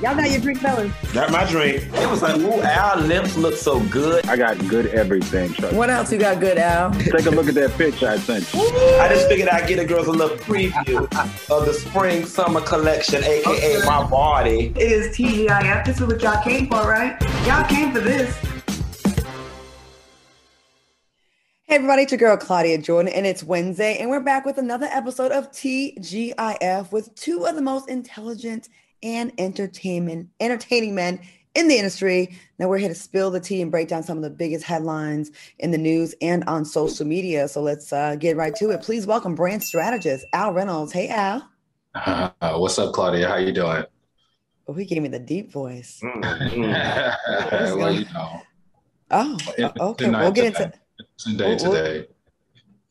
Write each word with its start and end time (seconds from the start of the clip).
Y'all 0.00 0.14
got 0.14 0.30
your 0.30 0.40
drink, 0.40 0.60
fellas. 0.60 0.92
Got 1.12 1.32
my 1.32 1.44
drink. 1.50 1.82
It 1.82 2.08
was 2.08 2.22
like, 2.22 2.36
ooh, 2.36 2.60
our 2.60 3.00
lips 3.00 3.36
look 3.36 3.56
so 3.56 3.80
good. 3.86 4.24
I 4.28 4.36
got 4.36 4.56
good 4.68 4.86
everything, 4.86 5.52
Chuck. 5.54 5.72
What 5.72 5.90
else 5.90 6.12
you 6.12 6.18
got 6.18 6.38
good, 6.38 6.56
Al? 6.56 6.92
Take 6.92 7.26
a 7.26 7.30
look 7.30 7.48
at 7.48 7.56
that 7.56 7.72
picture 7.76 8.08
I 8.08 8.16
sent 8.18 8.54
you. 8.54 8.60
I 8.60 9.08
just 9.08 9.26
figured 9.26 9.48
I'd 9.48 9.66
get 9.66 9.78
the 9.78 9.84
girls 9.84 10.06
a 10.06 10.12
little 10.12 10.36
preview 10.36 11.02
of 11.50 11.66
the 11.66 11.72
spring 11.72 12.24
summer 12.24 12.60
collection, 12.60 13.24
aka 13.24 13.42
okay. 13.44 13.80
my 13.84 14.08
body. 14.08 14.72
It 14.76 14.78
is 14.78 15.16
TGIF. 15.16 15.84
This 15.84 16.00
is 16.00 16.06
what 16.06 16.22
y'all 16.22 16.44
came 16.44 16.68
for, 16.68 16.88
right? 16.88 17.20
Y'all 17.44 17.66
came 17.66 17.92
for 17.92 17.98
this. 17.98 18.32
Hey 21.64 21.74
everybody, 21.74 22.02
it's 22.02 22.12
your 22.12 22.20
girl 22.20 22.36
Claudia 22.36 22.78
Jordan, 22.78 23.12
and 23.12 23.26
it's 23.26 23.42
Wednesday, 23.42 23.98
and 23.98 24.08
we're 24.08 24.20
back 24.20 24.46
with 24.46 24.58
another 24.58 24.86
episode 24.86 25.32
of 25.32 25.50
TGIF 25.50 26.92
with 26.92 27.12
two 27.16 27.46
of 27.46 27.56
the 27.56 27.62
most 27.62 27.88
intelligent 27.88 28.68
and 29.02 29.32
entertainment 29.38 30.28
entertaining 30.40 30.94
men 30.94 31.20
in 31.54 31.68
the 31.68 31.76
industry. 31.76 32.38
Now 32.58 32.68
we're 32.68 32.78
here 32.78 32.88
to 32.88 32.94
spill 32.94 33.30
the 33.30 33.40
tea 33.40 33.62
and 33.62 33.70
break 33.70 33.88
down 33.88 34.02
some 34.02 34.16
of 34.16 34.22
the 34.22 34.30
biggest 34.30 34.64
headlines 34.64 35.30
in 35.58 35.70
the 35.70 35.78
news 35.78 36.14
and 36.20 36.44
on 36.44 36.64
social 36.64 37.06
media. 37.06 37.48
So 37.48 37.62
let's 37.62 37.92
uh, 37.92 38.16
get 38.16 38.36
right 38.36 38.54
to 38.56 38.70
it. 38.70 38.82
Please 38.82 39.06
welcome 39.06 39.34
brand 39.34 39.62
strategist 39.62 40.24
Al 40.32 40.52
Reynolds. 40.52 40.92
Hey 40.92 41.08
Al. 41.08 41.48
Uh, 41.94 42.30
what's 42.56 42.78
up, 42.78 42.92
Claudia? 42.92 43.28
How 43.28 43.36
you 43.36 43.52
doing? 43.52 43.84
Oh, 44.68 44.74
he 44.74 44.84
gave 44.84 45.02
me 45.02 45.08
the 45.08 45.18
deep 45.18 45.50
voice. 45.50 46.00
Mm-hmm. 46.02 47.76
well, 47.78 47.92
you 47.92 48.04
know. 48.12 48.42
Oh, 49.10 49.38
okay. 49.58 50.10
We'll 50.10 50.30
get 50.30 50.46
into 50.46 50.72
today. 51.16 51.46
We'll, 51.46 51.58
today. 51.58 52.06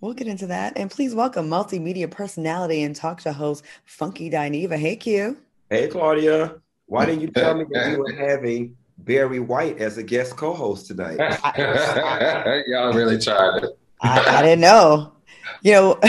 We'll 0.01 0.13
get 0.13 0.27
into 0.27 0.47
that. 0.47 0.73
And 0.75 0.89
please 0.89 1.13
welcome 1.13 1.47
multimedia 1.47 2.09
personality 2.09 2.83
and 2.83 2.95
talk 2.95 3.21
show 3.21 3.31
host 3.31 3.63
Funky 3.85 4.29
Dineva. 4.29 4.77
Hey 4.77 4.95
Q. 4.95 5.37
Hey, 5.69 5.87
Claudia. 5.87 6.61
Why 6.85 7.05
didn't 7.05 7.21
you 7.21 7.27
tell 7.27 7.55
me 7.55 7.65
that 7.71 7.91
you 7.91 7.99
were 7.99 8.11
having 8.17 8.77
Barry 8.99 9.41
White 9.41 9.79
as 9.79 9.97
a 9.97 10.03
guest 10.03 10.37
co-host 10.37 10.87
tonight? 10.87 11.17
Y'all 12.67 12.93
really 12.93 13.19
tried 13.19 13.63
it. 13.63 13.77
I, 14.01 14.37
I 14.37 14.41
didn't 14.41 14.61
know. 14.61 15.11
You 15.61 15.71
know, 15.73 15.99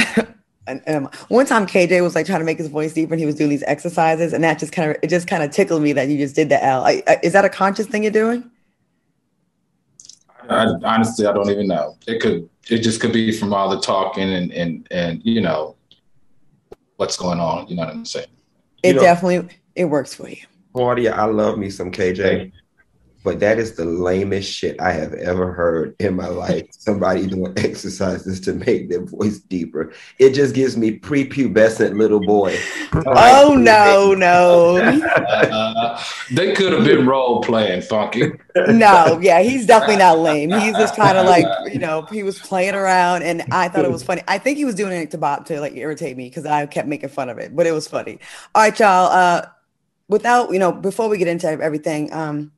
um, 0.86 1.11
one 1.29 1.47
time 1.47 1.67
KJ 1.67 2.03
was 2.03 2.14
like 2.14 2.27
trying 2.27 2.39
to 2.39 2.45
make 2.45 2.59
his 2.59 2.69
voice 2.69 2.92
deeper, 2.92 3.14
and 3.14 3.20
he 3.20 3.27
was 3.27 3.34
doing 3.34 3.51
these 3.51 3.64
exercises, 3.64 4.33
and 4.33 4.45
that 4.45 4.61
just 4.61 4.73
kind 4.73 4.91
of 4.91 4.97
it 5.03 5.09
just 5.09 5.27
kind 5.27 5.42
of 5.42 5.51
tickled 5.51 5.83
me 5.83 5.92
that 5.95 6.09
you 6.09 6.19
just 6.19 6.36
did 6.36 6.51
that. 6.51 6.62
Al, 6.62 6.84
I, 6.84 7.03
I, 7.09 7.19
is 7.25 7.33
that 7.33 7.45
a 7.45 7.48
conscious 7.48 7.86
thing 7.86 8.05
you're 8.05 8.12
doing? 8.12 8.48
I, 10.48 10.67
honestly, 10.84 11.27
I 11.27 11.33
don't 11.33 11.51
even 11.51 11.67
know. 11.67 11.97
It 12.06 12.20
could. 12.20 12.48
It 12.70 12.79
just 12.79 13.01
could 13.01 13.12
be 13.12 13.33
from 13.33 13.53
all 13.53 13.69
the 13.69 13.81
talking 13.81 14.33
and 14.33 14.53
and 14.53 14.86
and 14.92 15.20
you 15.25 15.41
know 15.41 15.75
what's 16.97 17.17
going 17.17 17.41
on. 17.41 17.67
You 17.67 17.77
know 17.77 17.83
what 17.83 17.95
I'm 17.95 18.05
saying? 18.05 18.29
It 18.83 18.95
know, 18.95 19.01
definitely 19.03 19.57
it 19.75 19.87
works 19.87 20.15
for 20.15 20.29
you. 20.29 20.43
Claudia, 20.75 21.15
I 21.15 21.25
love 21.25 21.59
me 21.59 21.71
some 21.71 21.91
KJ, 21.91 22.53
but 23.24 23.41
that 23.41 23.58
is 23.58 23.74
the 23.74 23.84
lamest 23.84 24.50
shit 24.50 24.80
I 24.80 24.92
have 24.92 25.12
ever 25.14 25.52
heard 25.52 25.97
in 25.98 26.14
my 26.14 26.28
life. 26.28 26.66
Somebody 26.70 27.27
doing 27.27 27.52
exercises 27.56 28.40
to 28.42 28.55
make 28.55 28.89
their 28.89 29.05
voice 29.05 29.39
deeper. 29.39 29.92
It 30.18 30.34
just 30.34 30.55
gives 30.55 30.77
me 30.77 30.98
prepubescent 30.98 31.98
little 31.98 32.20
boy. 32.20 32.58
oh 33.07 33.55
no, 33.58 34.14
no. 34.14 34.77
uh, 34.78 36.02
they 36.33 36.55
could 36.55 36.73
have 36.73 36.84
been 36.84 37.07
role 37.07 37.42
playing, 37.42 37.83
Funky. 37.83 38.33
no, 38.68 39.18
yeah, 39.20 39.42
he's 39.42 39.67
definitely 39.67 39.96
not 39.96 40.18
lame. 40.18 40.51
He's 40.51 40.74
just 40.74 40.96
kind 40.96 41.18
of 41.18 41.27
like 41.27 41.46
you 41.73 41.78
know 41.78 42.02
he 42.11 42.23
was 42.23 42.39
playing 42.39 42.74
around, 42.74 43.23
and 43.23 43.42
I 43.51 43.68
thought 43.68 43.84
it 43.84 43.90
was 43.90 44.02
funny. 44.02 44.23
I 44.28 44.39
think 44.39 44.58
he 44.58 44.64
was 44.64 44.74
doing 44.74 44.92
it 44.92 45.11
to 45.12 45.18
Bob 45.18 45.46
to 45.46 45.61
like 45.61 45.77
irritate 45.77 46.17
me 46.17 46.28
because 46.28 46.46
I 46.46 46.67
kept 46.67 46.89
making 46.89 47.08
fun 47.11 47.28
of 47.28 47.39
it, 47.39 47.55
but 47.55 47.67
it 47.67 47.73
was 47.73 47.89
funny. 47.89 48.18
All 48.55 48.62
right, 48.62 48.78
y'all. 48.78 49.07
Uh, 49.07 49.46
without 50.08 50.52
you 50.52 50.58
know, 50.58 50.73
before 50.73 51.08
we 51.08 51.18
get 51.18 51.28
into 51.28 51.48
everything, 51.48 52.12
um, 52.12 52.52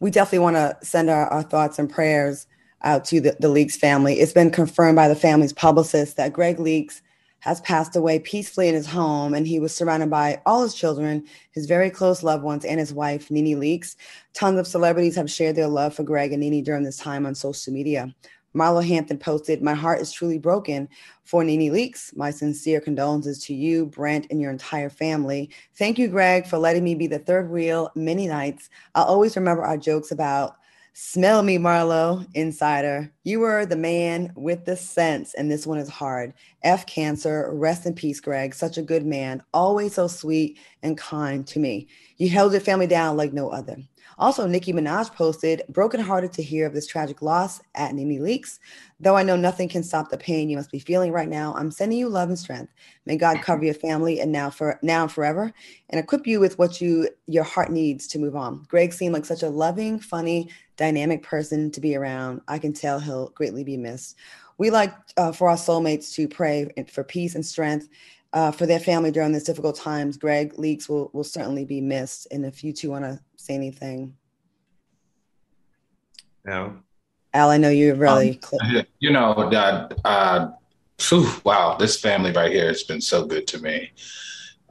we 0.00 0.10
definitely 0.10 0.40
want 0.40 0.56
to 0.56 0.76
send 0.82 1.10
our, 1.10 1.26
our, 1.28 1.42
thoughts 1.42 1.78
and 1.78 1.88
prayers 1.88 2.46
out 2.82 3.04
to 3.04 3.20
the, 3.20 3.36
the 3.38 3.68
family. 3.68 4.20
It's 4.20 4.32
been 4.32 4.50
confirmed 4.50 4.96
by 4.96 5.08
the 5.08 5.14
family's 5.14 5.52
publicist 5.52 6.16
that 6.16 6.32
Greg 6.32 6.56
Leakes 6.56 7.02
has 7.40 7.60
passed 7.62 7.96
away 7.96 8.18
peacefully 8.18 8.68
in 8.68 8.74
his 8.74 8.86
home, 8.86 9.32
and 9.34 9.46
he 9.46 9.58
was 9.58 9.74
surrounded 9.74 10.10
by 10.10 10.40
all 10.44 10.62
his 10.62 10.74
children, 10.74 11.24
his 11.52 11.66
very 11.66 11.88
close 11.88 12.22
loved 12.22 12.42
ones, 12.42 12.64
and 12.64 12.78
his 12.78 12.92
wife, 12.92 13.30
Nene 13.30 13.58
Leakes. 13.58 13.96
Tons 14.34 14.58
of 14.58 14.66
celebrities 14.66 15.16
have 15.16 15.30
shared 15.30 15.56
their 15.56 15.68
love 15.68 15.94
for 15.94 16.02
Greg 16.02 16.32
and 16.32 16.40
Nene 16.40 16.62
during 16.62 16.82
this 16.82 16.98
time 16.98 17.24
on 17.24 17.34
social 17.34 17.72
media. 17.72 18.14
Marlo 18.54 18.86
Hampton 18.86 19.18
posted, 19.18 19.62
My 19.62 19.74
heart 19.74 20.00
is 20.00 20.12
truly 20.12 20.38
broken 20.38 20.88
for 21.24 21.44
Nene 21.44 21.72
Leakes. 21.72 22.16
My 22.16 22.30
sincere 22.30 22.80
condolences 22.80 23.42
to 23.44 23.54
you, 23.54 23.86
Brent, 23.86 24.26
and 24.30 24.40
your 24.40 24.50
entire 24.50 24.90
family. 24.90 25.50
Thank 25.76 25.98
you, 25.98 26.08
Greg, 26.08 26.46
for 26.46 26.58
letting 26.58 26.82
me 26.82 26.94
be 26.94 27.06
the 27.06 27.18
third 27.18 27.50
wheel 27.50 27.90
many 27.94 28.26
nights. 28.26 28.68
I'll 28.94 29.04
always 29.04 29.36
remember 29.36 29.62
our 29.62 29.78
jokes 29.78 30.10
about 30.10 30.56
smell 30.92 31.42
me, 31.42 31.56
Marlo, 31.56 32.26
insider. 32.34 33.12
You 33.22 33.40
were 33.40 33.64
the 33.64 33.76
man 33.76 34.32
with 34.34 34.64
the 34.64 34.76
sense, 34.76 35.34
and 35.34 35.50
this 35.50 35.66
one 35.66 35.78
is 35.78 35.88
hard. 35.88 36.34
F 36.62 36.86
cancer, 36.86 37.50
rest 37.52 37.86
in 37.86 37.94
peace, 37.94 38.20
Greg. 38.20 38.54
Such 38.54 38.76
a 38.76 38.82
good 38.82 39.06
man, 39.06 39.42
always 39.54 39.94
so 39.94 40.08
sweet 40.08 40.58
and 40.82 40.98
kind 40.98 41.46
to 41.46 41.60
me. 41.60 41.86
You 42.16 42.28
held 42.28 42.52
your 42.52 42.60
family 42.60 42.88
down 42.88 43.16
like 43.16 43.32
no 43.32 43.48
other. 43.50 43.76
Also, 44.20 44.46
Nicki 44.46 44.74
Minaj 44.74 45.14
posted, 45.14 45.62
brokenhearted 45.70 46.30
to 46.34 46.42
hear 46.42 46.66
of 46.66 46.74
this 46.74 46.86
tragic 46.86 47.22
loss 47.22 47.62
at 47.74 47.94
Nene 47.94 48.20
Leakes. 48.20 48.58
Though 49.00 49.16
I 49.16 49.22
know 49.22 49.34
nothing 49.34 49.66
can 49.66 49.82
stop 49.82 50.10
the 50.10 50.18
pain 50.18 50.50
you 50.50 50.58
must 50.58 50.70
be 50.70 50.78
feeling 50.78 51.10
right 51.10 51.28
now, 51.28 51.54
I'm 51.56 51.70
sending 51.70 51.98
you 51.98 52.10
love 52.10 52.28
and 52.28 52.38
strength. 52.38 52.70
May 53.06 53.16
God 53.16 53.40
cover 53.40 53.64
your 53.64 53.72
family 53.72 54.20
and 54.20 54.30
now 54.30 54.50
for 54.50 54.78
now 54.82 55.04
and 55.04 55.10
forever 55.10 55.50
and 55.88 55.98
equip 55.98 56.26
you 56.26 56.38
with 56.38 56.58
what 56.58 56.82
you 56.82 57.08
your 57.28 57.44
heart 57.44 57.72
needs 57.72 58.06
to 58.08 58.18
move 58.18 58.36
on. 58.36 58.66
Greg 58.68 58.92
seemed 58.92 59.14
like 59.14 59.24
such 59.24 59.42
a 59.42 59.48
loving, 59.48 59.98
funny, 59.98 60.50
dynamic 60.76 61.22
person 61.22 61.70
to 61.70 61.80
be 61.80 61.96
around. 61.96 62.42
I 62.46 62.58
can 62.58 62.74
tell 62.74 63.00
he'll 63.00 63.30
greatly 63.30 63.64
be 63.64 63.78
missed. 63.78 64.18
We 64.58 64.68
like 64.68 64.94
uh, 65.16 65.32
for 65.32 65.48
our 65.48 65.56
soulmates 65.56 66.12
to 66.16 66.28
pray 66.28 66.70
for 66.92 67.04
peace 67.04 67.36
and 67.36 67.46
strength 67.46 67.88
uh, 68.34 68.52
for 68.52 68.66
their 68.66 68.80
family 68.80 69.10
during 69.10 69.32
these 69.32 69.44
difficult 69.44 69.76
times. 69.76 70.18
Greg 70.18 70.52
Leakes 70.54 70.90
will, 70.90 71.10
will 71.14 71.24
certainly 71.24 71.64
be 71.64 71.80
missed. 71.80 72.28
And 72.30 72.44
if 72.44 72.62
you 72.62 72.74
two 72.74 72.90
want 72.90 73.04
to 73.04 73.18
say 73.40 73.54
anything. 73.54 74.16
No. 76.44 76.76
Al, 77.32 77.50
I 77.50 77.56
know 77.58 77.70
you're 77.70 77.94
really. 77.94 78.40
Um, 78.60 78.82
you 78.98 79.10
know, 79.10 79.48
that. 79.50 79.98
uh, 80.04 80.50
whew, 81.08 81.30
wow, 81.44 81.76
this 81.78 82.00
family 82.00 82.32
right 82.32 82.52
here 82.52 82.66
has 82.66 82.82
been 82.82 83.00
so 83.00 83.24
good 83.24 83.46
to 83.48 83.58
me. 83.60 83.92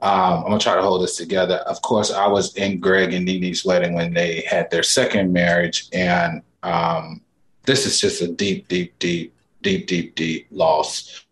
Um, 0.02 0.44
I'm 0.44 0.44
gonna 0.44 0.60
try 0.60 0.76
to 0.76 0.82
hold 0.82 1.04
this 1.04 1.18
together. 1.18 1.56
Of 1.56 1.82
course, 1.82 2.12
I 2.12 2.28
was 2.28 2.56
in 2.56 2.80
Greg 2.80 3.14
and 3.14 3.26
Nene's 3.26 3.66
wedding 3.66 3.94
when 3.94 4.14
they 4.14 4.42
had 4.42 4.72
their 4.72 4.84
second 4.84 5.34
marriage, 5.34 5.90
and 5.92 6.42
um, 6.64 7.22
this 7.64 7.86
is 7.86 8.00
just 8.00 8.22
a 8.22 8.28
deep, 8.28 8.68
deep, 8.68 8.98
deep, 9.00 9.34
deep, 9.62 9.88
deep, 9.88 10.16
deep 10.16 10.48
loss. 10.52 11.26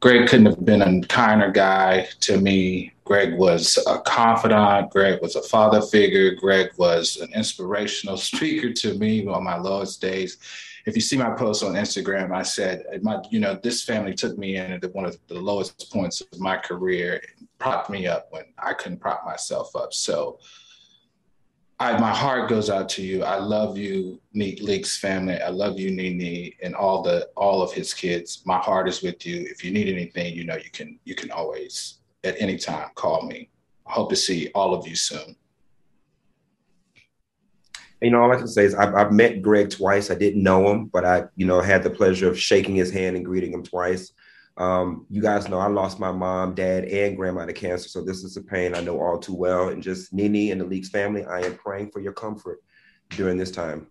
Greg 0.00 0.28
couldn't 0.28 0.46
have 0.46 0.64
been 0.64 0.82
a 0.82 1.06
kinder 1.06 1.50
guy 1.50 2.08
to 2.20 2.38
me. 2.38 2.92
Greg 3.04 3.34
was 3.34 3.78
a 3.86 3.98
confidant. 4.00 4.90
Greg 4.90 5.20
was 5.20 5.36
a 5.36 5.42
father 5.42 5.82
figure. 5.82 6.34
Greg 6.34 6.70
was 6.78 7.18
an 7.18 7.32
inspirational 7.34 8.16
speaker 8.30 8.72
to 8.72 8.94
me 8.94 9.26
on 9.26 9.44
my 9.44 9.56
lowest 9.56 10.00
days. 10.00 10.38
If 10.86 10.94
you 10.94 11.00
see 11.00 11.16
my 11.16 11.30
post 11.30 11.62
on 11.62 11.74
Instagram, 11.74 12.34
I 12.34 12.42
said, 12.42 12.84
my, 13.02 13.18
you 13.30 13.40
know, 13.40 13.58
this 13.62 13.84
family 13.84 14.14
took 14.14 14.36
me 14.36 14.56
in 14.56 14.72
at 14.72 14.94
one 14.94 15.06
of 15.06 15.18
the 15.28 15.40
lowest 15.40 15.90
points 15.90 16.20
of 16.20 16.38
my 16.38 16.56
career, 16.58 17.22
and 17.38 17.48
propped 17.58 17.88
me 17.88 18.06
up 18.06 18.26
when 18.30 18.44
I 18.58 18.74
couldn't 18.74 18.98
prop 18.98 19.24
myself 19.24 19.74
up. 19.76 19.94
So 19.94 20.40
I, 21.80 21.98
my 21.98 22.14
heart 22.14 22.48
goes 22.50 22.68
out 22.68 22.88
to 22.90 23.02
you. 23.02 23.24
I 23.24 23.36
love 23.36 23.78
you, 23.78 24.20
Neat 24.32 24.62
Leakes 24.62 24.98
family. 24.98 25.40
I 25.40 25.48
love 25.48 25.78
you, 25.78 25.90
Nene, 25.90 26.52
and 26.62 26.74
all 26.74 27.02
the 27.02 27.28
all 27.36 27.62
of 27.62 27.72
his 27.72 27.92
kids. 27.92 28.42
My 28.44 28.58
heart 28.58 28.88
is 28.88 29.02
with 29.02 29.26
you. 29.26 29.40
If 29.40 29.64
you 29.64 29.72
need 29.72 29.88
anything, 29.88 30.34
you 30.34 30.44
know 30.44 30.56
you 30.56 30.70
can 30.70 30.98
you 31.04 31.14
can 31.14 31.30
always 31.30 31.98
at 32.24 32.36
any 32.38 32.56
time 32.56 32.88
call 32.94 33.22
me. 33.22 33.50
I 33.86 33.92
hope 33.92 34.10
to 34.10 34.16
see 34.16 34.50
all 34.54 34.74
of 34.74 34.86
you 34.86 34.96
soon. 34.96 35.36
You 38.00 38.10
know, 38.10 38.22
all 38.22 38.32
I 38.32 38.36
can 38.36 38.48
say 38.48 38.64
is 38.64 38.74
I've, 38.74 38.94
I've 38.94 39.12
met 39.12 39.40
Greg 39.40 39.70
twice. 39.70 40.10
I 40.10 40.14
didn't 40.14 40.42
know 40.42 40.68
him, 40.68 40.86
but 40.86 41.04
I, 41.04 41.24
you 41.36 41.46
know, 41.46 41.60
had 41.60 41.82
the 41.82 41.90
pleasure 41.90 42.28
of 42.28 42.38
shaking 42.38 42.74
his 42.74 42.90
hand 42.90 43.16
and 43.16 43.24
greeting 43.24 43.52
him 43.52 43.62
twice. 43.62 44.12
Um, 44.56 45.06
you 45.10 45.20
guys 45.20 45.48
know 45.48 45.58
I 45.58 45.66
lost 45.66 45.98
my 45.98 46.12
mom, 46.12 46.54
dad, 46.54 46.84
and 46.84 47.16
grandma 47.16 47.44
to 47.46 47.52
cancer, 47.52 47.88
so 47.88 48.02
this 48.02 48.22
is 48.22 48.36
a 48.36 48.42
pain 48.42 48.74
I 48.74 48.80
know 48.80 49.00
all 49.00 49.18
too 49.18 49.34
well. 49.34 49.70
And 49.70 49.82
just 49.82 50.12
Nene 50.12 50.52
and 50.52 50.60
the 50.60 50.64
Leakes 50.64 50.88
family, 50.88 51.24
I 51.24 51.40
am 51.40 51.56
praying 51.56 51.90
for 51.90 52.00
your 52.00 52.12
comfort 52.12 52.62
during 53.10 53.36
this 53.36 53.50
time. 53.50 53.88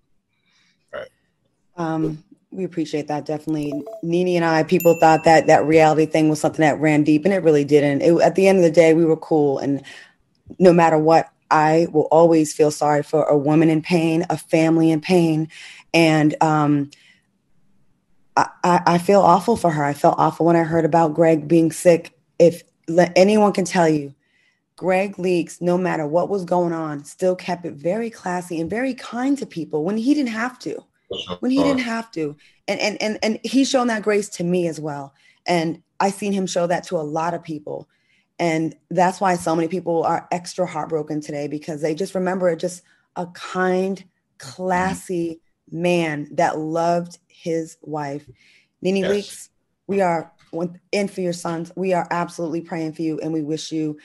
Right. 0.94 1.09
Um, 1.75 2.24
we 2.53 2.63
appreciate 2.63 3.07
that 3.07 3.25
definitely. 3.25 3.73
Nene 4.01 4.38
and 4.38 4.45
I, 4.45 4.63
people 4.63 4.97
thought 5.00 5.23
that 5.23 5.47
that 5.47 5.65
reality 5.65 6.05
thing 6.05 6.29
was 6.29 6.39
something 6.39 6.61
that 6.61 6.79
ran 6.79 7.03
deep, 7.03 7.25
and 7.25 7.33
it 7.33 7.44
really 7.44 7.65
didn't. 7.65 8.01
It, 8.01 8.13
at 8.21 8.35
the 8.35 8.47
end 8.47 8.59
of 8.59 8.63
the 8.63 8.71
day, 8.71 8.94
we 8.94 9.05
were 9.05 9.17
cool, 9.17 9.59
and 9.59 9.83
no 10.59 10.71
matter 10.71 10.97
what, 10.97 11.29
I 11.50 11.88
will 11.91 12.07
always 12.11 12.53
feel 12.53 12.71
sorry 12.71 13.03
for 13.03 13.23
a 13.25 13.38
woman 13.38 13.69
in 13.69 13.81
pain, 13.81 14.25
a 14.29 14.38
family 14.38 14.91
in 14.91 15.01
pain, 15.01 15.50
and 15.94 16.35
um, 16.41 16.91
I, 18.35 18.47
I 18.63 18.97
feel 18.97 19.21
awful 19.21 19.55
for 19.55 19.71
her. 19.71 19.83
I 19.83 19.94
felt 19.94 20.15
awful 20.17 20.45
when 20.45 20.55
I 20.55 20.63
heard 20.63 20.85
about 20.85 21.13
Greg 21.13 21.47
being 21.47 21.71
sick. 21.71 22.17
If 22.39 22.63
anyone 23.15 23.53
can 23.53 23.65
tell 23.65 23.88
you, 23.88 24.13
Greg 24.75 25.15
Leakes, 25.17 25.61
no 25.61 25.77
matter 25.77 26.07
what 26.07 26.29
was 26.29 26.45
going 26.45 26.73
on, 26.73 27.03
still 27.03 27.35
kept 27.35 27.65
it 27.65 27.73
very 27.73 28.09
classy 28.09 28.59
and 28.59 28.69
very 28.69 28.94
kind 28.94 29.38
to 29.38 29.45
people 29.45 29.83
when 29.83 29.97
he 29.97 30.13
didn't 30.13 30.29
have 30.29 30.57
to. 30.59 30.83
When 31.39 31.51
he 31.51 31.60
uh, 31.60 31.63
didn't 31.63 31.81
have 31.81 32.12
to. 32.12 32.36
And 32.68 32.80
and 32.80 33.01
and 33.01 33.19
and 33.24 33.39
he's 33.44 33.69
shown 33.69 33.88
that 33.88 34.04
grace 34.04 34.30
to 34.30 34.44
me 34.44 34.68
as 34.68 34.80
well. 34.80 35.13
And 35.45 35.81
I've 36.00 36.13
seen 36.13 36.33
him 36.33 36.48
show 36.48 36.68
that 36.68 36.83
to 36.86 36.98
a 36.98 37.04
lot 37.04 37.33
of 37.33 37.44
people. 37.44 37.88
And 38.39 38.75
that's 38.89 39.21
why 39.21 39.36
so 39.36 39.56
many 39.56 39.68
people 39.68 40.04
are 40.04 40.27
extra 40.31 40.65
heartbroken 40.65 41.21
today 41.21 41.48
because 41.48 41.81
they 41.81 41.94
just 41.94 42.15
remember 42.15 42.56
just 42.56 42.81
a 43.15 43.27
kind, 43.27 44.04
classy 44.38 45.39
man 45.71 46.27
that 46.31 46.57
loved 46.57 47.19
his 47.27 47.77
wife. 47.81 48.27
Nene 48.81 48.98
yes. 48.98 49.12
Leakes, 49.12 49.50
we 49.88 50.01
are 50.01 50.31
in 50.92 51.07
for 51.07 51.21
your 51.21 51.33
sons. 51.33 51.71
We 51.75 51.94
are 51.94 52.07
absolutely 52.12 52.62
praying 52.62 52.94
for 52.94 53.01
you 53.01 53.19
and 53.19 53.31
we 53.31 53.42
wish 53.42 53.71
you 53.71 53.98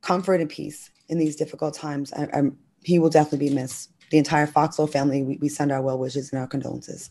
comfort 0.00 0.40
and 0.40 0.50
peace 0.50 0.90
in 1.08 1.18
these 1.18 1.36
difficult 1.36 1.74
times. 1.74 2.12
I, 2.12 2.28
I'm, 2.32 2.58
he 2.82 2.98
will 2.98 3.10
definitely 3.10 3.48
be 3.48 3.54
missed. 3.54 3.90
The 4.10 4.18
entire 4.18 4.46
Foxwell 4.46 4.90
family, 4.90 5.22
we, 5.22 5.38
we 5.38 5.48
send 5.48 5.72
our 5.72 5.82
well 5.82 5.98
wishes 5.98 6.32
and 6.32 6.40
our 6.40 6.46
condolences. 6.46 7.10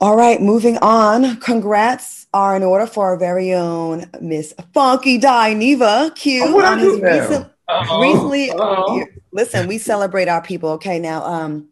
All 0.00 0.16
right, 0.16 0.40
moving 0.40 0.78
on. 0.78 1.38
Congrats 1.40 2.28
are 2.32 2.56
in 2.56 2.62
order 2.62 2.86
for 2.86 3.06
our 3.06 3.16
very 3.16 3.52
own 3.52 4.08
Miss 4.20 4.54
Funky 4.72 5.18
Dineva 5.18 6.14
Q 6.14 6.44
oh, 6.46 6.64
on 6.64 6.78
his 6.78 7.00
recent, 7.00 7.50
recently. 7.98 8.50
Uh-oh. 8.50 9.04
Listen, 9.32 9.66
we 9.66 9.76
celebrate 9.76 10.28
our 10.28 10.40
people. 10.40 10.70
Okay, 10.70 11.00
now 11.00 11.24
um, 11.24 11.68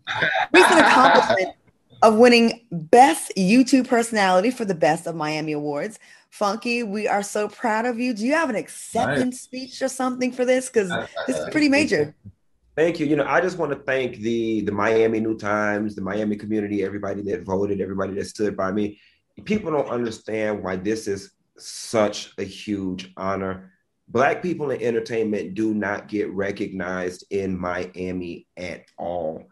recent 0.52 0.80
accomplishment 0.80 1.54
of 2.02 2.16
winning 2.16 2.60
Best 2.72 3.32
YouTube 3.36 3.86
Personality 3.88 4.50
for 4.50 4.64
the 4.64 4.74
Best 4.74 5.06
of 5.06 5.14
Miami 5.14 5.52
Awards. 5.52 5.98
Funky, 6.30 6.82
we 6.82 7.08
are 7.08 7.22
so 7.22 7.48
proud 7.48 7.86
of 7.86 7.98
you. 7.98 8.12
Do 8.12 8.26
you 8.26 8.34
have 8.34 8.50
an 8.50 8.56
acceptance 8.56 9.36
nice. 9.36 9.40
speech 9.40 9.82
or 9.82 9.88
something 9.88 10.32
for 10.32 10.44
this? 10.44 10.68
Because 10.68 10.90
this 11.26 11.36
is 11.38 11.48
pretty 11.50 11.68
major. 11.68 12.14
Thank 12.76 13.00
you. 13.00 13.06
You 13.06 13.16
know, 13.16 13.24
I 13.26 13.40
just 13.40 13.56
want 13.56 13.72
to 13.72 13.78
thank 13.78 14.18
the 14.18 14.60
the 14.60 14.72
Miami 14.72 15.18
New 15.18 15.36
Times, 15.36 15.94
the 15.94 16.02
Miami 16.02 16.36
community, 16.36 16.84
everybody 16.84 17.22
that 17.22 17.42
voted, 17.42 17.80
everybody 17.80 18.12
that 18.14 18.26
stood 18.26 18.56
by 18.56 18.70
me. 18.70 19.00
People 19.44 19.72
don't 19.72 19.88
understand 19.88 20.62
why 20.62 20.76
this 20.76 21.08
is 21.08 21.32
such 21.56 22.32
a 22.38 22.44
huge 22.44 23.12
honor. 23.16 23.72
Black 24.08 24.42
people 24.42 24.70
in 24.70 24.82
entertainment 24.82 25.54
do 25.54 25.74
not 25.74 26.08
get 26.08 26.30
recognized 26.30 27.24
in 27.30 27.58
Miami 27.58 28.46
at 28.56 28.84
all 28.98 29.48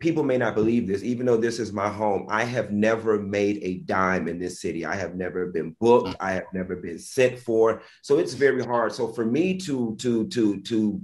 people 0.00 0.22
may 0.24 0.38
not 0.38 0.54
believe 0.54 0.88
this, 0.88 1.04
even 1.04 1.26
though 1.26 1.36
this 1.36 1.58
is 1.58 1.72
my 1.72 1.88
home, 1.88 2.26
I 2.30 2.44
have 2.44 2.72
never 2.72 3.20
made 3.20 3.58
a 3.62 3.78
dime 3.80 4.26
in 4.26 4.38
this 4.38 4.60
city. 4.60 4.84
I 4.84 4.96
have 4.96 5.14
never 5.14 5.46
been 5.46 5.76
booked. 5.78 6.16
I 6.18 6.32
have 6.32 6.46
never 6.52 6.74
been 6.74 6.98
sent 6.98 7.38
for. 7.38 7.82
So 8.02 8.18
it's 8.18 8.32
very 8.32 8.64
hard. 8.64 8.92
So 8.92 9.08
for 9.08 9.26
me 9.26 9.58
to 9.58 9.94
to 9.96 10.26
to 10.28 10.60
to 10.62 11.00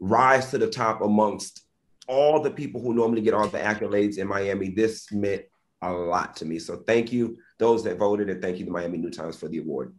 rise 0.00 0.50
to 0.50 0.58
the 0.58 0.68
top 0.68 1.02
amongst 1.02 1.62
all 2.08 2.42
the 2.42 2.50
people 2.50 2.80
who 2.80 2.92
normally 2.92 3.20
get 3.20 3.34
all 3.34 3.46
the 3.46 3.58
accolades 3.58 4.18
in 4.18 4.26
Miami, 4.26 4.70
this 4.70 5.12
meant 5.12 5.42
a 5.82 5.92
lot 5.92 6.36
to 6.36 6.44
me. 6.44 6.58
So 6.58 6.76
thank 6.78 7.12
you, 7.12 7.38
those 7.58 7.84
that 7.84 7.98
voted, 7.98 8.28
and 8.28 8.42
thank 8.42 8.58
you 8.58 8.64
to 8.64 8.70
Miami 8.70 8.98
New 8.98 9.10
Times 9.10 9.36
for 9.36 9.48
the 9.48 9.58
award. 9.58 9.94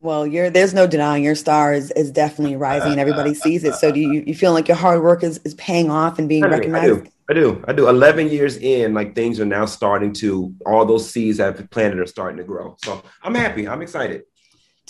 Well, 0.00 0.26
you're 0.26 0.50
there's 0.50 0.74
no 0.74 0.88
denying 0.88 1.22
your 1.22 1.36
star 1.36 1.72
is, 1.72 1.92
is 1.92 2.10
definitely 2.10 2.56
rising 2.56 2.90
and 2.90 3.00
everybody 3.00 3.34
sees 3.34 3.62
it. 3.62 3.74
So 3.74 3.92
do 3.92 4.00
you, 4.00 4.24
you 4.26 4.34
feel 4.34 4.52
like 4.52 4.66
your 4.66 4.76
hard 4.76 5.00
work 5.00 5.22
is, 5.22 5.40
is 5.44 5.54
paying 5.54 5.92
off 5.92 6.18
and 6.18 6.28
being 6.28 6.44
I 6.44 6.48
recognized? 6.48 7.08
I 7.30 7.34
do. 7.34 7.64
I 7.68 7.72
do. 7.72 7.88
11 7.88 8.28
years 8.28 8.56
in, 8.56 8.94
like 8.94 9.14
things 9.14 9.38
are 9.38 9.46
now 9.46 9.64
starting 9.64 10.12
to, 10.14 10.52
all 10.66 10.84
those 10.84 11.08
seeds 11.08 11.38
I've 11.38 11.70
planted 11.70 12.00
are 12.00 12.06
starting 12.06 12.36
to 12.38 12.44
grow. 12.44 12.76
So 12.82 13.00
I'm 13.22 13.36
happy. 13.36 13.68
I'm 13.68 13.80
excited. 13.80 14.24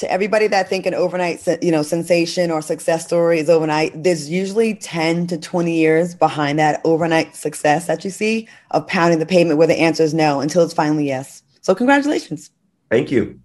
To 0.02 0.10
everybody 0.10 0.48
that 0.48 0.68
think 0.68 0.84
an 0.84 0.94
overnight, 0.94 1.46
you 1.62 1.70
know, 1.70 1.84
sensation 1.84 2.50
or 2.50 2.60
success 2.60 3.06
story 3.06 3.38
is 3.38 3.48
overnight, 3.48 4.02
there's 4.02 4.28
usually 4.28 4.74
10 4.74 5.28
to 5.28 5.38
20 5.38 5.72
years 5.72 6.12
behind 6.16 6.58
that 6.58 6.80
overnight 6.82 7.36
success 7.36 7.86
that 7.86 8.02
you 8.04 8.10
see 8.10 8.48
of 8.72 8.84
pounding 8.88 9.20
the 9.20 9.26
pavement 9.26 9.58
where 9.58 9.68
the 9.68 9.78
answer 9.78 10.02
is 10.02 10.12
no 10.12 10.40
until 10.40 10.64
it's 10.64 10.74
finally 10.74 11.06
yes. 11.06 11.44
So 11.60 11.72
congratulations. 11.72 12.50
Thank 12.90 13.12
you. 13.12 13.38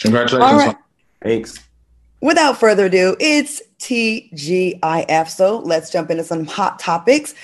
Congratulations. 0.00 0.50
All 0.50 0.58
right. 0.66 0.76
Thanks. 1.22 1.60
Without 2.20 2.58
further 2.58 2.86
ado, 2.86 3.16
it's 3.20 3.62
TGIF. 3.78 5.28
So 5.28 5.58
let's 5.60 5.90
jump 5.90 6.10
into 6.10 6.24
some 6.24 6.44
hot 6.44 6.80
topics. 6.80 7.36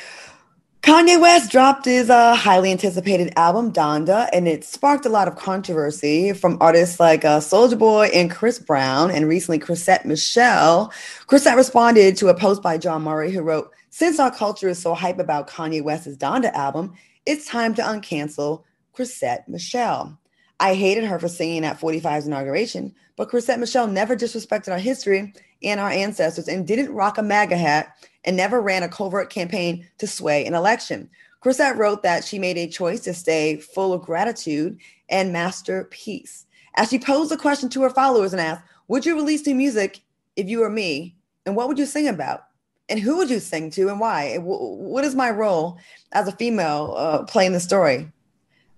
Kanye 0.91 1.21
West 1.21 1.53
dropped 1.53 1.85
his 1.85 2.11
uh, 2.11 2.35
highly 2.35 2.73
anticipated 2.73 3.33
album 3.37 3.73
Donda, 3.73 4.29
and 4.33 4.49
it 4.49 4.65
sparked 4.65 5.07
a 5.07 5.09
lot 5.09 5.29
of 5.29 5.37
controversy 5.37 6.33
from 6.33 6.59
artists 6.61 6.99
like 6.99 7.25
uh, 7.25 7.39
Soulja 7.39 7.79
Boy 7.79 8.11
and 8.13 8.29
Chris 8.29 8.59
Brown, 8.59 9.09
and 9.13 9.29
recently 9.29 9.61
Chrisette 9.61 10.05
Michele. 10.05 10.93
Chrisette 11.29 11.57
responded 11.57 12.17
to 12.17 12.27
a 12.27 12.35
post 12.35 12.61
by 12.61 12.77
John 12.77 13.03
Murray, 13.03 13.31
who 13.31 13.41
wrote, 13.41 13.71
"Since 13.91 14.19
our 14.19 14.33
culture 14.33 14.69
is 14.69 14.83
so 14.83 14.93
hype 14.95 15.21
about 15.21 15.49
Kanye 15.49 15.81
West's 15.81 16.17
Donda 16.17 16.53
album, 16.55 16.95
it's 17.25 17.47
time 17.47 17.73
to 17.77 17.83
uncancel 17.83 18.65
Chrisette 18.93 19.49
Michele. 19.49 20.19
I 20.61 20.75
hated 20.75 21.05
her 21.05 21.19
for 21.19 21.27
singing 21.27 21.65
at 21.65 21.81
45's 21.81 22.27
inauguration, 22.27 22.95
but 23.17 23.29
Chrisette 23.29 23.59
Michele 23.59 23.89
never 23.89 24.15
disrespected 24.15 24.71
our 24.71 24.79
history 24.79 25.35
and 25.63 25.81
our 25.81 25.91
ancestors, 25.91 26.47
and 26.47 26.67
didn't 26.67 26.95
rock 26.95 27.19
a 27.19 27.23
MAGA 27.23 27.57
hat." 27.57 27.93
and 28.25 28.37
never 28.37 28.61
ran 28.61 28.83
a 28.83 28.89
covert 28.89 29.31
campaign 29.31 29.87
to 29.99 30.07
sway 30.07 30.45
an 30.47 30.55
election. 30.55 31.09
Chrisette 31.41 31.77
wrote 31.77 32.03
that 32.03 32.25
she 32.25 32.39
made 32.39 32.59
a 32.59 32.69
choice 32.69 33.01
to 33.01 33.15
stay 33.15 33.57
full 33.57 33.93
of 33.93 34.03
gratitude 34.03 34.79
and 35.09 35.33
master 35.33 35.85
peace. 35.85 36.47
As 36.75 36.91
she 36.91 36.99
posed 36.99 37.33
a 37.33 37.37
question 37.37 37.69
to 37.71 37.83
her 37.83 37.91
followers 37.91 38.33
and 38.33 38.41
asked, 38.41 38.63
Would 38.89 39.07
you 39.07 39.15
release 39.15 39.47
new 39.47 39.55
music 39.55 40.01
if 40.37 40.49
you 40.49 40.61
were 40.61 40.71
me? 40.71 41.17
And 41.47 41.57
what 41.57 41.69
would 41.69 41.79
you 41.79 41.87
sing 41.87 42.09
about? 42.09 42.45
And 42.89 43.01
who 43.01 43.17
would 43.17 43.31
you 43.31 43.41
sing 43.41 43.71
to 43.71 43.89
and 43.89 44.01
why? 44.01 44.37
What 44.37 45.05
is 45.05 45.15
my 45.15 45.31
role 45.31 45.79
as 46.13 46.29
a 46.29 46.33
female 46.33 46.95
uh, 46.97 47.23
playing 47.25 47.53
the 47.53 47.61
story? 47.61 48.11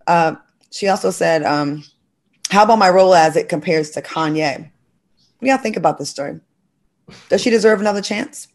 Uh, 0.07 0.37
she 0.73 0.89
also 0.89 1.11
said, 1.11 1.45
um, 1.45 1.85
How 2.51 2.65
about 2.65 2.79
my 2.79 2.91
role 2.91 3.15
as 3.15 3.37
it 3.37 3.49
compares 3.49 3.91
to 3.91 4.03
Kanye? 4.03 4.59
What 4.59 4.71
do 5.41 5.47
y'all 5.49 5.59
think 5.59 5.77
about 5.77 5.99
this 5.99 6.11
story? 6.11 6.41
Does 7.29 7.43
she 7.43 7.51
deserve 7.51 7.81
another 7.81 8.03
chance? 8.03 8.49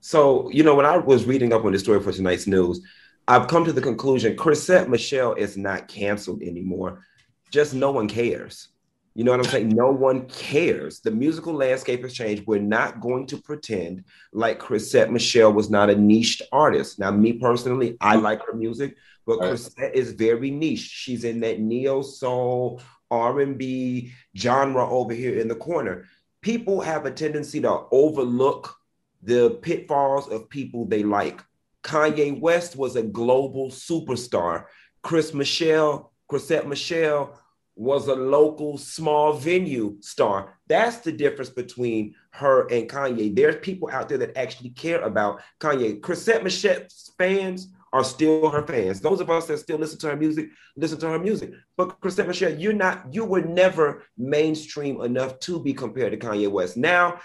So, 0.00 0.50
you 0.50 0.62
know, 0.62 0.74
when 0.74 0.86
I 0.86 0.96
was 0.96 1.24
reading 1.24 1.52
up 1.52 1.64
on 1.64 1.72
the 1.72 1.78
story 1.78 2.00
for 2.00 2.12
tonight's 2.12 2.46
news, 2.46 2.80
I've 3.26 3.48
come 3.48 3.64
to 3.64 3.72
the 3.72 3.80
conclusion 3.80 4.36
Chrisette 4.36 4.88
Michele 4.88 5.34
is 5.34 5.56
not 5.56 5.88
canceled 5.88 6.42
anymore. 6.42 7.04
Just 7.50 7.74
no 7.74 7.90
one 7.90 8.08
cares. 8.08 8.68
You 9.14 9.24
know 9.24 9.30
what 9.30 9.40
I'm 9.40 9.46
saying? 9.46 9.68
No 9.70 9.92
one 9.92 10.26
cares. 10.26 11.00
The 11.00 11.10
musical 11.10 11.54
landscape 11.54 12.02
has 12.02 12.12
changed. 12.12 12.46
We're 12.46 12.60
not 12.60 13.00
going 13.00 13.26
to 13.28 13.40
pretend 13.40 14.04
like 14.32 14.58
Chrisette 14.58 15.10
Michele 15.10 15.52
was 15.52 15.70
not 15.70 15.88
a 15.88 15.94
niched 15.94 16.42
artist. 16.52 16.98
Now, 16.98 17.10
me 17.12 17.34
personally, 17.34 17.96
I 18.00 18.16
like 18.16 18.44
her 18.44 18.54
music, 18.54 18.96
but 19.26 19.38
right. 19.38 19.50
Chrisette 19.50 19.94
is 19.94 20.12
very 20.12 20.50
niche. 20.50 20.90
She's 20.90 21.24
in 21.24 21.40
that 21.40 21.60
neo 21.60 22.02
soul 22.02 22.80
R&B 23.10 24.12
genre 24.36 24.88
over 24.88 25.12
here 25.12 25.38
in 25.38 25.48
the 25.48 25.54
corner. 25.54 26.06
People 26.42 26.80
have 26.80 27.06
a 27.06 27.10
tendency 27.10 27.60
to 27.60 27.84
overlook 27.90 28.74
the 29.22 29.58
pitfalls 29.62 30.28
of 30.28 30.48
people 30.50 30.84
they 30.84 31.02
like. 31.02 31.40
Kanye 31.82 32.38
West 32.40 32.76
was 32.76 32.96
a 32.96 33.02
global 33.02 33.70
superstar. 33.70 34.64
Chris 35.02 35.34
Michele, 35.34 36.12
Chrisette 36.28 36.66
Michele 36.66 37.38
was 37.76 38.08
a 38.08 38.14
local 38.14 38.78
small 38.78 39.32
venue 39.32 39.96
star. 40.00 40.58
That's 40.68 40.98
the 40.98 41.12
difference 41.12 41.50
between 41.50 42.14
her 42.30 42.66
and 42.68 42.88
Kanye. 42.88 43.34
There's 43.34 43.56
people 43.56 43.90
out 43.90 44.08
there 44.08 44.18
that 44.18 44.36
actually 44.36 44.70
care 44.70 45.02
about 45.02 45.40
Kanye. 45.60 46.00
Chrisette 46.00 46.44
Michele's 46.44 47.12
fans 47.18 47.73
are 47.94 48.04
still 48.04 48.50
her 48.50 48.66
fans. 48.66 49.00
Those 49.00 49.20
of 49.20 49.30
us 49.30 49.46
that 49.46 49.58
still 49.58 49.78
listen 49.78 49.98
to 50.00 50.08
her 50.08 50.16
music, 50.16 50.50
listen 50.76 50.98
to 50.98 51.08
her 51.08 51.18
music. 51.18 51.52
But 51.76 52.00
Chrisette 52.00 52.26
Michele, 52.26 52.58
you're 52.58 52.72
not, 52.72 53.06
you 53.14 53.24
were 53.24 53.40
never 53.40 54.02
mainstream 54.18 55.00
enough 55.00 55.38
to 55.40 55.62
be 55.62 55.72
compared 55.72 56.12
to 56.12 56.18
Kanye 56.18 56.50
West. 56.50 56.76
Now 56.76 57.20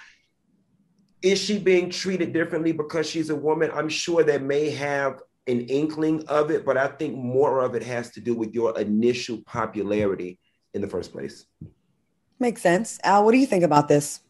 is 1.22 1.40
she 1.40 1.60
being 1.60 1.90
treated 1.90 2.34
differently 2.34 2.72
because 2.72 3.10
she's 3.10 3.30
a 3.30 3.36
woman? 3.36 3.72
I'm 3.74 3.90
sure 3.90 4.24
they 4.24 4.38
may 4.38 4.70
have 4.70 5.22
an 5.48 5.62
inkling 5.62 6.26
of 6.28 6.52
it, 6.52 6.66
but 6.66 6.78
I 6.78 6.88
think 6.88 7.18
more 7.18 7.62
of 7.62 7.76
it 7.76 7.84
has 7.84 8.12
to 8.12 8.22
do 8.22 8.36
with 8.36 8.54
your 8.54 8.80
initial 8.80 9.42
popularity 9.46 10.40
in 10.74 10.82
the 10.82 10.88
first 10.88 11.12
place. 11.12 11.46
Makes 12.40 12.62
sense. 12.62 13.00
Al, 13.04 13.26
what 13.26 13.32
do 13.32 13.38
you 13.38 13.48
think 13.48 13.64
about 13.64 13.88
this? 13.88 14.22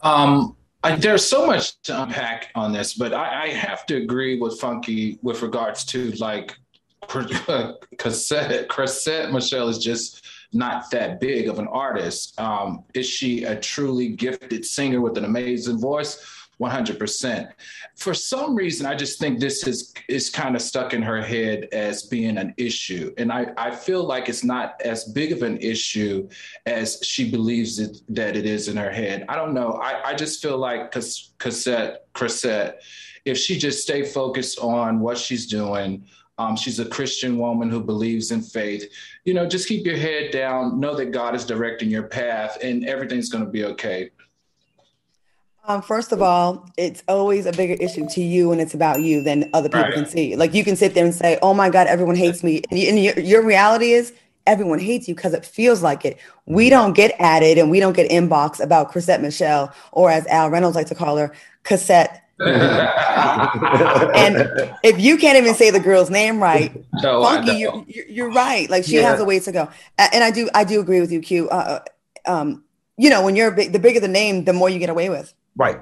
Um, 0.00 0.56
I, 0.84 0.96
there's 0.96 1.26
so 1.26 1.46
much 1.46 1.80
to 1.84 2.02
unpack 2.02 2.50
on 2.54 2.70
this, 2.70 2.92
but 2.92 3.14
I, 3.14 3.44
I 3.44 3.48
have 3.48 3.86
to 3.86 3.96
agree 3.96 4.38
with 4.38 4.60
Funky 4.60 5.18
with 5.22 5.40
regards 5.40 5.82
to 5.86 6.10
like 6.12 6.54
Cassette. 7.98 8.68
Cassette 8.68 9.32
Michelle 9.32 9.68
is 9.68 9.78
just 9.78 10.26
not 10.52 10.90
that 10.90 11.20
big 11.20 11.48
of 11.48 11.58
an 11.58 11.68
artist. 11.68 12.38
Um, 12.38 12.84
is 12.92 13.08
she 13.08 13.44
a 13.44 13.58
truly 13.58 14.08
gifted 14.08 14.64
singer 14.64 15.00
with 15.00 15.16
an 15.16 15.24
amazing 15.24 15.78
voice? 15.78 16.22
100%. 16.60 17.50
For 17.96 18.14
some 18.14 18.54
reason, 18.54 18.86
I 18.86 18.94
just 18.94 19.18
think 19.18 19.40
this 19.40 19.66
is 19.66 19.92
is 20.08 20.30
kind 20.30 20.54
of 20.54 20.62
stuck 20.62 20.92
in 20.92 21.02
her 21.02 21.20
head 21.22 21.68
as 21.72 22.04
being 22.04 22.38
an 22.38 22.54
issue. 22.56 23.12
And 23.18 23.32
I, 23.32 23.46
I 23.56 23.74
feel 23.74 24.04
like 24.04 24.28
it's 24.28 24.44
not 24.44 24.80
as 24.82 25.04
big 25.04 25.32
of 25.32 25.42
an 25.42 25.58
issue 25.58 26.28
as 26.66 27.00
she 27.02 27.30
believes 27.30 27.78
it, 27.78 28.00
that 28.08 28.36
it 28.36 28.46
is 28.46 28.68
in 28.68 28.76
her 28.76 28.90
head. 28.90 29.24
I 29.28 29.36
don't 29.36 29.54
know. 29.54 29.72
I, 29.82 30.10
I 30.10 30.14
just 30.14 30.42
feel 30.42 30.58
like 30.58 30.92
Cassette, 30.92 32.06
Cassette, 32.12 32.82
if 33.24 33.38
she 33.38 33.58
just 33.58 33.82
stay 33.82 34.04
focused 34.04 34.58
on 34.58 35.00
what 35.00 35.18
she's 35.18 35.46
doing, 35.46 36.04
um, 36.36 36.56
she's 36.56 36.80
a 36.80 36.84
Christian 36.84 37.38
woman 37.38 37.70
who 37.70 37.80
believes 37.80 38.32
in 38.32 38.42
faith. 38.42 38.90
You 39.24 39.34
know, 39.34 39.46
just 39.46 39.68
keep 39.68 39.86
your 39.86 39.96
head 39.96 40.32
down, 40.32 40.80
know 40.80 40.94
that 40.96 41.12
God 41.12 41.34
is 41.34 41.44
directing 41.44 41.90
your 41.90 42.04
path, 42.04 42.58
and 42.62 42.84
everything's 42.84 43.28
going 43.28 43.44
to 43.44 43.50
be 43.50 43.64
okay. 43.64 44.10
Um, 45.66 45.80
first 45.80 46.12
of 46.12 46.20
all, 46.20 46.68
it's 46.76 47.02
always 47.08 47.46
a 47.46 47.52
bigger 47.52 47.82
issue 47.82 48.06
to 48.10 48.20
you 48.20 48.50
when 48.50 48.60
it's 48.60 48.74
about 48.74 49.00
you 49.00 49.22
than 49.22 49.48
other 49.54 49.70
people 49.70 49.84
right. 49.84 49.94
can 49.94 50.04
see. 50.06 50.36
Like 50.36 50.52
you 50.52 50.62
can 50.62 50.76
sit 50.76 50.92
there 50.92 51.04
and 51.04 51.14
say, 51.14 51.38
"Oh 51.40 51.54
my 51.54 51.70
God, 51.70 51.86
everyone 51.86 52.16
hates 52.16 52.44
me," 52.44 52.62
and, 52.70 52.78
you, 52.78 52.88
and 52.88 53.02
your, 53.02 53.18
your 53.18 53.42
reality 53.42 53.92
is 53.92 54.12
everyone 54.46 54.78
hates 54.78 55.08
you 55.08 55.14
because 55.14 55.32
it 55.32 55.44
feels 55.44 55.82
like 55.82 56.04
it. 56.04 56.18
We 56.44 56.68
don't 56.68 56.92
get 56.92 57.14
added 57.18 57.56
and 57.56 57.70
we 57.70 57.80
don't 57.80 57.94
get 57.94 58.10
inbox 58.10 58.62
about 58.62 58.92
Chrisette 58.92 59.22
Michele 59.22 59.72
or 59.92 60.10
as 60.10 60.26
Al 60.26 60.50
Reynolds 60.50 60.76
likes 60.76 60.90
to 60.90 60.94
call 60.94 61.16
her, 61.16 61.32
Cassette. 61.62 62.20
and 62.40 62.50
if 64.82 64.98
you 64.98 65.16
can't 65.16 65.38
even 65.38 65.54
say 65.54 65.70
the 65.70 65.80
girl's 65.80 66.10
name 66.10 66.42
right, 66.42 66.74
no, 66.94 67.22
Funky, 67.22 67.52
you're, 67.52 67.84
you're, 67.86 68.32
right. 68.32 68.68
Like 68.68 68.84
she 68.84 68.96
yeah. 68.96 69.08
has 69.08 69.20
a 69.20 69.24
ways 69.24 69.44
to 69.44 69.52
go. 69.52 69.70
And 69.96 70.24
I 70.24 70.32
do, 70.32 70.50
I 70.52 70.64
do 70.64 70.80
agree 70.80 71.00
with 71.00 71.12
you, 71.12 71.20
Q. 71.20 71.48
Uh, 71.48 71.80
uh, 72.26 72.30
um, 72.30 72.64
you 72.98 73.08
know, 73.08 73.24
when 73.24 73.36
you're 73.36 73.52
big, 73.52 73.72
the 73.72 73.78
bigger 73.78 74.00
the 74.00 74.08
name, 74.08 74.44
the 74.44 74.52
more 74.52 74.68
you 74.68 74.80
get 74.80 74.90
away 74.90 75.08
with. 75.08 75.32
Right. 75.56 75.78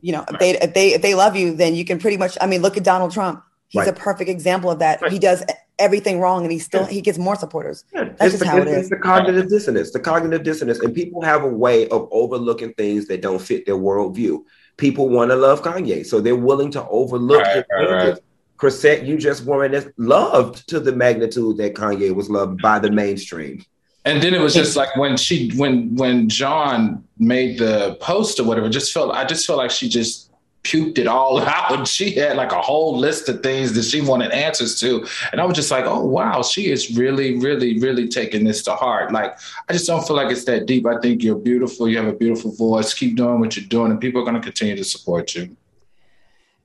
You 0.00 0.12
know, 0.12 0.24
if 0.28 0.38
they 0.38 0.50
if 0.58 0.74
they 0.74 0.94
if 0.94 1.02
they 1.02 1.14
love 1.14 1.36
you, 1.36 1.54
then 1.54 1.74
you 1.74 1.84
can 1.84 1.98
pretty 1.98 2.16
much. 2.16 2.38
I 2.40 2.46
mean, 2.46 2.62
look 2.62 2.76
at 2.76 2.84
Donald 2.84 3.12
Trump. 3.12 3.42
He's 3.68 3.80
right. 3.80 3.88
a 3.88 3.92
perfect 3.92 4.30
example 4.30 4.70
of 4.70 4.78
that. 4.78 5.02
Right. 5.02 5.12
He 5.12 5.18
does 5.18 5.44
everything 5.78 6.20
wrong, 6.20 6.42
and 6.42 6.52
he 6.52 6.58
still 6.58 6.82
yeah. 6.82 6.88
he 6.88 7.00
gets 7.00 7.18
more 7.18 7.36
supporters. 7.36 7.84
Yeah. 7.92 8.04
That's 8.04 8.22
it's 8.22 8.32
just 8.32 8.38
the, 8.44 8.48
how 8.48 8.58
it 8.58 8.68
is. 8.68 8.88
the 8.88 8.96
cognitive 8.96 9.48
dissonance. 9.48 9.90
The 9.90 10.00
cognitive 10.00 10.42
dissonance, 10.42 10.78
and 10.80 10.94
people 10.94 11.22
have 11.22 11.42
a 11.42 11.48
way 11.48 11.88
of 11.88 12.08
overlooking 12.12 12.74
things 12.74 13.06
that 13.08 13.22
don't 13.22 13.40
fit 13.40 13.66
their 13.66 13.76
worldview. 13.76 14.42
People 14.76 15.08
want 15.08 15.30
to 15.32 15.36
love 15.36 15.62
Kanye, 15.62 16.06
so 16.06 16.20
they're 16.20 16.36
willing 16.36 16.70
to 16.70 16.86
overlook 16.88 17.42
right, 17.42 17.64
right, 17.72 18.18
Chrisette, 18.58 19.04
you 19.04 19.16
just 19.16 19.44
weren't 19.44 19.92
loved 19.98 20.68
to 20.68 20.80
the 20.80 20.92
magnitude 20.92 21.56
that 21.58 21.74
Kanye 21.74 22.14
was 22.14 22.28
loved 22.28 22.60
by 22.60 22.80
the 22.80 22.90
mainstream. 22.90 23.64
And 24.08 24.22
then 24.22 24.32
it 24.32 24.40
was 24.40 24.54
just 24.54 24.74
like 24.74 24.96
when 24.96 25.18
she 25.18 25.50
when 25.56 25.94
when 25.94 26.30
John 26.30 27.04
made 27.18 27.58
the 27.58 27.98
post 28.00 28.40
or 28.40 28.44
whatever, 28.44 28.70
just 28.70 28.90
felt 28.90 29.14
I 29.14 29.26
just 29.26 29.46
felt 29.46 29.58
like 29.58 29.70
she 29.70 29.86
just 29.86 30.30
puked 30.64 30.96
it 30.96 31.06
all 31.06 31.38
out. 31.42 31.86
She 31.86 32.12
had 32.12 32.38
like 32.38 32.52
a 32.52 32.60
whole 32.62 32.96
list 32.96 33.28
of 33.28 33.42
things 33.42 33.74
that 33.74 33.82
she 33.82 34.00
wanted 34.00 34.30
answers 34.30 34.80
to. 34.80 35.06
And 35.30 35.42
I 35.42 35.44
was 35.44 35.54
just 35.54 35.70
like, 35.70 35.84
oh 35.84 36.06
wow, 36.06 36.42
she 36.42 36.70
is 36.70 36.96
really, 36.96 37.38
really, 37.38 37.78
really 37.80 38.08
taking 38.08 38.44
this 38.44 38.62
to 38.62 38.74
heart. 38.74 39.12
Like 39.12 39.36
I 39.68 39.74
just 39.74 39.86
don't 39.86 40.06
feel 40.06 40.16
like 40.16 40.32
it's 40.32 40.44
that 40.44 40.64
deep. 40.64 40.86
I 40.86 40.98
think 41.00 41.22
you're 41.22 41.36
beautiful. 41.36 41.86
You 41.86 41.98
have 41.98 42.06
a 42.06 42.14
beautiful 42.14 42.52
voice. 42.52 42.94
Keep 42.94 43.16
doing 43.16 43.40
what 43.40 43.58
you're 43.58 43.68
doing, 43.68 43.90
and 43.90 44.00
people 44.00 44.22
are 44.22 44.24
gonna 44.24 44.40
continue 44.40 44.76
to 44.76 44.84
support 44.84 45.34
you 45.34 45.54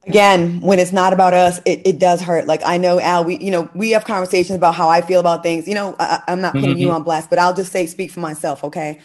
again 0.05 0.61
when 0.61 0.79
it's 0.79 0.91
not 0.91 1.13
about 1.13 1.33
us 1.33 1.59
it, 1.65 1.81
it 1.85 1.99
does 1.99 2.21
hurt. 2.21 2.47
Like 2.47 2.61
i 2.65 2.77
know 2.77 2.99
al 2.99 3.23
we 3.23 3.37
you 3.37 3.51
know 3.51 3.69
we 3.73 3.91
have 3.91 4.05
conversations 4.05 4.57
about 4.57 4.75
how 4.75 4.89
i 4.89 5.01
feel 5.01 5.19
about 5.19 5.43
things. 5.43 5.67
You 5.67 5.75
know 5.75 5.95
I, 5.99 6.21
am 6.27 6.41
not 6.41 6.53
putting 6.53 6.71
mm-hmm. 6.71 6.79
you 6.79 6.91
on 6.91 7.03
blast 7.03 7.29
but 7.29 7.39
i'll 7.39 7.53
just 7.53 7.71
say 7.71 7.85
speak 7.85 8.11
for 8.11 8.19
myself 8.19 8.63
okay? 8.63 8.99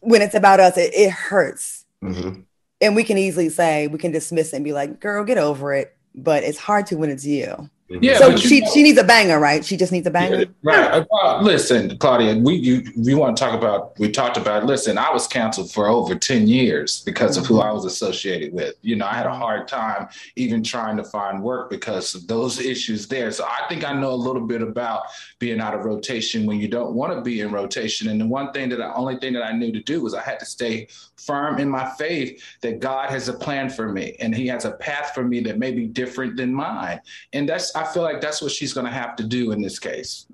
When 0.00 0.22
it's 0.22 0.34
about 0.34 0.60
us 0.60 0.76
it, 0.76 0.94
it 0.94 1.10
hurts. 1.10 1.84
Mm-hmm. 2.02 2.40
and 2.80 2.96
we 2.96 3.04
can 3.04 3.18
easily 3.18 3.50
say 3.50 3.86
we 3.86 3.98
can 3.98 4.10
dismiss 4.10 4.52
it 4.52 4.56
and 4.56 4.64
be 4.64 4.72
like 4.72 5.00
girl 5.00 5.24
get 5.24 5.38
over 5.38 5.74
it. 5.74 5.96
But 6.14 6.42
it's 6.42 6.58
hard 6.58 6.86
to 6.86 6.96
when 6.96 7.10
it's 7.10 7.24
you 7.24 7.70
yeah. 8.00 8.18
So 8.18 8.36
she 8.36 8.60
know, 8.60 8.70
she 8.72 8.82
needs 8.82 8.98
a 8.98 9.04
banger, 9.04 9.40
right? 9.40 9.64
She 9.64 9.76
just 9.76 9.90
needs 9.90 10.06
a 10.06 10.10
banger. 10.10 10.46
right. 10.62 11.04
Well, 11.10 11.42
listen, 11.42 11.98
Claudia, 11.98 12.36
we 12.36 12.54
you 12.54 12.84
we 12.96 13.14
want 13.14 13.36
to 13.36 13.42
talk 13.42 13.52
about 13.52 13.98
we 13.98 14.10
talked 14.10 14.36
about 14.36 14.64
listen, 14.64 14.96
I 14.96 15.10
was 15.10 15.26
canceled 15.26 15.72
for 15.72 15.88
over 15.88 16.14
10 16.14 16.46
years 16.46 17.02
because 17.02 17.32
mm-hmm. 17.32 17.42
of 17.42 17.46
who 17.48 17.54
mm-hmm. 17.54 17.68
I 17.68 17.72
was 17.72 17.84
associated 17.84 18.52
with. 18.52 18.76
You 18.82 18.96
know, 18.96 19.06
I 19.06 19.14
had 19.14 19.26
a 19.26 19.34
hard 19.34 19.66
time 19.66 20.08
even 20.36 20.62
trying 20.62 20.96
to 20.98 21.04
find 21.04 21.42
work 21.42 21.68
because 21.68 22.14
of 22.14 22.26
those 22.28 22.60
issues 22.60 23.08
there. 23.08 23.32
So 23.32 23.44
I 23.44 23.66
think 23.68 23.84
I 23.84 23.92
know 23.92 24.10
a 24.10 24.14
little 24.14 24.46
bit 24.46 24.62
about 24.62 25.04
being 25.40 25.60
out 25.60 25.74
of 25.74 25.84
rotation 25.84 26.46
when 26.46 26.60
you 26.60 26.68
don't 26.68 26.94
want 26.94 27.12
to 27.12 27.20
be 27.22 27.40
in 27.40 27.50
rotation. 27.50 28.08
And 28.08 28.20
the 28.20 28.26
one 28.26 28.52
thing 28.52 28.68
that 28.68 28.76
the 28.76 28.94
only 28.94 29.16
thing 29.16 29.32
that 29.32 29.44
I 29.44 29.52
knew 29.52 29.72
to 29.72 29.80
do 29.80 30.02
was 30.02 30.14
I 30.14 30.22
had 30.22 30.38
to 30.38 30.46
stay 30.46 30.86
firm 31.26 31.58
in 31.58 31.68
my 31.68 31.90
faith 31.90 32.42
that 32.60 32.80
God 32.80 33.10
has 33.10 33.28
a 33.28 33.32
plan 33.32 33.70
for 33.70 33.90
me 33.92 34.16
and 34.20 34.34
he 34.34 34.46
has 34.48 34.64
a 34.64 34.72
path 34.72 35.12
for 35.14 35.24
me 35.24 35.40
that 35.40 35.58
may 35.58 35.72
be 35.72 35.86
different 35.86 36.36
than 36.36 36.54
mine. 36.54 37.00
And 37.32 37.48
that's 37.48 37.74
I 37.74 37.84
feel 37.92 38.02
like 38.02 38.20
that's 38.20 38.42
what 38.42 38.52
she's 38.52 38.72
going 38.72 38.86
to 38.86 38.92
have 38.92 39.16
to 39.16 39.24
do 39.24 39.52
in 39.52 39.60
this 39.60 39.78
case. 39.78 40.26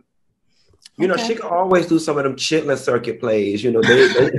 You 0.99 1.07
know, 1.09 1.17
she 1.19 1.35
can 1.35 1.45
always 1.47 1.87
do 1.87 1.99
some 1.99 2.17
of 2.17 2.25
them 2.25 2.37
chitlin 2.37 2.79
circuit 2.79 3.21
plays. 3.21 3.63
You 3.63 3.71
know, 3.71 3.83
they 3.83 4.09
they, 4.09 4.31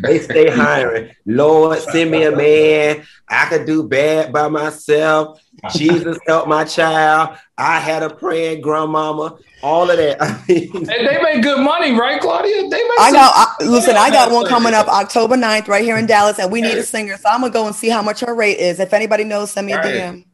they 0.00 0.18
stay 0.18 0.50
hiring. 0.50 1.10
Lord, 1.24 1.78
send 1.78 2.10
me 2.10 2.24
a 2.24 2.30
man. 2.30 3.06
I 3.26 3.46
could 3.46 3.64
do 3.64 3.88
bad 3.88 4.30
by 4.30 4.48
myself. 4.48 5.40
Jesus 5.72 6.18
help 6.26 6.46
my 6.46 6.64
child. 6.64 7.38
I 7.56 7.80
had 7.80 8.02
a 8.02 8.10
praying 8.10 8.60
grandmama. 8.60 9.38
All 9.62 9.90
of 9.90 9.96
that. 9.96 10.20
I 10.20 10.44
mean, 10.48 10.70
and 10.74 10.86
they 10.88 11.22
make 11.22 11.42
good 11.42 11.60
money, 11.60 11.92
right, 11.92 12.20
Claudia? 12.20 12.68
They 12.68 12.68
make. 12.68 13.00
I 13.00 13.10
got. 13.10 13.32
I, 13.34 13.64
listen, 13.64 13.96
I 13.96 14.10
got 14.10 14.30
one 14.30 14.46
coming 14.46 14.74
up 14.74 14.88
October 14.88 15.36
9th 15.36 15.68
right 15.68 15.84
here 15.84 15.96
in 15.96 16.04
Dallas, 16.04 16.38
and 16.38 16.52
we 16.52 16.60
need 16.60 16.76
a 16.76 16.82
singer. 16.82 17.16
So 17.16 17.30
I'm 17.30 17.40
gonna 17.40 17.52
go 17.52 17.66
and 17.66 17.74
see 17.74 17.88
how 17.88 18.02
much 18.02 18.20
her 18.20 18.34
rate 18.34 18.58
is. 18.58 18.78
If 18.78 18.92
anybody 18.92 19.24
knows, 19.24 19.52
send 19.52 19.66
me 19.66 19.72
a 19.72 19.78
right. 19.78 19.94
DM. 19.94 20.24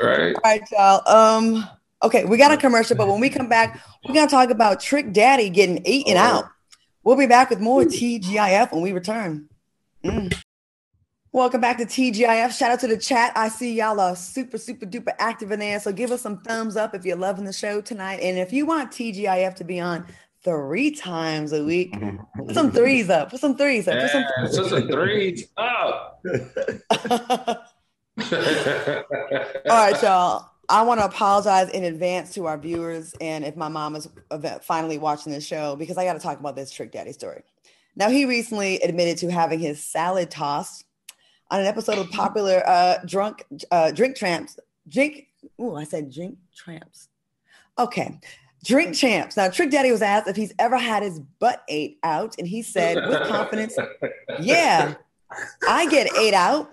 Right. 0.00 0.36
All 0.36 0.40
right, 0.44 0.62
y'all. 0.70 1.08
Um. 1.08 1.68
Okay, 2.02 2.24
we 2.24 2.36
got 2.36 2.52
a 2.52 2.56
commercial, 2.56 2.96
but 2.96 3.08
when 3.08 3.20
we 3.20 3.28
come 3.28 3.48
back, 3.48 3.82
we're 4.06 4.14
gonna 4.14 4.30
talk 4.30 4.50
about 4.50 4.80
Trick 4.80 5.12
Daddy 5.12 5.50
getting 5.50 5.84
eaten 5.84 6.16
oh. 6.16 6.20
out. 6.20 6.44
We'll 7.02 7.16
be 7.16 7.26
back 7.26 7.50
with 7.50 7.60
more 7.60 7.82
TGIF 7.82 8.70
when 8.72 8.82
we 8.82 8.92
return. 8.92 9.48
Mm. 10.04 10.36
Welcome 11.32 11.60
back 11.60 11.78
to 11.78 11.84
TGIF. 11.84 12.56
Shout 12.56 12.70
out 12.70 12.80
to 12.80 12.86
the 12.86 12.96
chat. 12.96 13.32
I 13.34 13.48
see 13.48 13.74
y'all 13.74 13.98
are 14.00 14.14
super, 14.14 14.58
super 14.58 14.86
duper 14.86 15.14
active 15.18 15.50
in 15.50 15.60
there. 15.60 15.80
So 15.80 15.92
give 15.92 16.10
us 16.10 16.22
some 16.22 16.40
thumbs 16.40 16.76
up 16.76 16.94
if 16.94 17.04
you're 17.04 17.16
loving 17.16 17.44
the 17.44 17.52
show 17.52 17.80
tonight. 17.80 18.20
And 18.20 18.38
if 18.38 18.52
you 18.52 18.64
want 18.64 18.92
TGIF 18.92 19.54
to 19.56 19.64
be 19.64 19.80
on 19.80 20.06
three 20.44 20.90
times 20.90 21.52
a 21.52 21.64
week, 21.64 21.94
put 22.36 22.54
some 22.54 22.70
threes 22.72 23.10
up. 23.10 23.30
Put 23.30 23.40
some 23.40 23.56
threes 23.56 23.88
up. 23.88 24.00
Put 24.00 24.10
some, 24.10 24.22
yeah, 24.22 24.46
put 24.46 24.70
some 24.70 24.88
threes 24.88 25.48
up. 25.56 26.20
All 29.70 29.76
right, 29.76 30.02
y'all. 30.02 30.50
I 30.68 30.82
want 30.82 31.00
to 31.00 31.06
apologize 31.06 31.70
in 31.70 31.84
advance 31.84 32.34
to 32.34 32.46
our 32.46 32.58
viewers 32.58 33.14
and 33.20 33.44
if 33.44 33.56
my 33.56 33.68
mom 33.68 33.96
is 33.96 34.08
finally 34.62 34.98
watching 34.98 35.32
this 35.32 35.46
show 35.46 35.76
because 35.76 35.96
I 35.96 36.04
got 36.04 36.12
to 36.12 36.18
talk 36.18 36.38
about 36.38 36.56
this 36.56 36.70
Trick 36.70 36.92
Daddy 36.92 37.12
story. 37.12 37.42
Now, 37.96 38.10
he 38.10 38.26
recently 38.26 38.76
admitted 38.80 39.18
to 39.18 39.30
having 39.30 39.58
his 39.58 39.82
salad 39.82 40.30
tossed 40.30 40.84
on 41.50 41.60
an 41.60 41.66
episode 41.66 41.98
of 41.98 42.10
popular 42.10 42.62
uh, 42.66 42.98
drunk 43.04 43.44
uh, 43.70 43.90
drink 43.90 44.16
tramps. 44.16 44.58
Drink. 44.88 45.26
Oh, 45.58 45.74
I 45.74 45.84
said 45.84 46.12
drink 46.12 46.38
tramps. 46.54 47.08
Okay. 47.78 48.20
Drink 48.64 48.94
champs. 48.94 49.36
Now, 49.36 49.48
Trick 49.48 49.70
Daddy 49.70 49.90
was 49.90 50.02
asked 50.02 50.28
if 50.28 50.36
he's 50.36 50.52
ever 50.58 50.76
had 50.76 51.02
his 51.02 51.20
butt 51.38 51.62
ate 51.68 51.98
out, 52.02 52.36
and 52.38 52.46
he 52.46 52.62
said 52.62 52.96
with 53.08 53.26
confidence, 53.28 53.76
Yeah, 54.40 54.94
I 55.66 55.88
get 55.88 56.14
ate 56.16 56.34
out. 56.34 56.70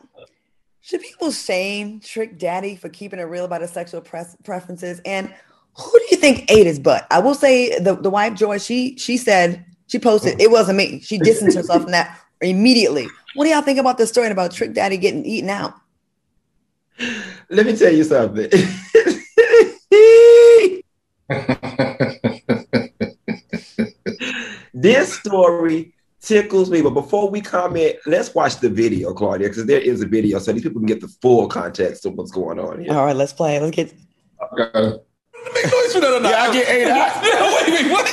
Should 0.85 1.01
people 1.01 1.31
shame 1.31 1.99
Trick 1.99 2.37
Daddy 2.37 2.75
for 2.75 2.89
keeping 2.89 3.17
it 3.17 3.23
real 3.23 3.45
about 3.45 3.61
his 3.61 3.71
sexual 3.71 4.01
preferences? 4.01 5.01
And 5.03 5.33
who 5.75 5.97
do 5.97 6.05
you 6.11 6.17
think 6.17 6.45
ate 6.51 6.67
his 6.67 6.77
butt? 6.77 7.07
I 7.09 7.17
will 7.17 7.33
say 7.33 7.79
the, 7.79 7.95
the 7.95 8.11
wife 8.11 8.35
Joy, 8.35 8.59
she 8.59 8.95
she 8.99 9.17
said 9.17 9.65
she 9.87 9.97
posted 9.97 10.39
it 10.39 10.51
wasn't 10.51 10.77
me. 10.77 10.99
She 10.99 11.17
distanced 11.17 11.57
herself 11.57 11.81
from 11.81 11.91
that 11.93 12.21
immediately. 12.39 13.07
What 13.33 13.45
do 13.45 13.49
y'all 13.49 13.63
think 13.63 13.79
about 13.79 13.97
this 13.97 14.09
story 14.09 14.27
about 14.27 14.51
Trick 14.51 14.75
Daddy 14.75 14.97
getting 14.97 15.25
eaten 15.25 15.49
out? 15.49 15.73
Let 17.49 17.65
me 17.65 17.75
tell 17.75 17.91
you 17.91 18.03
something. 18.03 18.51
this 24.71 25.15
story 25.15 25.94
tickles 26.25 26.70
me. 26.70 26.82
But 26.82 26.91
before 26.91 27.29
we 27.29 27.41
comment, 27.41 27.98
let's 28.05 28.34
watch 28.34 28.58
the 28.58 28.70
video, 28.70 29.13
Claudia, 29.13 29.50
because 29.50 29.65
there 29.65 29.79
is 29.79 30.01
a 30.01 30.08
video, 30.08 30.39
so 30.39 30.51
these 30.51 30.63
people 30.63 30.79
can 30.79 30.88
get 30.88 31.01
the 31.01 31.08
full 31.08 31.48
context 31.48 32.05
of 32.05 32.13
what's 32.15 32.32
going 32.32 32.60
on 32.60 32.84
here. 32.84 32.94
All 32.94 33.05
right, 33.05 33.15
let's 33.15 33.34
play. 33.34 33.60
Let's 33.60 33.75
get. 33.75 33.94
Okay. 34.60 35.00
Make 35.53 35.65
noise 35.65 35.94
for 35.94 36.01
that 36.01 36.13
or 36.13 36.20
not? 36.20 36.32
Yeah, 36.32 36.41
I 36.41 36.53
get 36.53 36.70
eight 36.70 36.88
out. 36.88 37.22
wait, 37.67 37.84
wait, 37.84 37.91
what? 37.91 38.05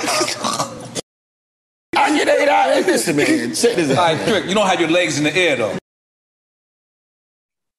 Kanye, 1.94 2.24
they 2.24 2.46
not. 2.46 2.86
Listen, 2.86 3.16
man. 3.16 3.54
Check 3.54 3.76
this 3.76 3.90
out. 3.90 3.96
right, 3.96 4.28
Trick, 4.28 4.46
you 4.46 4.54
don't 4.54 4.66
have 4.66 4.80
your 4.80 4.90
legs 4.90 5.18
in 5.18 5.24
the 5.24 5.34
air 5.34 5.56
though. 5.56 5.78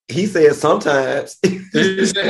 He 0.07 0.25
said 0.25 0.55
sometimes. 0.55 1.37
Listen, 1.73 2.25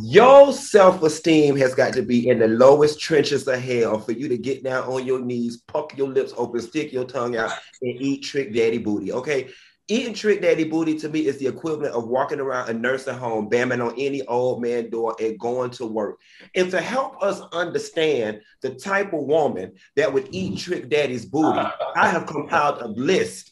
Your 0.00 0.52
self-esteem 0.52 1.56
has 1.56 1.74
got 1.74 1.92
to 1.94 2.02
be 2.02 2.28
in 2.28 2.38
the 2.38 2.48
lowest 2.48 2.98
trenches 2.98 3.46
of 3.46 3.60
hell 3.60 3.98
for 3.98 4.12
you 4.12 4.28
to 4.28 4.38
get 4.38 4.64
down 4.64 4.84
on 4.84 5.06
your 5.06 5.20
knees, 5.20 5.62
puck 5.68 5.96
your 5.96 6.08
lips 6.08 6.32
open, 6.36 6.60
stick 6.60 6.92
your 6.92 7.04
tongue 7.04 7.36
out, 7.36 7.52
and 7.82 8.00
eat 8.00 8.22
Trick 8.22 8.54
Daddy 8.54 8.78
booty. 8.78 9.12
Okay. 9.12 9.50
Eating 9.88 10.14
Trick 10.14 10.40
Daddy 10.40 10.64
booty 10.64 10.96
to 11.00 11.08
me 11.08 11.26
is 11.26 11.38
the 11.38 11.46
equivalent 11.46 11.94
of 11.94 12.08
walking 12.08 12.40
around 12.40 12.70
a 12.70 12.72
nursing 12.72 13.16
home, 13.16 13.50
bamming 13.50 13.84
on 13.84 13.94
any 13.98 14.22
old 14.26 14.62
man 14.62 14.88
door 14.88 15.14
and 15.20 15.38
going 15.38 15.70
to 15.72 15.84
work. 15.84 16.18
And 16.54 16.70
to 16.70 16.80
help 16.80 17.22
us 17.22 17.40
understand 17.52 18.40
the 18.62 18.74
type 18.74 19.12
of 19.12 19.24
woman 19.24 19.72
that 19.96 20.12
would 20.12 20.28
eat 20.30 20.58
Trick 20.58 20.88
Daddy's 20.88 21.26
booty, 21.26 21.60
I 21.96 22.08
have 22.08 22.26
compiled 22.26 22.80
a 22.80 22.88
list 22.88 23.51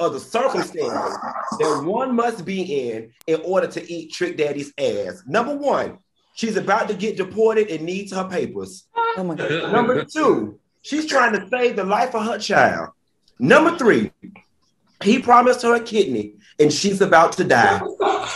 of 0.00 0.14
the 0.14 0.20
circumstances 0.20 1.18
that 1.58 1.82
one 1.84 2.16
must 2.16 2.44
be 2.44 2.90
in 2.90 3.12
in 3.26 3.40
order 3.42 3.66
to 3.68 3.92
eat 3.92 4.12
Trick 4.12 4.36
Daddy's 4.36 4.72
ass. 4.78 5.22
Number 5.26 5.54
one, 5.54 5.98
she's 6.34 6.56
about 6.56 6.88
to 6.88 6.94
get 6.94 7.16
deported 7.16 7.68
and 7.68 7.84
needs 7.84 8.12
her 8.12 8.24
papers. 8.24 8.86
Oh 9.16 9.22
my 9.22 9.34
god. 9.34 9.72
Number 9.72 10.04
two, 10.04 10.58
she's 10.82 11.06
trying 11.06 11.34
to 11.34 11.48
save 11.50 11.76
the 11.76 11.84
life 11.84 12.14
of 12.14 12.24
her 12.24 12.38
child. 12.38 12.90
Number 13.38 13.76
three, 13.76 14.10
he 15.02 15.20
promised 15.20 15.62
her 15.62 15.74
a 15.74 15.80
kidney 15.80 16.34
and 16.58 16.72
she's 16.72 17.00
about 17.00 17.32
to 17.32 17.44
die. 17.44 17.80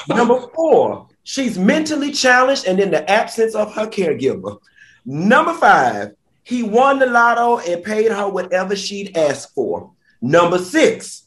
Number 0.08 0.40
four, 0.54 1.08
she's 1.22 1.58
mentally 1.58 2.12
challenged 2.12 2.66
and 2.66 2.78
in 2.78 2.90
the 2.90 3.10
absence 3.10 3.54
of 3.54 3.74
her 3.74 3.86
caregiver. 3.86 4.58
Number 5.04 5.54
five, 5.54 6.12
he 6.42 6.62
won 6.62 6.98
the 6.98 7.06
lotto 7.06 7.58
and 7.58 7.82
paid 7.82 8.10
her 8.10 8.28
whatever 8.28 8.76
she'd 8.76 9.16
asked 9.16 9.54
for. 9.54 9.90
Number 10.20 10.58
six, 10.58 11.23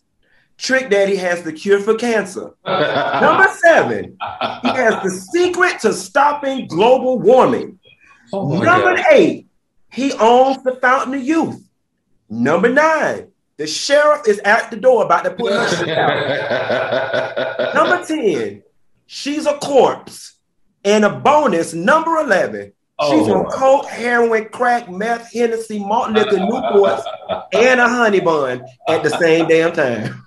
Trick 0.58 0.90
Daddy 0.90 1.16
has 1.18 1.44
the 1.44 1.54
cure 1.54 1.80
for 1.80 1.96
cancer. 1.96 2.52
Number 2.66 3.48
seven, 3.64 4.18
he 4.64 4.68
has 4.70 5.04
the 5.04 5.10
secret 5.34 5.80
to 5.82 5.94
stopping 5.94 6.68
global 6.68 7.20
warming. 7.20 7.80
Oh 8.34 8.48
Number 8.60 8.96
God. 8.96 9.06
eight, 9.12 9.48
he 9.92 10.12
owns 10.14 10.62
the 10.64 10.76
Fountain 10.82 11.14
of 11.14 11.22
Youth. 11.24 11.64
Number 12.30 12.70
nine, 12.70 13.28
the 13.58 13.68
sheriff 13.68 14.28
is 14.28 14.40
at 14.40 14.70
the 14.72 14.78
door 14.78 15.06
about 15.06 15.24
to 15.24 15.32
put 15.32 15.54
her 15.54 15.68
shit 15.70 15.90
out. 15.90 17.74
Number 17.76 18.04
10, 18.06 18.64
she's 19.06 19.46
a 19.46 19.54
corpse. 19.58 20.34
And 20.84 21.04
a 21.04 21.10
bonus, 21.10 21.74
number 21.74 22.18
11, 22.18 22.72
she's 23.02 23.28
Oh. 23.28 23.40
on 23.40 23.46
coke, 23.52 23.88
heroin, 23.88 24.46
crack, 24.50 24.90
meth, 24.90 25.34
Hennessy, 25.34 25.80
malt 25.80 26.12
liquor, 26.12 26.38
Newports, 26.38 27.04
and 27.52 27.80
a 27.82 27.90
honey 27.90 28.22
bun 28.22 28.64
at 28.88 29.04
the 29.04 29.10
same 29.10 29.48
damn 29.48 29.74
time. 29.74 30.24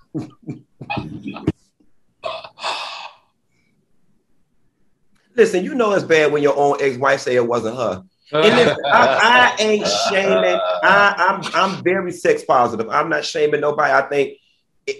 Listen, 5.36 5.64
you 5.64 5.74
know 5.74 5.92
it's 5.92 6.04
bad 6.04 6.32
when 6.32 6.42
your 6.42 6.56
own 6.56 6.76
ex-wife 6.80 7.20
say 7.20 7.36
it 7.36 7.46
wasn't 7.46 7.76
her. 7.76 8.02
And 8.32 8.56
listen, 8.56 8.76
I, 8.86 9.56
I 9.58 9.62
ain't 9.62 9.86
shaming. 9.86 10.60
I, 10.82 11.14
I'm 11.16 11.42
I'm 11.54 11.82
very 11.82 12.12
sex 12.12 12.44
positive. 12.44 12.88
I'm 12.88 13.08
not 13.08 13.24
shaming 13.24 13.60
nobody. 13.60 13.92
I 13.92 14.02
think 14.02 14.38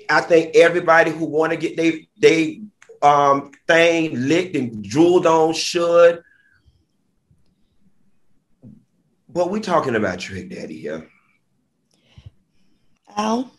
I 0.08 0.20
think 0.20 0.56
everybody 0.56 1.10
who 1.10 1.26
want 1.26 1.52
to 1.52 1.56
get 1.56 1.76
they 1.76 2.08
they 2.18 2.62
um 3.02 3.52
thing 3.66 4.28
licked 4.28 4.56
and 4.56 4.82
drooled 4.82 5.26
on 5.26 5.52
should. 5.52 6.22
But 9.28 9.50
we 9.50 9.60
talking 9.60 9.94
about 9.94 10.18
Trick 10.18 10.50
Daddy 10.50 10.80
here. 10.80 11.08
Al? 13.16 13.50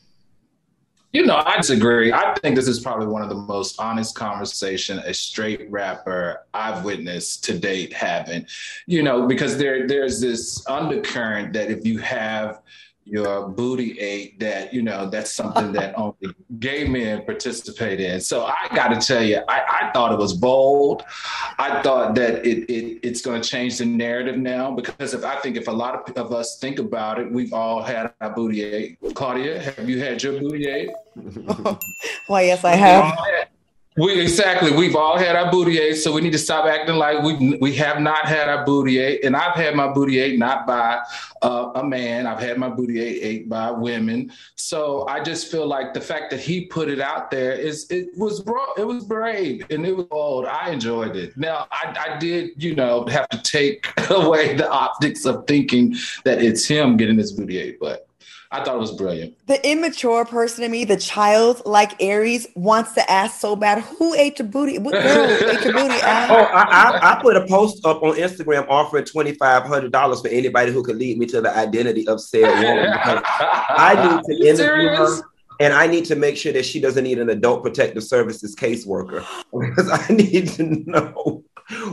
You 1.13 1.25
know, 1.25 1.44
I 1.46 1.58
disagree. 1.58 2.13
I 2.13 2.34
think 2.41 2.56
this 2.56 2.70
is 2.70 2.80
probably 2.80 3.08
one 3.08 3.22
of 3.22 3.27
the 3.27 3.36
most 3.36 3.80
honest 3.80 4.15
conversation 4.15 5.00
a 5.00 5.13
straight 5.13 5.70
rapper 5.70 6.46
I've 6.53 6.86
witnessed 6.86 7.44
to 7.46 7.57
date 7.57 7.92
having. 7.92 8.48
You 8.88 9.03
know, 9.03 9.27
because 9.27 9.57
there 9.57 9.88
there's 9.88 10.22
this 10.22 10.66
undercurrent 10.68 11.53
that 11.53 11.70
if 11.70 11.86
you 11.86 11.98
have 12.00 12.62
your 13.05 13.50
booty 13.50 14.00
ate, 14.00 14.40
that 14.40 14.74
you 14.74 14.81
know 14.81 15.09
that's 15.09 15.33
something 15.33 15.72
that 15.74 15.94
only 15.98 16.35
gay 16.59 16.87
men 16.87 17.25
participate 17.25 18.00
in. 18.00 18.22
So 18.22 18.46
I 18.46 18.68
got 18.75 18.90
to 18.90 19.05
tell 19.05 19.24
you, 19.24 19.42
I, 19.48 19.87
I 19.87 19.92
thought 19.92 20.11
it 20.11 20.18
was 20.18 20.33
bold. 20.33 21.03
I 21.57 21.81
thought 21.81 22.16
that 22.16 22.46
it, 22.46 22.70
it 22.70 23.00
it's 23.03 23.22
going 23.22 23.42
to 23.42 23.48
change 23.48 23.77
the 23.77 23.85
narrative 23.85 24.37
now 24.37 24.72
because 24.72 25.14
if 25.14 25.25
I 25.25 25.37
think 25.37 25.57
if 25.57 25.68
a 25.68 25.72
lot 25.72 26.09
of, 26.09 26.18
of 26.18 26.33
us 26.33 26.57
think 26.59 26.79
about 26.79 27.20
it, 27.20 27.31
we've 27.31 27.53
all 27.53 27.81
had 27.81 28.14
our 28.22 28.29
booty 28.29 28.64
ate. 28.64 28.98
Claudia, 29.14 29.61
have 29.61 29.90
you 29.90 30.00
had 30.00 30.22
your 30.22 30.40
booty 30.40 30.68
ate? 30.68 30.92
Why, 32.27 32.44
yes, 32.44 32.64
I 32.64 32.75
have. 32.75 33.48
We 33.98 34.22
exactly. 34.22 34.72
We've 34.72 34.96
all 34.96 35.18
had 35.18 35.36
our 35.36 35.51
booty 35.51 35.77
ate, 35.77 35.96
so 35.96 36.14
we 36.14 36.22
need 36.22 36.32
to 36.32 36.40
stop 36.40 36.66
acting 36.66 36.96
like 36.96 37.22
we 37.24 37.58
we 37.58 37.75
have 37.75 38.00
not 38.00 38.25
had 38.25 38.48
our 38.48 38.64
booty 38.66 39.00
ate. 39.00 39.25
And 39.25 39.36
I've 39.36 39.54
had 39.54 39.75
my 39.75 39.90
booty 39.90 40.20
ate 40.20 40.40
not 40.40 40.66
by 40.66 41.01
uh, 41.42 41.72
a 41.75 41.84
man. 41.84 42.25
I've 42.25 42.40
had 42.40 42.58
my 42.58 42.70
booty 42.70 43.01
ate 43.01 43.22
ate 43.22 43.50
by 43.50 43.70
women. 43.70 44.32
So 44.56 45.06
I 45.10 45.22
just 45.22 45.51
feel 45.51 45.68
like 45.68 45.94
the 45.94 46.00
fact 46.00 46.32
that 46.32 46.40
he 46.40 46.68
put 46.68 46.88
it 46.88 47.01
out 47.01 47.32
there 47.32 47.51
is 47.51 47.92
it 47.92 48.18
was 48.18 48.40
bro- 48.40 48.74
it 48.77 48.88
was 48.88 49.04
brave 49.04 49.66
and 49.70 49.86
it 49.86 49.98
was 49.98 50.06
bold. 50.06 50.46
I 50.46 50.70
enjoyed 50.70 51.18
it. 51.18 51.36
Now 51.36 51.68
I, 51.70 52.14
I 52.14 52.18
did 52.18 52.64
you 52.64 52.75
know 52.75 53.06
have 53.08 53.27
to 53.27 53.42
take 53.42 53.92
away 54.10 54.56
the 54.56 54.72
optics 54.72 55.25
of 55.25 55.46
thinking 55.48 55.98
that 56.24 56.42
it's 56.42 56.66
him 56.66 56.96
getting 56.96 57.18
his 57.18 57.34
booty 57.34 57.58
ate, 57.58 57.77
but 57.82 58.08
I 58.53 58.64
thought 58.64 58.75
it 58.75 58.79
was 58.79 58.92
brilliant. 58.92 59.35
The 59.48 59.66
immature 59.70 60.25
person 60.25 60.66
in 60.66 60.72
me, 60.72 60.83
the 60.83 60.98
child 60.98 61.61
like 61.66 61.96
Aries, 62.01 62.48
wants 62.55 62.94
to 62.96 63.09
ask 63.09 63.40
so 63.40 63.55
bad, 63.55 63.81
who 63.81 64.14
ate 64.14 64.40
your 64.40 64.48
booty? 64.50 64.77
What 64.77 64.92
girl 65.03 65.50
ate 65.50 65.64
your 65.64 65.74
booty? 65.74 65.96
Oh, 65.96 66.50
I, 66.51 67.00
I, 67.01 67.11
I 67.18 67.22
put 67.22 67.37
a 67.37 67.48
post 67.48 67.85
up 67.85 68.03
on 68.03 68.16
Instagram 68.16 68.66
offering 68.68 69.05
twenty 69.05 69.35
five 69.35 69.64
hundred 69.64 69.94
dollars 69.94 70.20
for 70.22 70.27
anybody 70.27 70.74
who 70.74 70.83
could 70.83 70.98
lead 70.98 71.18
me 71.18 71.25
to 71.27 71.40
the 71.40 71.55
identity 71.55 72.05
of 72.09 72.20
said 72.20 72.44
woman. 72.44 72.92
Because 72.92 73.22
I 73.25 73.94
need 74.16 74.24
to 74.25 74.50
interview 74.50 74.57
serious? 74.57 75.20
her, 75.22 75.25
and 75.61 75.74
I 75.74 75.87
need 75.87 76.05
to 76.05 76.16
make 76.16 76.35
sure 76.35 76.51
that 76.51 76.66
she 76.66 76.81
doesn't 76.81 77.03
need 77.05 77.20
an 77.20 77.29
adult 77.29 77.64
protective 77.64 78.03
services 78.03 78.53
caseworker 78.53 79.25
because 79.59 79.90
I 79.90 80.14
need 80.14 80.50
to 80.50 80.64
know 80.90 81.46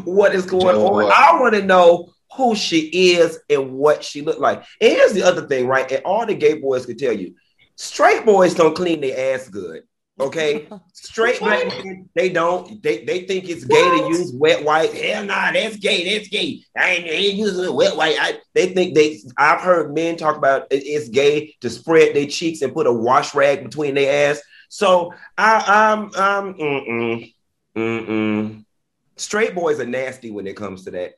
what 0.04 0.34
is 0.34 0.44
going 0.44 0.74
Joe, 0.74 0.94
on. 0.94 1.12
I 1.12 1.40
want 1.40 1.54
to 1.54 1.62
know 1.62 2.08
who 2.36 2.54
she 2.54 3.12
is 3.14 3.38
and 3.48 3.72
what 3.72 4.04
she 4.04 4.22
looked 4.22 4.40
like. 4.40 4.58
And 4.80 4.92
here's 4.92 5.12
the 5.12 5.22
other 5.22 5.46
thing, 5.46 5.66
right? 5.66 5.90
And 5.90 6.04
all 6.04 6.26
the 6.26 6.34
gay 6.34 6.58
boys 6.58 6.86
can 6.86 6.96
tell 6.96 7.12
you, 7.12 7.34
straight 7.76 8.24
boys 8.24 8.54
don't 8.54 8.76
clean 8.76 9.00
their 9.00 9.34
ass 9.34 9.48
good. 9.48 9.82
Okay, 10.20 10.68
straight 10.92 11.38
black 11.38 11.64
men, 11.66 12.08
they 12.16 12.28
don't. 12.28 12.82
They, 12.82 13.04
they 13.04 13.20
think 13.24 13.48
it's 13.48 13.64
gay 13.64 13.90
to 13.90 14.08
use 14.08 14.32
wet 14.34 14.64
wipe. 14.64 14.92
Hell 14.92 15.24
nah, 15.24 15.52
that's 15.52 15.76
gay. 15.76 16.16
That's 16.16 16.28
gay. 16.28 16.60
I 16.76 16.90
ain't, 16.90 17.06
ain't 17.06 17.34
using 17.34 17.72
wet 17.72 17.96
wipe. 17.96 18.16
I, 18.18 18.40
they 18.52 18.74
think 18.74 18.96
they. 18.96 19.20
I've 19.36 19.60
heard 19.60 19.94
men 19.94 20.16
talk 20.16 20.36
about 20.36 20.66
it- 20.72 20.82
it's 20.84 21.08
gay 21.08 21.54
to 21.60 21.70
spread 21.70 22.16
their 22.16 22.26
cheeks 22.26 22.62
and 22.62 22.74
put 22.74 22.88
a 22.88 22.92
wash 22.92 23.32
rag 23.34 23.62
between 23.62 23.94
their 23.94 24.30
ass. 24.32 24.40
So 24.68 25.14
I, 25.38 25.94
I'm, 25.96 26.10
I'm, 26.16 26.54
mm-mm, 26.54 27.32
mm-mm. 27.76 28.64
Straight 29.16 29.54
boys 29.54 29.80
are 29.80 29.86
nasty 29.86 30.30
when 30.30 30.46
it 30.46 30.56
comes 30.56 30.84
to 30.84 30.90
that. 30.92 31.12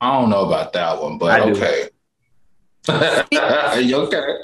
I 0.00 0.20
don't 0.20 0.30
know 0.30 0.44
about 0.44 0.72
that 0.74 1.00
one, 1.02 1.18
but 1.18 1.40
I 1.40 1.44
do. 1.44 1.56
okay. 1.56 1.88
you 3.82 3.96
okay? 3.96 4.38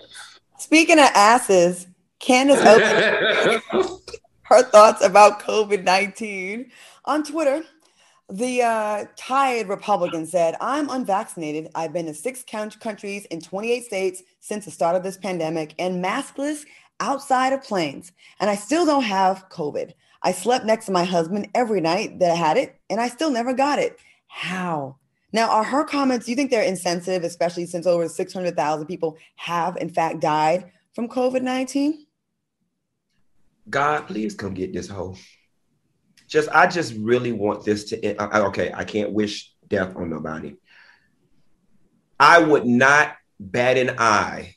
Speaking 0.59 0.99
of 0.99 1.09
asses, 1.15 1.87
Candace 2.19 2.61
opened 2.61 3.63
her 4.43 4.63
thoughts 4.63 5.05
about 5.05 5.41
COVID 5.41 5.85
19 5.85 6.71
on 7.05 7.25
Twitter. 7.25 7.63
The 8.31 8.63
uh, 8.63 9.05
tired 9.17 9.69
Republican 9.69 10.25
said, 10.27 10.57
I'm 10.61 10.89
unvaccinated. 10.89 11.69
I've 11.75 11.93
been 11.93 12.07
to 12.07 12.15
six 12.15 12.43
count- 12.47 12.81
countries 12.81 13.27
in 13.27 13.41
28 13.41 13.85
states 13.85 14.23
since 14.41 14.65
the 14.65 14.71
start 14.71 14.97
of 14.97 15.03
this 15.03 15.19
pandemic 15.19 15.75
and 15.79 16.03
maskless 16.03 16.65
outside 17.01 17.53
of 17.53 17.63
planes. 17.63 18.13
And 18.41 18.49
I 18.49 18.55
still 18.55 18.87
don't 18.87 19.03
have 19.03 19.49
COVID. 19.51 19.93
I 20.23 20.33
slept 20.33 20.65
next 20.65 20.87
to 20.87 20.93
my 20.93 21.05
husband 21.05 21.49
every 21.55 21.81
night 21.81 22.21
that 22.21 22.31
I 22.31 22.37
had 22.37 22.57
it, 22.57 22.81
and 22.89 23.01
I 23.01 23.09
still 23.09 23.31
never 23.31 23.53
got 23.53 23.79
it. 23.79 23.99
How? 24.29 24.97
Now, 25.33 25.51
are 25.51 25.65
her 25.65 25.85
comments, 25.85 26.27
do 26.27 26.33
you 26.33 26.37
think 26.37 26.51
they're 26.51 26.63
insensitive, 26.63 27.25
especially 27.25 27.67
since 27.67 27.87
over 27.87 28.09
600,000 28.09 28.87
people 28.87 29.17
have, 29.37 29.77
in 29.79 29.89
fact, 29.89 30.21
died 30.21 30.71
from 30.95 31.09
COVID 31.09 31.43
19? 31.43 32.07
God, 33.71 34.07
please 34.07 34.35
come 34.35 34.55
get 34.55 34.73
this 34.73 34.89
hoe. 34.89 35.17
Just, 36.29 36.49
I 36.51 36.67
just 36.67 36.95
really 36.95 37.33
want 37.33 37.65
this 37.65 37.85
to 37.85 38.05
end. 38.05 38.17
I- 38.19 38.41
Okay, 38.43 38.73
I 38.75 38.85
can't 38.85 39.13
wish 39.13 39.53
death 39.69 39.97
on 39.97 40.11
nobody. 40.11 40.57
I 42.19 42.39
would 42.39 42.67
not 42.67 43.17
bat 43.41 43.77
an 43.79 43.97
eye 43.99 44.57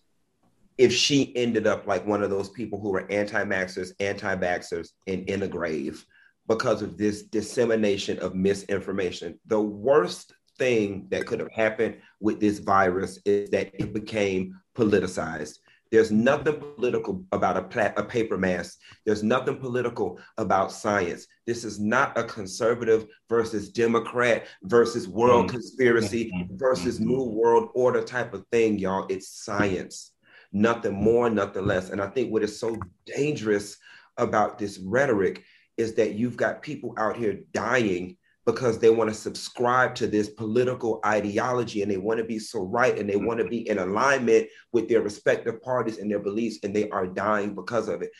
if 0.77 0.91
she 0.91 1.35
ended 1.35 1.67
up 1.67 1.87
like 1.87 2.05
one 2.05 2.21
of 2.21 2.29
those 2.29 2.49
people 2.49 2.79
who 2.79 2.89
were 2.89 3.09
anti-maxers, 3.09 3.93
anti-vaxxers, 3.99 4.89
and 5.07 5.27
in 5.29 5.43
a 5.43 5.47
grave 5.47 6.05
because 6.47 6.81
of 6.81 6.97
this 6.97 7.23
dissemination 7.23 8.19
of 8.19 8.35
misinformation. 8.35 9.39
The 9.47 9.59
worst 9.59 10.33
thing 10.57 11.07
that 11.09 11.25
could 11.25 11.39
have 11.39 11.51
happened 11.51 11.97
with 12.19 12.39
this 12.39 12.59
virus 12.59 13.19
is 13.25 13.49
that 13.49 13.71
it 13.73 13.93
became 13.93 14.59
politicized. 14.75 15.59
There's 15.91 16.11
nothing 16.11 16.59
political 16.75 17.23
about 17.31 17.57
a, 17.57 17.61
pla- 17.61 17.93
a 17.95 18.03
paper 18.03 18.37
mask. 18.37 18.79
There's 19.05 19.23
nothing 19.23 19.57
political 19.57 20.19
about 20.37 20.71
science. 20.71 21.27
This 21.45 21.63
is 21.63 21.79
not 21.79 22.17
a 22.17 22.23
conservative 22.23 23.05
versus 23.29 23.69
Democrat 23.69 24.45
versus 24.63 25.07
world 25.07 25.45
mm-hmm. 25.45 25.55
conspiracy 25.55 26.31
mm-hmm. 26.35 26.57
versus 26.57 26.99
mm-hmm. 26.99 27.09
new 27.09 27.23
world 27.23 27.69
order 27.75 28.01
type 28.01 28.33
of 28.33 28.45
thing, 28.51 28.79
y'all. 28.79 29.05
It's 29.09 29.29
science, 29.29 30.11
nothing 30.51 30.93
more, 30.93 31.29
nothing 31.29 31.65
less. 31.65 31.91
And 31.91 32.01
I 32.01 32.07
think 32.07 32.31
what 32.31 32.43
is 32.43 32.59
so 32.59 32.77
dangerous 33.05 33.77
about 34.17 34.57
this 34.57 34.79
rhetoric 34.79 35.43
is 35.77 35.93
that 35.95 36.15
you've 36.15 36.37
got 36.37 36.61
people 36.61 36.93
out 36.97 37.15
here 37.15 37.41
dying 37.53 38.17
because 38.45 38.77
they 38.77 38.89
want 38.89 39.09
to 39.09 39.15
subscribe 39.15 39.95
to 39.95 40.07
this 40.07 40.29
political 40.29 40.99
ideology 41.05 41.81
and 41.81 41.91
they 41.91 41.97
want 41.97 42.19
to 42.19 42.23
be 42.23 42.37
so 42.37 42.61
right 42.61 42.97
and 42.97 43.09
they 43.09 43.15
want 43.15 43.39
to 43.39 43.45
be 43.45 43.67
in 43.67 43.79
alignment 43.79 44.47
with 44.71 44.87
their 44.87 45.01
respective 45.01 45.61
parties 45.61 45.97
and 45.97 46.09
their 46.09 46.19
beliefs 46.19 46.59
and 46.63 46.75
they 46.75 46.89
are 46.89 47.07
dying 47.07 47.55
because 47.55 47.87
of 47.87 48.01
it. 48.01 48.11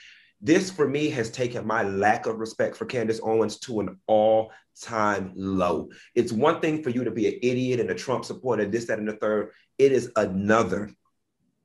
This 0.41 0.69
for 0.69 0.87
me 0.87 1.09
has 1.09 1.29
taken 1.29 1.65
my 1.65 1.83
lack 1.83 2.25
of 2.25 2.39
respect 2.39 2.75
for 2.75 2.85
Candace 2.85 3.21
Owens 3.23 3.59
to 3.61 3.79
an 3.79 3.99
all 4.07 4.51
time 4.81 5.31
low. 5.35 5.89
It's 6.15 6.31
one 6.31 6.59
thing 6.59 6.83
for 6.83 6.89
you 6.89 7.03
to 7.03 7.11
be 7.11 7.27
an 7.27 7.39
idiot 7.41 7.79
and 7.79 7.89
a 7.89 7.95
Trump 7.95 8.25
supporter, 8.25 8.65
this, 8.65 8.85
that, 8.85 8.99
and 8.99 9.07
the 9.07 9.13
third. 9.13 9.51
It 9.77 9.91
is 9.91 10.11
another 10.15 10.91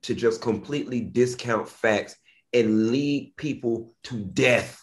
to 0.02 0.14
just 0.14 0.40
completely 0.40 1.00
discount 1.00 1.68
facts 1.68 2.16
and 2.52 2.90
lead 2.90 3.34
people 3.36 3.94
to 4.04 4.24
death 4.24 4.80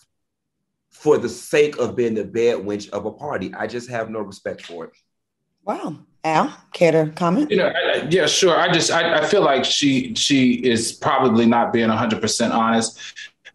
for 1.00 1.18
the 1.18 1.30
sake 1.30 1.78
of 1.78 1.96
being 1.96 2.16
the 2.16 2.24
bad 2.24 2.58
wench 2.58 2.90
of 2.90 3.06
a 3.06 3.12
party. 3.12 3.54
I 3.54 3.68
just 3.68 3.90
have 3.90 4.10
no 4.10 4.20
respect 4.20 4.66
for 4.66 4.86
it. 4.86 4.92
Wow. 5.64 5.98
Al, 6.24 6.54
care 6.74 6.92
to 6.92 7.12
comment? 7.12 7.52
You 7.52 7.58
know, 7.58 7.68
I, 7.68 8.08
yeah, 8.10 8.26
sure. 8.26 8.58
I 8.58 8.72
just 8.72 8.92
I, 8.92 9.20
I, 9.20 9.26
feel 9.26 9.44
like 9.44 9.64
she 9.64 10.14
she 10.16 10.54
is 10.54 10.92
probably 10.92 11.46
not 11.46 11.72
being 11.72 11.88
100 11.88 12.20
percent 12.20 12.52
honest 12.52 13.00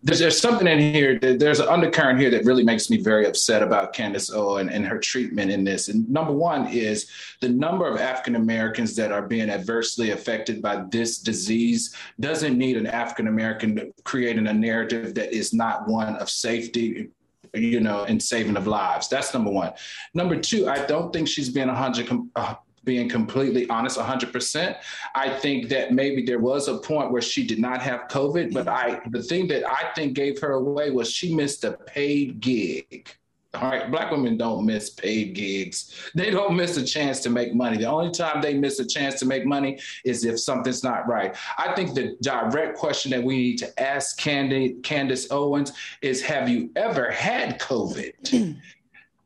there's, 0.03 0.19
there's 0.19 0.41
something 0.41 0.67
in 0.67 0.79
here. 0.81 1.19
There's 1.19 1.61
an 1.61 1.69
undercurrent 1.69 2.19
here 2.19 2.31
that 2.31 2.45
really 2.45 2.65
makes 2.65 2.91
me 2.91 2.97
very 3.01 3.27
upset 3.27 3.63
about 3.63 3.93
Candace 3.93 4.31
Owen 4.31 4.69
and 4.69 4.85
her 4.85 4.99
treatment 4.99 5.51
in 5.51 5.63
this. 5.63 5.89
And 5.89 6.09
number 6.11 6.33
one 6.33 6.67
is 6.67 7.09
the 7.41 7.49
number 7.49 7.87
of 7.87 8.01
African 8.01 8.35
Americans 8.35 8.97
that 8.97 9.13
are 9.13 9.23
being 9.23 9.49
adversely 9.49 10.11
affected 10.11 10.61
by 10.61 10.85
this 10.91 11.19
disease 11.19 11.95
doesn't 12.19 12.59
need 12.59 12.77
an 12.77 12.87
African 12.87 13.29
American 13.29 13.93
creating 14.03 14.49
a 14.49 14.53
narrative 14.53 15.15
that 15.15 15.33
is 15.33 15.55
not 15.55 15.87
one 15.87 16.17
of 16.17 16.29
safety, 16.29 17.11
you 17.55 17.81
know, 17.81 18.05
and 18.05 18.23
saving 18.23 18.57
of 18.57 18.67
lives. 18.67 19.09
That's 19.09 19.33
number 19.35 19.51
one. 19.51 19.73
Number 20.15 20.39
two, 20.39 20.69
I 20.69 20.85
don't 20.87 21.13
think 21.13 21.29
she's 21.29 21.51
being 21.51 21.69
100 21.69 22.11
uh, 22.37 22.55
being 22.85 23.09
completely 23.09 23.69
honest 23.69 23.97
100% 23.97 24.77
i 25.15 25.31
think 25.39 25.69
that 25.69 25.93
maybe 25.93 26.23
there 26.25 26.41
was 26.41 26.67
a 26.67 26.79
point 26.79 27.13
where 27.13 27.23
she 27.23 27.47
did 27.47 27.61
not 27.61 27.81
have 27.81 28.09
covid 28.09 28.53
but 28.53 28.67
i 28.67 29.01
the 29.11 29.23
thing 29.23 29.47
that 29.47 29.65
i 29.71 29.93
think 29.95 30.15
gave 30.15 30.41
her 30.41 30.55
away 30.55 30.91
was 30.91 31.09
she 31.11 31.35
missed 31.35 31.63
a 31.63 31.73
paid 31.73 32.41
gig 32.41 33.09
all 33.55 33.69
right, 33.69 33.91
black 33.91 34.11
women 34.11 34.39
don't 34.39 34.65
miss 34.65 34.89
paid 34.89 35.35
gigs. 35.35 36.11
They 36.15 36.31
don't 36.31 36.57
miss 36.57 36.79
a 36.79 36.85
chance 36.85 37.21
to 37.21 37.31
make 37.31 37.55
money. 37.55 37.77
The 37.77 37.85
only 37.85 38.11
time 38.11 38.41
they 38.41 38.55
miss 38.55 38.79
a 38.79 38.87
chance 38.87 39.19
to 39.21 39.27
make 39.27 39.45
money 39.45 39.79
is 40.07 40.25
if 40.25 40.41
something's 40.41 40.83
not 40.83 41.07
right. 41.07 41.37
I 41.59 41.75
think 41.75 41.95
the 41.95 42.17
direct 42.23 42.79
question 42.79 43.11
that 43.11 43.23
we 43.23 43.37
need 43.37 43.59
to 43.59 43.83
ask 43.83 44.17
Candy, 44.17 44.77
Candace 44.83 45.31
Owens 45.31 45.73
is 46.01 46.23
Have 46.23 46.49
you 46.49 46.71
ever 46.77 47.11
had 47.11 47.61
COVID? 47.61 48.57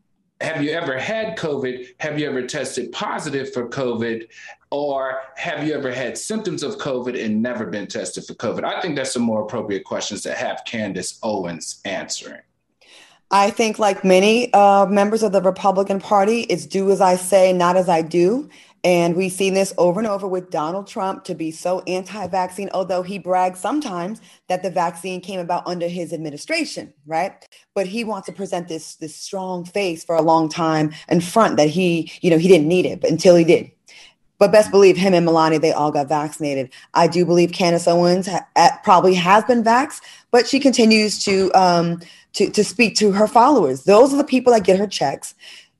have 0.40 0.62
you 0.62 0.70
ever 0.72 0.98
had 0.98 1.38
COVID? 1.38 1.94
Have 2.00 2.18
you 2.18 2.28
ever 2.28 2.46
tested 2.46 2.90
positive 2.90 3.52
for 3.52 3.68
COVID? 3.68 4.26
Or 4.72 5.22
have 5.36 5.64
you 5.64 5.72
ever 5.72 5.92
had 5.92 6.18
symptoms 6.18 6.64
of 6.64 6.78
COVID 6.78 7.24
and 7.24 7.40
never 7.40 7.66
been 7.66 7.86
tested 7.86 8.26
for 8.26 8.34
COVID? 8.34 8.64
I 8.64 8.80
think 8.80 8.96
that's 8.96 9.12
some 9.12 9.22
more 9.22 9.42
appropriate 9.42 9.84
questions 9.84 10.22
to 10.22 10.34
have 10.34 10.62
Candace 10.66 11.20
Owens 11.22 11.80
answering. 11.84 12.42
I 13.30 13.50
think, 13.50 13.78
like 13.78 14.04
many 14.04 14.52
uh, 14.52 14.86
members 14.86 15.22
of 15.22 15.32
the 15.32 15.42
Republican 15.42 16.00
Party, 16.00 16.42
it's 16.42 16.64
do 16.64 16.90
as 16.92 17.00
I 17.00 17.16
say, 17.16 17.52
not 17.52 17.76
as 17.76 17.88
I 17.88 18.02
do. 18.02 18.48
And 18.84 19.16
we've 19.16 19.32
seen 19.32 19.54
this 19.54 19.74
over 19.78 19.98
and 19.98 20.06
over 20.06 20.28
with 20.28 20.50
Donald 20.50 20.86
Trump 20.86 21.24
to 21.24 21.34
be 21.34 21.50
so 21.50 21.80
anti 21.88 22.28
vaccine, 22.28 22.70
although 22.72 23.02
he 23.02 23.18
brags 23.18 23.58
sometimes 23.58 24.20
that 24.48 24.62
the 24.62 24.70
vaccine 24.70 25.20
came 25.20 25.40
about 25.40 25.66
under 25.66 25.88
his 25.88 26.12
administration, 26.12 26.94
right? 27.04 27.32
But 27.74 27.88
he 27.88 28.04
wants 28.04 28.26
to 28.26 28.32
present 28.32 28.68
this, 28.68 28.94
this 28.94 29.16
strong 29.16 29.64
face 29.64 30.04
for 30.04 30.14
a 30.14 30.22
long 30.22 30.48
time 30.48 30.92
in 31.08 31.20
front 31.20 31.56
that 31.56 31.68
he, 31.68 32.12
you 32.20 32.30
know, 32.30 32.38
he 32.38 32.46
didn't 32.46 32.68
need 32.68 32.86
it, 32.86 33.00
but 33.00 33.10
until 33.10 33.34
he 33.34 33.42
did. 33.42 33.72
But 34.38 34.52
best 34.52 34.70
believe 34.70 34.96
him 34.96 35.14
and 35.14 35.24
Melania, 35.24 35.58
they 35.58 35.72
all 35.72 35.90
got 35.90 36.08
vaccinated. 36.08 36.70
I 36.94 37.06
do 37.06 37.24
believe 37.24 37.52
Candace 37.52 37.88
Owens 37.88 38.28
ha- 38.28 38.80
probably 38.84 39.14
has 39.14 39.44
been 39.44 39.62
vaxxed, 39.64 40.02
but 40.30 40.46
she 40.46 40.60
continues 40.60 41.22
to, 41.24 41.50
um, 41.54 42.00
to, 42.34 42.50
to 42.50 42.62
speak 42.62 42.96
to 42.96 43.12
her 43.12 43.26
followers. 43.26 43.84
Those 43.84 44.12
are 44.12 44.18
the 44.18 44.24
people 44.24 44.52
that 44.52 44.64
get 44.64 44.78
her 44.78 44.86
checks 44.86 45.34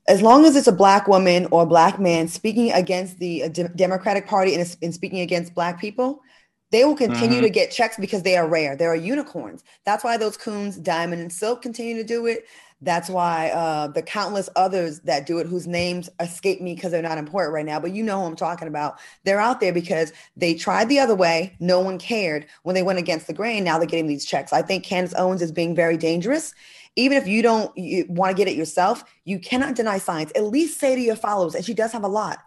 as 0.08 0.22
long 0.22 0.44
as 0.44 0.54
it's 0.54 0.68
a 0.68 0.72
black 0.72 1.08
woman 1.08 1.46
or 1.50 1.62
a 1.62 1.66
black 1.66 1.98
man 1.98 2.28
speaking 2.28 2.72
against 2.72 3.18
the 3.18 3.44
uh, 3.44 3.48
Democratic 3.48 4.26
Party 4.26 4.54
and, 4.54 4.76
and, 4.82 4.94
speaking 4.94 5.20
against 5.20 5.54
black 5.54 5.80
people, 5.80 6.22
they 6.70 6.84
will 6.84 6.96
continue 6.96 7.36
mm-hmm. 7.36 7.42
to 7.42 7.50
get 7.50 7.70
checks 7.70 7.96
because 7.96 8.22
they 8.22 8.36
are 8.36 8.48
rare. 8.48 8.76
They 8.76 8.86
are 8.86 8.96
unicorns. 8.96 9.62
That's 9.84 10.02
why 10.02 10.16
those 10.16 10.36
coons, 10.36 10.76
Diamond 10.76 11.22
and 11.22 11.32
Silk, 11.32 11.62
continue 11.62 11.94
to 11.96 12.04
do 12.04 12.26
it. 12.26 12.46
That's 12.82 13.08
why 13.08 13.50
uh, 13.50 13.86
the 13.88 14.02
countless 14.02 14.50
others 14.54 15.00
that 15.00 15.26
do 15.26 15.38
it, 15.38 15.46
whose 15.46 15.66
names 15.66 16.10
escape 16.20 16.60
me 16.60 16.74
because 16.74 16.92
they're 16.92 17.00
not 17.00 17.16
important 17.16 17.54
right 17.54 17.64
now, 17.64 17.80
but 17.80 17.92
you 17.92 18.02
know 18.02 18.20
who 18.20 18.26
I'm 18.26 18.36
talking 18.36 18.68
about. 18.68 18.98
They're 19.24 19.40
out 19.40 19.60
there 19.60 19.72
because 19.72 20.12
they 20.36 20.54
tried 20.54 20.88
the 20.88 20.98
other 20.98 21.14
way. 21.14 21.56
No 21.58 21.80
one 21.80 21.98
cared 21.98 22.46
when 22.64 22.74
they 22.74 22.82
went 22.82 22.98
against 22.98 23.28
the 23.28 23.32
grain. 23.32 23.64
Now 23.64 23.78
they're 23.78 23.86
getting 23.86 24.08
these 24.08 24.26
checks. 24.26 24.52
I 24.52 24.60
think 24.60 24.84
Candace 24.84 25.14
Owens 25.16 25.40
is 25.40 25.52
being 25.52 25.74
very 25.74 25.96
dangerous 25.96 26.54
even 26.96 27.18
if 27.18 27.28
you 27.28 27.42
don't 27.42 27.70
want 28.08 28.34
to 28.34 28.36
get 28.36 28.48
it 28.48 28.56
yourself, 28.56 29.04
you 29.24 29.38
cannot 29.38 29.74
deny 29.74 29.98
science. 29.98 30.32
At 30.34 30.44
least 30.44 30.80
say 30.80 30.96
to 30.96 31.00
your 31.00 31.14
followers, 31.14 31.54
and 31.54 31.64
she 31.64 31.74
does 31.74 31.92
have 31.92 32.04
a 32.04 32.08
lot. 32.08 32.38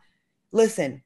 Listen, 0.52 1.04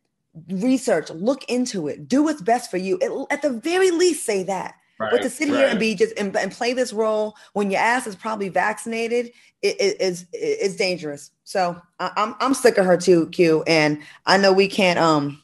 research, 0.49 1.09
look 1.11 1.43
into 1.45 1.87
it, 1.87 2.07
do 2.07 2.23
what's 2.23 2.41
best 2.41 2.71
for 2.71 2.77
you. 2.77 2.97
It, 3.01 3.27
at 3.31 3.41
the 3.41 3.51
very 3.51 3.91
least, 3.91 4.25
say 4.25 4.43
that. 4.43 4.75
Right, 4.99 5.11
but 5.11 5.21
to 5.23 5.29
sit 5.29 5.49
right. 5.49 5.57
here 5.57 5.67
and 5.67 5.79
be 5.79 5.95
just 5.95 6.17
and, 6.19 6.35
and, 6.37 6.51
play 6.51 6.73
this 6.73 6.93
role 6.93 7.35
when 7.53 7.71
your 7.71 7.81
ass 7.81 8.05
is 8.05 8.15
probably 8.15 8.49
vaccinated 8.49 9.31
it, 9.63 9.81
it, 9.81 9.99
is 9.99 10.27
is 10.33 10.75
dangerous. 10.75 11.31
So 11.45 11.81
I, 11.99 12.11
I'm 12.15 12.35
I'm 12.39 12.53
sick 12.53 12.77
of 12.77 12.85
her 12.85 12.95
too, 12.95 13.27
Q. 13.29 13.63
And 13.65 13.99
I 14.27 14.37
know 14.37 14.53
we 14.53 14.67
can't. 14.67 14.99
Um. 14.99 15.41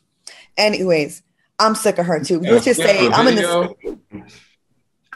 Anyways, 0.56 1.24
I'm 1.58 1.74
sick 1.74 1.98
of 1.98 2.06
her 2.06 2.24
too. 2.24 2.40
Let's 2.40 2.66
just 2.66 2.80
say 2.80 3.08
I'm 3.08 3.28
in 3.28 3.36
the. 3.36 3.98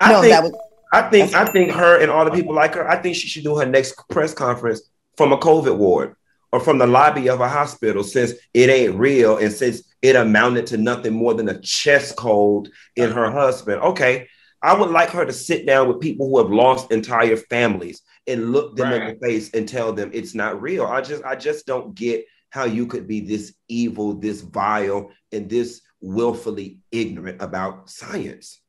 I 0.02 0.12
no, 0.12 0.22
think, 0.22 0.34
that 0.34 0.44
was 0.44 0.54
I 0.92 1.02
think 1.10 1.34
I 1.34 1.46
think 1.46 1.72
her 1.72 2.02
and 2.02 2.12
all 2.12 2.26
the 2.26 2.32
people 2.32 2.54
like 2.56 2.74
her. 2.76 2.90
I 2.90 2.98
think 2.98 3.16
she 3.16 3.28
should 3.28 3.44
do 3.44 3.58
her 3.58 3.66
next 3.66 3.96
press 4.10 4.34
conference 4.34 4.82
from 5.16 5.32
a 5.32 5.38
COVID 5.38 5.78
ward 5.78 6.16
or 6.54 6.60
from 6.60 6.78
the 6.78 6.86
lobby 6.86 7.30
of 7.32 7.42
a 7.42 7.50
hospital, 7.50 8.04
since 8.04 8.34
it 8.54 8.70
ain't 8.70 8.94
real 8.94 9.40
and 9.40 9.52
since 9.52 9.82
it 10.04 10.16
amounted 10.16 10.68
to 10.68 10.78
nothing 10.78 11.12
more 11.12 11.34
than 11.34 11.50
a 11.50 11.60
chest 11.60 12.16
cold 12.16 12.70
in 12.96 13.10
her 13.10 13.32
husband. 13.32 13.82
Okay, 13.82 14.28
I 14.62 14.76
would 14.76 14.92
like 14.92 15.10
her 15.10 15.26
to 15.26 15.34
sit 15.34 15.66
down 15.66 15.88
with 15.88 16.00
people 16.00 16.30
who 16.30 16.38
have 16.38 16.52
lost 16.52 16.92
entire 16.92 17.38
families 17.38 18.04
and 18.28 18.52
look 18.52 18.76
them 18.76 18.92
right. 18.92 19.02
in 19.02 19.08
the 19.08 19.28
face 19.28 19.50
and 19.56 19.68
tell 19.68 19.94
them 19.94 20.12
it's 20.14 20.36
not 20.36 20.62
real. 20.62 20.86
I 20.86 21.02
just 21.02 21.24
I 21.24 21.36
just 21.36 21.66
don't 21.66 21.96
get 21.96 22.24
how 22.52 22.66
you 22.66 22.86
could 22.86 23.08
be 23.08 23.22
this 23.22 23.56
evil, 23.68 24.14
this 24.14 24.42
vile, 24.42 25.10
and 25.32 25.50
this 25.50 25.82
willfully 26.02 26.78
ignorant 26.92 27.42
about 27.42 27.90
science 27.90 28.60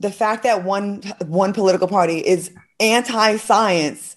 the 0.00 0.10
fact 0.10 0.42
that 0.42 0.64
one 0.64 1.02
one 1.26 1.52
political 1.52 1.88
party 1.88 2.18
is 2.18 2.50
anti-science 2.80 4.16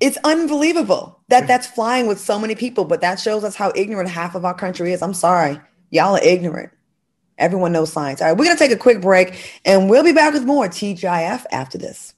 it's 0.00 0.18
unbelievable 0.24 1.20
that 1.28 1.46
that's 1.46 1.66
flying 1.66 2.06
with 2.06 2.18
so 2.20 2.38
many 2.38 2.54
people 2.54 2.84
but 2.84 3.00
that 3.00 3.20
shows 3.20 3.44
us 3.44 3.54
how 3.54 3.72
ignorant 3.74 4.08
half 4.08 4.34
of 4.34 4.44
our 4.44 4.54
country 4.54 4.92
is. 4.92 5.02
I'm 5.02 5.14
sorry. 5.14 5.60
Y'all 5.90 6.16
are 6.16 6.22
ignorant. 6.22 6.72
Everyone 7.38 7.72
knows 7.72 7.92
science. 7.92 8.20
All 8.20 8.28
right 8.28 8.36
we're 8.38 8.44
going 8.44 8.56
to 8.56 8.62
take 8.62 8.72
a 8.72 8.80
quick 8.80 9.00
break 9.00 9.60
and 9.64 9.90
we'll 9.90 10.04
be 10.04 10.12
back 10.12 10.32
with 10.32 10.44
more 10.44 10.66
tgif 10.66 11.44
after 11.50 11.78
this 11.78 12.13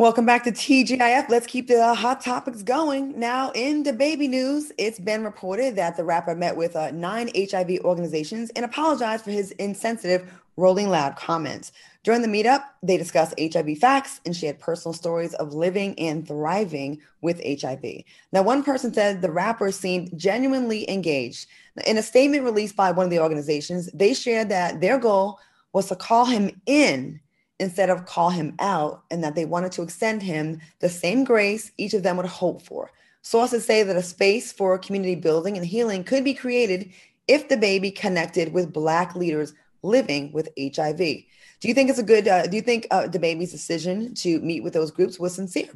Welcome 0.00 0.24
back 0.24 0.44
to 0.44 0.50
TGIF. 0.50 1.28
Let's 1.28 1.46
keep 1.46 1.68
the 1.68 1.94
hot 1.94 2.22
topics 2.22 2.62
going. 2.62 3.20
Now, 3.20 3.50
in 3.50 3.84
DaBaby 3.84 4.30
news, 4.30 4.72
it's 4.78 4.98
been 4.98 5.22
reported 5.22 5.76
that 5.76 5.98
the 5.98 6.04
rapper 6.04 6.34
met 6.34 6.56
with 6.56 6.74
uh, 6.74 6.90
nine 6.92 7.28
HIV 7.36 7.80
organizations 7.80 8.48
and 8.56 8.64
apologized 8.64 9.24
for 9.24 9.30
his 9.30 9.50
insensitive 9.50 10.32
Rolling 10.56 10.88
Loud 10.88 11.16
comments. 11.16 11.72
During 12.02 12.22
the 12.22 12.28
meetup, 12.28 12.64
they 12.82 12.96
discussed 12.96 13.38
HIV 13.38 13.76
facts 13.76 14.22
and 14.24 14.34
shared 14.34 14.58
personal 14.58 14.94
stories 14.94 15.34
of 15.34 15.52
living 15.52 15.94
and 15.98 16.26
thriving 16.26 17.02
with 17.20 17.42
HIV. 17.44 17.84
Now, 18.32 18.40
one 18.40 18.62
person 18.62 18.94
said 18.94 19.20
the 19.20 19.30
rapper 19.30 19.70
seemed 19.70 20.18
genuinely 20.18 20.90
engaged. 20.90 21.46
In 21.86 21.98
a 21.98 22.02
statement 22.02 22.44
released 22.44 22.74
by 22.74 22.90
one 22.90 23.04
of 23.04 23.10
the 23.10 23.20
organizations, 23.20 23.90
they 23.92 24.14
shared 24.14 24.48
that 24.48 24.80
their 24.80 24.98
goal 24.98 25.38
was 25.74 25.88
to 25.88 25.94
call 25.94 26.24
him 26.24 26.58
in 26.64 27.20
instead 27.60 27.90
of 27.90 28.06
call 28.06 28.30
him 28.30 28.54
out, 28.58 29.04
and 29.10 29.22
that 29.22 29.36
they 29.36 29.44
wanted 29.44 29.70
to 29.72 29.82
extend 29.82 30.22
him 30.22 30.60
the 30.80 30.88
same 30.88 31.22
grace 31.22 31.70
each 31.76 31.94
of 31.94 32.02
them 32.02 32.16
would 32.16 32.26
hope 32.26 32.62
for. 32.62 32.90
Sources 33.22 33.64
say 33.64 33.82
that 33.82 33.96
a 33.96 34.02
space 34.02 34.50
for 34.50 34.78
community 34.78 35.14
building 35.14 35.56
and 35.56 35.66
healing 35.66 36.02
could 36.02 36.24
be 36.24 36.34
created 36.34 36.90
if 37.28 37.48
DaBaby 37.48 37.94
connected 37.94 38.52
with 38.52 38.72
Black 38.72 39.14
leaders 39.14 39.52
living 39.82 40.32
with 40.32 40.48
HIV. 40.58 40.98
Do 40.98 41.68
you 41.68 41.74
think 41.74 41.90
it's 41.90 41.98
a 41.98 42.02
good? 42.02 42.26
Uh, 42.26 42.46
do 42.46 42.56
you 42.56 42.62
think 42.62 42.86
uh, 42.90 43.06
baby's 43.08 43.52
decision 43.52 44.14
to 44.14 44.40
meet 44.40 44.62
with 44.62 44.72
those 44.72 44.90
groups 44.90 45.20
was 45.20 45.34
sincere? 45.34 45.68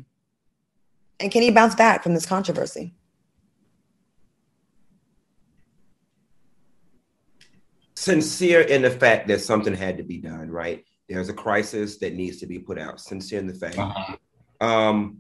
And 1.21 1.31
can 1.31 1.43
he 1.43 1.51
bounce 1.51 1.75
back 1.75 2.03
from 2.03 2.15
this 2.15 2.27
controversy? 2.27 2.95
Sincere 7.95 8.63
in 8.63 8.83
the 8.83 8.91
fact 8.91 9.29
that 9.29 9.41
something 9.41 9.75
had 9.75 9.99
to 9.99 10.03
be 10.03 10.19
done, 10.19 10.51
right? 10.51 10.85
There's 11.09 11.29
a 11.29 11.35
crisis 11.35 11.99
that 11.99 12.15
needs 12.15 12.39
to 12.39 12.47
be 12.47 12.59
put 12.59 12.79
out. 12.79 13.01
Sincere 13.01 13.41
in 13.41 13.47
the 13.47 13.55
fact. 13.55 13.79
Uh-huh. 13.79 14.17
Um, 14.67 15.19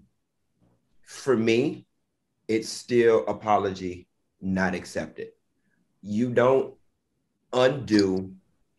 for 1.02 1.36
me, 1.36 1.86
it's 2.48 2.68
still 2.68 3.24
apology 3.26 4.08
not 4.40 4.74
accepted. 4.74 5.28
You 6.02 6.30
don't 6.30 6.74
undo 7.52 8.32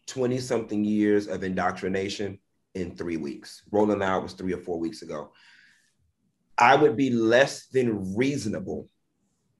20 0.07 0.37
something 0.39 0.83
years 0.83 1.27
of 1.27 1.43
indoctrination 1.43 2.39
in 2.75 2.95
three 2.95 3.17
weeks. 3.17 3.63
Rolling 3.71 3.99
Loud 3.99 4.23
was 4.23 4.33
three 4.33 4.53
or 4.53 4.59
four 4.59 4.79
weeks 4.79 5.01
ago. 5.01 5.31
I 6.57 6.75
would 6.75 6.95
be 6.95 7.09
less 7.09 7.67
than 7.67 8.15
reasonable 8.15 8.89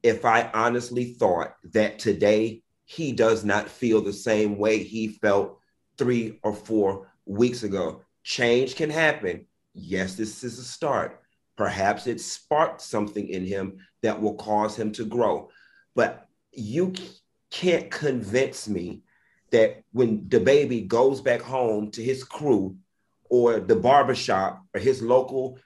if 0.04 0.24
I 0.24 0.50
honestly 0.54 1.14
thought 1.14 1.56
that 1.74 2.00
today 2.00 2.62
he 2.86 3.12
does 3.12 3.44
not 3.44 3.68
feel 3.68 4.02
the 4.02 4.14
same 4.14 4.58
way 4.58 4.84
he 4.84 5.08
felt 5.08 5.58
three 5.98 6.40
or 6.44 6.54
four 6.54 7.12
weeks 7.26 7.64
ago. 7.64 8.02
Change 8.24 8.76
can 8.76 8.90
happen. 8.90 9.46
Yes, 9.74 10.16
this 10.16 10.44
is 10.44 10.58
a 10.60 10.64
start. 10.64 11.22
Perhaps 11.58 12.08
it 12.08 12.20
sparked 12.20 12.82
something 12.82 13.28
in 13.28 13.46
him 13.46 13.78
that 14.02 14.22
will 14.22 14.36
cause 14.36 14.76
him 14.76 14.92
to 14.94 15.06
grow. 15.06 15.50
But 15.96 16.28
you 16.52 16.94
can't 17.52 17.90
convince 17.90 18.68
me 18.68 19.02
that 19.52 19.84
when 19.92 20.22
DaBaby 20.22 20.88
goes 20.88 21.22
back 21.22 21.42
home 21.42 21.92
to 21.92 22.04
his 22.04 22.24
crew 22.24 22.76
or 23.30 23.60
the 23.60 23.76
barbershop 23.76 24.64
or 24.74 24.80
his 24.80 25.02
local 25.02 25.58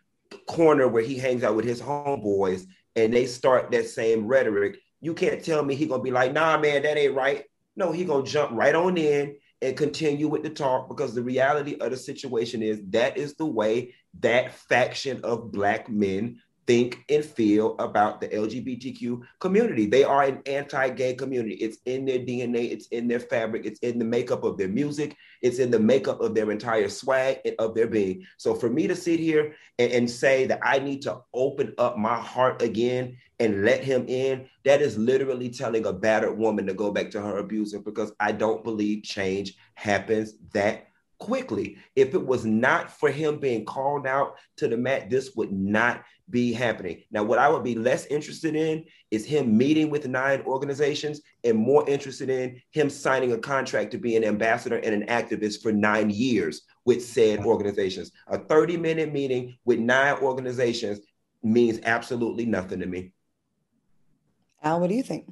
corner 0.47 0.87
where 0.87 1.03
he 1.03 1.17
hangs 1.17 1.43
out 1.43 1.55
with 1.55 1.65
his 1.65 1.81
homeboys 1.81 2.65
and 2.95 3.13
they 3.13 3.25
start 3.25 3.71
that 3.71 3.87
same 3.87 4.27
rhetoric, 4.27 4.77
you 5.01 5.13
can't 5.13 5.43
tell 5.43 5.63
me 5.63 5.75
he 5.75 5.87
gonna 5.87 6.03
be 6.03 6.11
like, 6.11 6.33
nah, 6.33 6.57
man, 6.57 6.83
that 6.83 6.97
ain't 6.97 7.15
right. 7.15 7.45
No, 7.75 7.91
he 7.91 8.03
gonna 8.03 8.25
jump 8.25 8.51
right 8.51 8.75
on 8.75 8.97
in 8.97 9.35
and 9.61 9.75
continue 9.75 10.27
with 10.27 10.43
the 10.43 10.49
talk 10.49 10.87
because 10.87 11.13
the 11.13 11.21
reality 11.21 11.77
of 11.79 11.91
the 11.91 11.97
situation 11.97 12.61
is 12.61 12.81
that 12.89 13.17
is 13.17 13.35
the 13.35 13.45
way 13.45 13.93
that 14.21 14.53
faction 14.53 15.19
of 15.23 15.51
black 15.51 15.89
men 15.89 16.39
think 16.69 17.03
and 17.09 17.25
feel 17.25 17.75
about 17.79 18.21
the 18.21 18.27
LGBTQ 18.27 19.21
community. 19.39 19.87
They 19.87 20.03
are 20.03 20.21
an 20.21 20.43
anti-gay 20.45 21.15
community. 21.15 21.55
It's 21.55 21.79
in 21.87 22.05
their 22.05 22.19
DNA, 22.19 22.71
it's 22.71 22.85
in 22.89 23.07
their 23.07 23.19
fabric, 23.19 23.65
it's 23.65 23.79
in 23.79 23.97
the 23.97 24.05
makeup 24.05 24.43
of 24.43 24.55
their 24.55 24.67
music, 24.67 25.17
it's 25.41 25.57
in 25.57 25.71
the 25.71 25.79
makeup 25.79 26.21
of 26.21 26.35
their 26.35 26.51
entire 26.51 26.87
swag 26.87 27.39
and 27.43 27.55
of 27.57 27.73
their 27.73 27.87
being. 27.87 28.23
So 28.37 28.53
for 28.53 28.69
me 28.69 28.87
to 28.87 28.95
sit 28.95 29.19
here 29.19 29.55
and, 29.79 29.91
and 29.91 30.07
say 30.07 30.45
that 30.45 30.59
I 30.61 30.77
need 30.77 31.01
to 31.03 31.21
open 31.33 31.73
up 31.79 31.97
my 31.97 32.19
heart 32.19 32.61
again 32.61 33.17
and 33.39 33.63
let 33.63 33.83
him 33.83 34.05
in, 34.07 34.47
that 34.65 34.81
is 34.81 34.97
literally 34.97 35.49
telling 35.49 35.85
a 35.85 35.93
battered 35.93 36.37
woman 36.37 36.67
to 36.67 36.73
go 36.73 36.91
back 36.91 37.09
to 37.11 37.21
her 37.21 37.37
abuser 37.37 37.79
because 37.79 38.11
I 38.19 38.31
don't 38.33 38.63
believe 38.63 39.03
change 39.03 39.55
happens 39.75 40.33
that 40.53 40.87
quickly. 41.19 41.77
If 41.95 42.13
it 42.13 42.25
was 42.25 42.45
not 42.45 42.91
for 42.91 43.11
him 43.11 43.39
being 43.39 43.65
called 43.65 44.07
out 44.07 44.35
to 44.57 44.67
the 44.67 44.77
mat, 44.77 45.09
this 45.09 45.35
would 45.35 45.51
not 45.51 46.03
be 46.29 46.53
happening. 46.53 47.03
Now, 47.11 47.23
what 47.23 47.39
I 47.39 47.49
would 47.49 47.63
be 47.63 47.75
less 47.75 48.05
interested 48.07 48.55
in 48.55 48.85
is 49.11 49.25
him 49.25 49.57
meeting 49.57 49.89
with 49.89 50.07
nine 50.07 50.41
organizations 50.41 51.21
and 51.43 51.57
more 51.57 51.87
interested 51.89 52.29
in 52.29 52.61
him 52.71 52.89
signing 52.89 53.33
a 53.33 53.37
contract 53.37 53.91
to 53.91 53.97
be 53.97 54.15
an 54.15 54.23
ambassador 54.23 54.77
and 54.77 54.93
an 54.93 55.07
activist 55.07 55.61
for 55.61 55.71
nine 55.71 56.09
years 56.09 56.61
with 56.85 57.05
said 57.05 57.39
organizations. 57.39 58.11
A 58.27 58.37
30 58.37 58.77
minute 58.77 59.11
meeting 59.11 59.57
with 59.65 59.79
nine 59.79 60.17
organizations 60.21 60.99
means 61.43 61.79
absolutely 61.83 62.45
nothing 62.45 62.79
to 62.79 62.85
me. 62.85 63.13
Al, 64.61 64.79
what 64.79 64.89
do 64.89 64.95
you 64.95 65.03
think? 65.03 65.25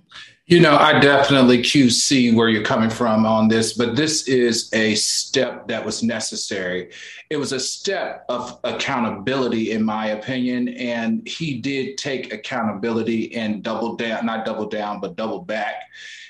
You 0.46 0.62
know, 0.62 0.78
I 0.78 1.00
definitely 1.00 1.58
QC 1.58 2.34
where 2.34 2.48
you're 2.48 2.64
coming 2.64 2.90
from 2.90 3.26
on 3.26 3.50
this, 3.50 3.74
but 3.74 3.98
this 3.98 4.30
is 4.30 4.70
a 4.74 4.96
step 4.96 5.68
that 5.68 5.86
was 5.86 6.02
necessary. 6.02 6.92
It 7.30 7.36
was 7.36 7.52
a 7.52 7.60
step 7.60 8.24
of 8.30 8.58
accountability, 8.64 9.72
in 9.72 9.84
my 9.84 10.08
opinion, 10.08 10.70
and 10.70 11.28
he 11.28 11.60
did 11.60 11.98
take 11.98 12.32
accountability 12.32 13.36
and 13.36 13.62
double 13.62 13.98
down, 13.98 14.26
not 14.26 14.46
double 14.46 14.70
down, 14.70 15.02
but 15.02 15.18
double 15.18 15.42
back. 15.42 15.84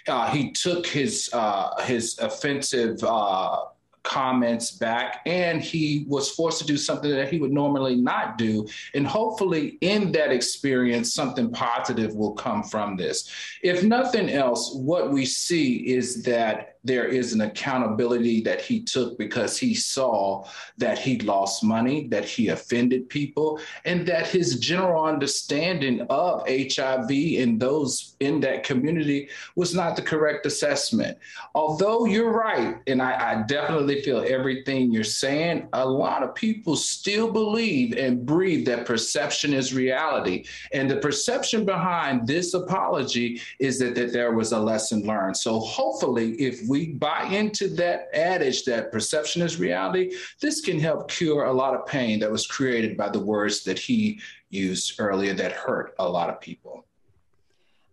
Uh, 0.07 0.31
he 0.31 0.51
took 0.51 0.87
his 0.87 1.29
uh, 1.33 1.79
his 1.83 2.17
offensive. 2.17 3.03
Uh, 3.03 3.65
comments 4.07 4.71
back 4.71 5.21
and 5.25 5.61
he 5.61 6.05
was 6.07 6.31
forced 6.31 6.59
to 6.59 6.65
do 6.65 6.77
something 6.77 7.11
that 7.11 7.27
he 7.27 7.39
would 7.39 7.51
normally 7.51 7.95
not 7.95 8.37
do 8.37 8.65
and 8.93 9.05
hopefully 9.05 9.77
in 9.81 10.13
that 10.13 10.31
experience 10.31 11.13
something 11.13 11.51
positive 11.51 12.15
will 12.15 12.33
come 12.33 12.63
from 12.63 12.95
this 12.95 13.29
if 13.63 13.83
nothing 13.83 14.29
else 14.29 14.73
what 14.75 15.11
we 15.11 15.25
see 15.25 15.89
is 15.89 16.23
that 16.23 16.77
there 16.87 17.05
is 17.05 17.33
an 17.33 17.41
accountability 17.41 18.41
that 18.41 18.61
he 18.61 18.81
took 18.81 19.17
because 19.17 19.57
he 19.57 19.75
saw 19.75 20.47
that 20.77 20.97
he 20.97 21.19
lost 21.19 21.63
money, 21.63 22.07
that 22.07 22.23
he 22.23 22.47
offended 22.47 23.09
people, 23.09 23.59
and 23.83 24.07
that 24.07 24.25
his 24.27 24.59
general 24.59 25.03
understanding 25.03 26.01
of 26.09 26.47
HIV 26.47 27.09
and 27.09 27.59
those 27.59 28.15
in 28.21 28.39
that 28.39 28.63
community 28.63 29.29
was 29.55 29.75
not 29.75 29.95
the 29.95 30.01
correct 30.01 30.45
assessment. 30.45 31.17
Although 31.53 32.05
you're 32.05 32.31
right, 32.31 32.77
and 32.87 33.01
I, 33.01 33.31
I 33.31 33.43
definitely 33.43 33.96
feel 34.01 34.23
everything 34.27 34.91
you're 34.91 35.03
saying, 35.03 35.67
a 35.73 35.87
lot 35.87 36.23
of 36.23 36.35
people 36.35 36.75
still 36.75 37.31
believe 37.31 37.97
and 37.97 38.25
breathe 38.25 38.65
that 38.67 38.85
perception 38.85 39.53
is 39.53 39.73
reality. 39.73 40.45
And 40.73 40.89
the 40.89 40.97
perception 40.97 41.65
behind 41.65 42.27
this 42.27 42.53
apology 42.53 43.41
is 43.59 43.79
that, 43.79 43.95
that 43.95 44.13
there 44.13 44.33
was 44.33 44.51
a 44.51 44.59
lesson 44.59 45.05
learned. 45.05 45.37
So 45.37 45.59
hopefully, 45.59 46.33
if 46.33 46.67
we 46.67 46.93
buy 46.93 47.23
into 47.25 47.67
that 47.75 48.07
adage 48.13 48.65
that 48.65 48.91
perception 48.91 49.41
is 49.41 49.59
reality, 49.59 50.13
this 50.41 50.61
can 50.61 50.79
help 50.79 51.09
cure 51.09 51.45
a 51.45 51.53
lot 51.53 51.75
of 51.75 51.85
pain 51.85 52.19
that 52.19 52.31
was 52.31 52.47
created 52.47 52.97
by 52.97 53.09
the 53.09 53.19
words 53.19 53.63
that 53.63 53.77
he 53.77 54.19
used 54.49 54.99
earlier 54.99 55.33
that 55.33 55.51
hurt 55.51 55.93
a 55.99 56.09
lot 56.09 56.29
of 56.29 56.41
people. 56.41 56.86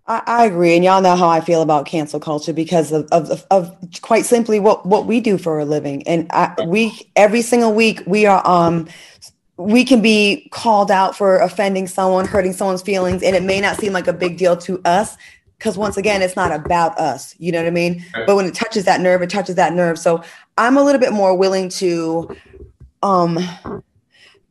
I, 0.07 0.23
I 0.27 0.45
agree, 0.45 0.75
and 0.75 0.85
y'all 0.85 1.01
know 1.01 1.17
how 1.17 1.29
I 1.29 1.41
feel 1.41 1.63
about 1.63 1.87
cancel 1.87 2.21
culture 2.21 2.53
because 2.53 2.93
of, 2.93 3.09
of, 3.11 3.47
of 3.51 3.75
quite 4.03 4.27
simply 4.27 4.61
what 4.61 4.85
what 4.85 5.07
we 5.07 5.21
do 5.21 5.39
for 5.39 5.59
a 5.59 5.65
living, 5.65 6.07
and 6.07 6.27
I, 6.31 6.55
we 6.67 6.93
every 7.17 7.43
single 7.43 7.73
week 7.73 8.03
we 8.07 8.27
are 8.27 8.47
um 8.47 8.87
we 9.57 9.85
can 9.85 10.03
be 10.03 10.49
called 10.51 10.91
out 10.91 11.17
for 11.17 11.39
offending 11.39 11.87
someone, 11.87 12.27
hurting 12.27 12.53
someone's 12.53 12.83
feelings, 12.83 13.23
and 13.23 13.35
it 13.35 13.43
may 13.43 13.61
not 13.61 13.77
seem 13.77 13.93
like 13.93 14.09
a 14.09 14.13
big 14.13 14.37
deal 14.37 14.57
to 14.59 14.81
us 14.85 15.17
because 15.59 15.79
once 15.79 15.97
again 15.97 16.21
it's 16.21 16.37
not 16.37 16.53
about 16.53 16.99
us 16.99 17.35
you 17.39 17.51
know 17.51 17.59
what 17.59 17.67
i 17.67 17.71
mean? 17.71 18.05
But 18.27 18.37
when 18.37 18.45
it 18.45 18.55
touches 18.55 18.85
that 18.85 19.01
nerve 19.01 19.23
it 19.23 19.31
touches 19.31 19.55
that 19.55 19.73
nerve. 19.73 19.99
So 19.99 20.23
i'm 20.59 20.77
a 20.77 20.83
little 20.83 21.01
bit 21.01 21.13
more 21.13 21.35
willing 21.35 21.69
to 21.71 22.37
um 23.03 23.39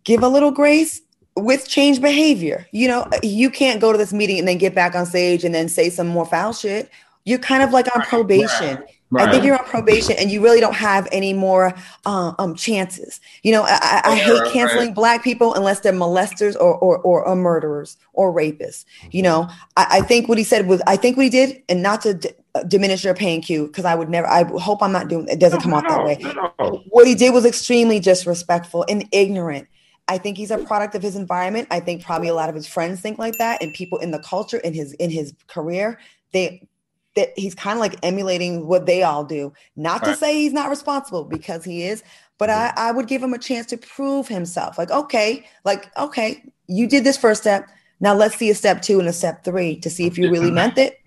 give 0.04 0.24
a 0.24 0.28
little 0.28 0.52
grace 0.52 1.02
with 1.36 1.68
change 1.68 2.02
behavior 2.02 2.68
you 2.72 2.88
know 2.88 3.08
you 3.24 3.50
can't 3.50 3.82
go 3.82 3.92
to 3.92 3.98
this 3.98 4.14
meeting 4.14 4.40
and 4.40 4.48
then 4.48 4.58
get 4.58 4.76
back 4.76 4.96
on 4.96 5.06
stage 5.06 5.44
and 5.44 5.54
then 5.54 5.68
say 5.68 5.90
some 5.90 6.08
more 6.08 6.26
foul 6.26 6.54
shit 6.54 6.90
you're 7.26 7.40
kind 7.40 7.64
of 7.64 7.72
like 7.72 7.88
on 7.96 8.04
probation 8.04 8.78
right. 8.78 8.90
Right. 9.14 9.30
I 9.30 9.32
think 9.32 9.44
you're 9.44 9.60
on 9.60 9.66
probation 9.66 10.16
and 10.18 10.32
you 10.32 10.42
really 10.42 10.60
don't 10.60 10.74
have 10.74 11.08
any 11.12 11.34
more 11.34 11.76
uh, 12.08 12.34
um, 12.40 12.56
chances. 12.56 13.22
You 13.44 13.52
know, 13.52 13.62
I, 13.62 14.02
I 14.04 14.16
yeah, 14.16 14.24
hate 14.24 14.54
canceling 14.54 14.88
right. 14.88 14.96
black 14.96 15.24
people 15.24 15.54
unless 15.54 15.82
they're 15.82 15.94
molesters 15.94 16.56
or, 16.56 16.74
or, 16.80 16.98
or, 16.98 17.24
or 17.24 17.36
murderers 17.36 17.96
or 18.14 18.34
rapists. 18.34 18.86
You 19.12 19.22
know, 19.22 19.48
I, 19.78 19.88
I, 19.92 20.02
think 20.02 20.28
what 20.28 20.40
he 20.40 20.44
said 20.44 20.66
was, 20.66 20.82
I 20.88 20.96
think 20.96 21.16
what 21.16 21.26
he 21.26 21.30
did, 21.30 21.62
and 21.70 21.84
not 21.84 22.02
to 22.02 22.16
d- 22.16 22.32
uh, 22.56 22.64
diminish 22.64 23.04
your 23.04 23.14
pain 23.14 23.44
cue, 23.44 23.68
because 23.68 23.86
I 23.86 23.94
would 23.94 24.10
never, 24.10 24.26
I 24.26 24.46
hope 24.58 24.82
I'm 24.82 24.92
not 24.92 25.10
doing, 25.10 25.28
it 25.28 25.40
doesn't 25.40 25.62
come 25.62 25.72
no, 25.72 25.78
off 25.78 25.88
that 25.88 26.04
way. 26.04 26.18
No. 26.60 26.84
What 26.90 27.06
he 27.06 27.14
did 27.14 27.36
was 27.36 27.46
extremely 27.46 28.00
disrespectful 28.00 28.84
and 28.90 29.08
ignorant. 29.12 29.68
I 30.08 30.18
think 30.18 30.38
he's 30.38 30.52
a 30.52 30.58
product 30.58 30.96
of 30.96 31.02
his 31.02 31.16
environment. 31.16 31.68
I 31.72 31.80
think 31.80 32.04
probably 32.04 32.28
a 32.28 32.34
lot 32.34 32.50
of 32.50 32.56
his 32.56 32.68
friends 32.68 33.00
think 33.00 33.18
like 33.18 33.38
that, 33.38 33.62
and 33.62 33.74
people 33.74 34.00
in 34.00 34.12
the 34.12 34.20
culture 34.20 34.58
in 34.58 34.74
his 34.74 34.94
in 34.94 35.10
his 35.10 35.34
career, 35.48 36.00
they 36.34 36.68
that 37.16 37.30
he's 37.38 37.56
kind 37.56 37.78
of 37.78 37.80
like 37.80 37.96
emulating 38.04 38.68
what 38.68 38.86
they 38.86 39.04
all 39.04 39.24
do. 39.24 39.54
Not 39.76 40.02
right. 40.02 40.12
to 40.12 40.16
say 40.16 40.36
he's 40.36 40.54
not 40.54 40.70
responsible 40.70 41.24
because 41.24 41.64
he 41.64 41.84
is, 41.84 42.04
but 42.38 42.50
I, 42.50 42.74
I 42.76 42.92
would 42.92 43.08
give 43.08 43.22
him 43.22 43.34
a 43.34 43.38
chance 43.38 43.68
to 43.68 43.78
prove 43.78 44.28
himself. 44.28 44.78
Like, 44.78 44.92
okay, 44.92 45.46
like, 45.64 45.96
okay, 45.98 46.44
you 46.68 46.88
did 46.88 47.04
this 47.04 47.18
first 47.18 47.42
step. 47.42 47.70
Now 48.00 48.16
let's 48.16 48.36
see 48.36 48.50
a 48.50 48.56
step 48.56 48.82
two 48.82 49.00
and 49.00 49.08
a 49.08 49.14
step 49.14 49.44
three 49.44 49.80
to 49.82 49.90
see 49.90 50.08
if 50.08 50.18
you 50.18 50.30
really 50.30 50.52
meant 50.52 50.78
it. 50.78 51.00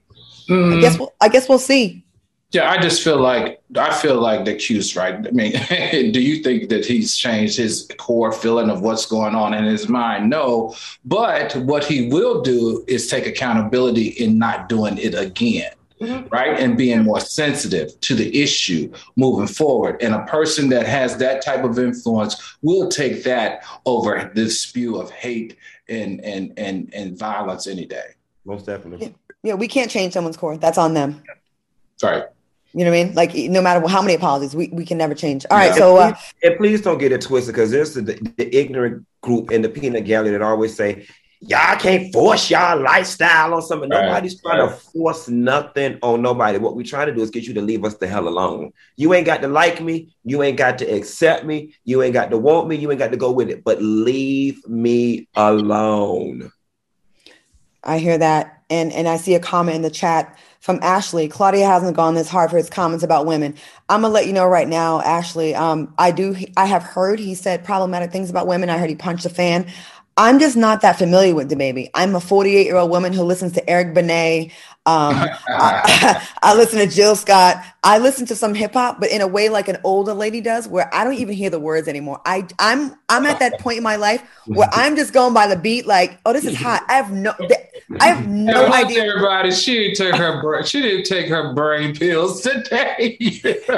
Mm. 0.49 0.79
I 0.79 0.81
guess 0.81 0.99
we'll 0.99 1.13
I 1.21 1.29
guess 1.29 1.49
we'll 1.49 1.59
see. 1.59 2.06
Yeah, 2.53 2.71
I 2.71 2.81
just 2.81 3.03
feel 3.03 3.21
like 3.21 3.61
I 3.77 3.93
feel 3.93 4.21
like 4.21 4.45
the 4.45 4.55
Q's 4.55 4.95
right. 4.95 5.15
I 5.15 5.31
mean, 5.31 5.53
do 6.13 6.21
you 6.21 6.43
think 6.43 6.69
that 6.69 6.87
he's 6.87 7.17
changed 7.17 7.57
his 7.57 7.89
core 7.99 8.33
feeling 8.33 8.71
of 8.71 8.83
what's 8.83 9.07
going 9.07 9.35
on 9.35 9.53
in 9.53 9.65
his 9.65 9.89
mind? 9.89 10.31
No, 10.31 10.75
but 11.05 11.57
what 11.57 11.85
he 11.85 12.09
will 12.09 12.43
do 12.43 12.85
is 12.87 13.09
take 13.09 13.27
accountability 13.27 14.09
in 14.09 14.39
not 14.39 14.69
doing 14.69 14.97
it 14.99 15.15
again. 15.15 15.73
Mm-hmm. 16.01 16.29
Right. 16.29 16.61
And 16.61 16.77
being 16.77 17.05
more 17.05 17.21
sensitive 17.21 17.99
to 18.03 18.15
the 18.15 18.43
issue 18.43 18.93
moving 19.17 19.47
forward. 19.47 20.03
And 20.03 20.15
a 20.15 20.25
person 20.27 20.69
that 20.69 20.87
has 20.87 21.17
that 21.19 21.43
type 21.43 21.65
of 21.65 21.79
influence 21.79 22.59
will 22.61 22.91
take 22.91 23.25
that 23.25 23.65
over 23.87 24.31
this 24.35 24.61
spew 24.61 25.01
of 25.01 25.11
hate 25.11 25.57
and 25.89 26.21
and 26.23 26.53
and 26.59 26.93
and 26.93 27.19
violence 27.19 27.67
any 27.67 27.87
day. 27.87 28.09
Most 28.45 28.67
definitely. 28.67 29.07
Yeah, 29.07 29.13
yeah 29.43 29.55
we 29.55 29.69
can't 29.69 29.91
change 29.91 30.13
someone's 30.13 30.37
core. 30.37 30.59
That's 30.59 30.79
on 30.79 30.93
them. 30.93 31.23
Right. 32.03 32.25
You 32.77 32.85
know 32.85 32.91
what 32.91 32.99
I 32.99 33.05
mean? 33.05 33.15
Like 33.15 33.35
no 33.35 33.63
matter 33.63 33.89
how 33.89 34.03
many 34.03 34.13
apologies, 34.13 34.55
we, 34.55 34.69
we 34.69 34.85
can 34.85 34.99
never 34.99 35.15
change. 35.15 35.47
All 35.51 35.57
right, 35.57 35.69
yeah. 35.69 35.77
so 35.77 35.97
uh, 35.97 36.07
and, 36.09 36.15
please, 36.15 36.35
and 36.43 36.57
please 36.59 36.83
don't 36.83 36.99
get 36.99 37.11
it 37.11 37.23
twisted 37.23 37.55
because 37.55 37.71
there's 37.71 37.95
the, 37.95 38.03
the, 38.03 38.55
ignorant 38.55 39.07
group 39.23 39.51
in 39.51 39.63
the 39.63 39.69
peanut 39.71 40.05
gallery 40.05 40.33
that 40.33 40.43
always 40.43 40.77
say, 40.77 41.07
Y'all 41.41 41.79
can't 41.79 42.13
force 42.13 42.51
y'all 42.51 42.79
lifestyle 42.79 43.55
on 43.55 43.63
somebody. 43.63 43.93
Right. 43.93 44.07
Nobody's 44.07 44.41
trying 44.41 44.61
right. 44.61 44.69
to 44.69 44.77
force 44.77 45.27
nothing 45.27 45.99
on 46.03 46.21
nobody. 46.21 46.59
What 46.59 46.77
we're 46.77 46.85
trying 46.85 47.07
to 47.07 47.15
do 47.15 47.23
is 47.23 47.31
get 47.31 47.45
you 47.45 47.55
to 47.55 47.63
leave 47.63 47.83
us 47.85 47.97
the 47.97 48.07
hell 48.07 48.29
alone. 48.29 48.73
You 48.97 49.15
ain't 49.15 49.25
got 49.25 49.41
to 49.41 49.49
like 49.49 49.81
me. 49.81 50.15
You 50.25 50.43
ain't 50.43 50.59
got 50.59 50.77
to 50.79 50.85
accept 50.85 51.47
me. 51.47 51.75
You 51.85 52.03
ain't 52.03 52.15
got 52.15 52.31
to 52.31 52.37
want 52.37 52.69
me. 52.69 52.77
You 52.77 52.91
ain't 52.91 52.99
got 52.99 53.11
to 53.11 53.17
go 53.17 53.33
with 53.33 53.49
it. 53.49 53.65
But 53.65 53.81
leave 53.81 54.67
me 54.67 55.29
alone. 55.35 56.51
I 57.83 57.99
hear 57.99 58.19
that. 58.19 58.65
And 58.69 58.93
and 58.93 59.09
I 59.09 59.17
see 59.17 59.35
a 59.35 59.41
comment 59.41 59.77
in 59.77 59.83
the 59.83 59.91
chat 59.91 60.39
from 60.67 60.81
Ashley. 60.83 61.29
Claudia 61.29 61.65
hasn't 61.65 61.97
gone 61.97 62.17
this 62.17 62.29
hard 62.29 62.51
for 62.51 62.57
his 62.57 62.69
comments 62.69 63.05
about 63.05 63.25
women. 63.25 63.55
I'm 63.89 64.03
gonna 64.03 64.13
let 64.13 64.27
you 64.27 64.33
know 64.33 64.47
right 64.47 64.67
now, 64.67 65.01
Ashley. 65.01 65.55
Um, 65.55 65.95
I 65.97 66.11
do. 66.11 66.35
I 66.57 66.67
have 66.67 66.83
heard 66.83 67.21
he 67.21 67.37
said 67.37 67.65
problematic 67.65 68.11
things 68.11 68.31
about 68.31 68.49
women. 68.49 68.69
I 68.69 68.77
heard 68.77 68.91
he 68.91 68.97
punched 68.97 69.25
a 69.25 69.31
fan. 69.31 69.67
I'm 70.17 70.41
just 70.41 70.57
not 70.57 70.81
that 70.81 70.99
familiar 70.99 71.35
with 71.35 71.51
DaBaby. 71.51 71.91
I'm 71.95 72.17
a 72.17 72.21
48 72.21 72.65
year 72.65 72.77
old 72.77 72.91
woman 72.91 73.13
who 73.13 73.23
listens 73.23 73.53
to 73.53 73.71
Eric 73.71 73.95
Benet. 73.95 74.51
Um, 74.87 75.15
I, 75.49 76.27
I, 76.43 76.55
listen 76.57 76.81
to 76.81 76.87
Jill 76.87 77.15
Scott. 77.15 77.63
I 77.85 77.99
listen 77.99 78.27
to 78.27 78.35
some 78.35 78.53
hip 78.53 78.73
hop, 78.73 78.99
but 78.99 79.11
in 79.11 79.21
a 79.21 79.27
way 79.27 79.49
like 79.51 79.69
an 79.69 79.77
older 79.85 80.15
lady 80.15 80.41
does, 80.41 80.67
where 80.67 80.93
I 80.93 81.05
don't 81.05 81.15
even 81.15 81.35
hear 81.35 81.51
the 81.51 81.61
words 81.61 81.87
anymore. 81.87 82.21
I 82.25 82.45
I'm 82.59 82.97
I'm 83.09 83.25
at 83.27 83.39
that 83.39 83.61
point 83.61 83.77
in 83.77 83.85
my 83.85 83.97
life 83.97 84.23
where 84.47 84.69
I'm 84.73 84.97
just 84.97 85.13
going 85.13 85.33
by 85.33 85.47
the 85.47 85.57
beat, 85.57 85.87
like, 85.87 86.19
oh, 86.27 86.33
this 86.33 86.45
is 86.45 86.57
hot. 86.57 86.85
I 86.89 86.95
have 86.95 87.13
no, 87.13 87.35
I 88.01 88.09
have 88.09 88.27
no 88.27 88.67
idea. 88.73 89.05
Everybody, 89.05 89.53
she 89.53 89.75
didn't 89.75 89.97
take 89.97 90.15
her 90.17 90.63
she 90.65 90.83
didn't 90.83 91.05
take 91.05 91.29
her 91.29 91.53
brain 91.55 91.95
pills 91.95 92.41
today. 92.41 93.17
Listen 93.21 93.69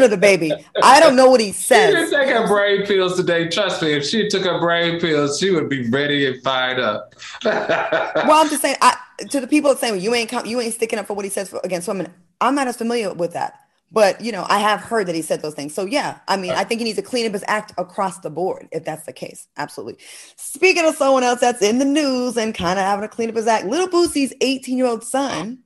to 0.00 0.08
DaBaby. 0.10 0.62
I 0.82 1.00
don't 1.00 1.16
know 1.16 1.30
what 1.30 1.40
he 1.40 1.52
says. 1.52 1.94
She 1.94 1.96
didn't 1.96 2.10
take 2.10 2.36
her 2.36 2.46
brain 2.46 2.84
pills 2.84 3.16
today. 3.16 3.48
Trust 3.48 3.80
me, 3.80 3.92
if 3.92 4.04
she 4.04 4.28
took 4.28 4.44
her 4.44 4.60
brain 4.60 5.00
pills, 5.00 5.38
she 5.38 5.50
would 5.50 5.70
be 5.70 5.88
ready 5.88 6.26
and 6.26 6.42
fired 6.42 6.78
up. 6.78 7.14
well, 7.44 8.42
I'm 8.42 8.50
just 8.50 8.60
saying. 8.60 8.76
I 8.82 8.96
to 9.30 9.40
the 9.40 9.46
people 9.46 9.74
saying 9.76 10.02
you 10.02 10.14
ain't 10.14 10.30
you 10.46 10.60
ain't 10.60 10.74
sticking 10.74 10.98
up 10.98 11.06
for 11.06 11.14
what 11.14 11.24
he 11.24 11.30
says 11.30 11.48
for, 11.48 11.60
against 11.64 11.88
women. 11.88 12.12
I'm 12.42 12.54
not 12.54 12.68
as 12.68 12.76
familiar 12.76 13.14
with 13.14 13.32
that, 13.32 13.65
but 13.90 14.20
you 14.20 14.32
know 14.32 14.44
I 14.48 14.58
have 14.58 14.80
heard 14.80 15.06
that 15.06 15.14
he 15.14 15.22
said 15.22 15.42
those 15.42 15.54
things. 15.54 15.74
So 15.74 15.84
yeah, 15.84 16.18
I 16.28 16.36
mean 16.36 16.52
I 16.52 16.64
think 16.64 16.80
he 16.80 16.84
needs 16.84 16.96
to 16.96 17.02
clean 17.02 17.26
up 17.26 17.32
his 17.32 17.44
act 17.46 17.72
across 17.78 18.18
the 18.18 18.30
board 18.30 18.68
if 18.72 18.84
that's 18.84 19.06
the 19.06 19.12
case. 19.12 19.48
Absolutely. 19.56 19.98
Speaking 20.36 20.84
of 20.84 20.96
someone 20.96 21.22
else 21.22 21.40
that's 21.40 21.62
in 21.62 21.78
the 21.78 21.84
news 21.84 22.36
and 22.36 22.54
kind 22.54 22.78
of 22.78 22.84
having 22.84 23.08
to 23.08 23.14
clean 23.14 23.28
up 23.28 23.36
his 23.36 23.46
act, 23.46 23.66
Lil 23.66 23.88
Boosie's 23.88 24.34
18 24.40 24.76
year 24.76 24.86
old 24.86 25.04
son 25.04 25.62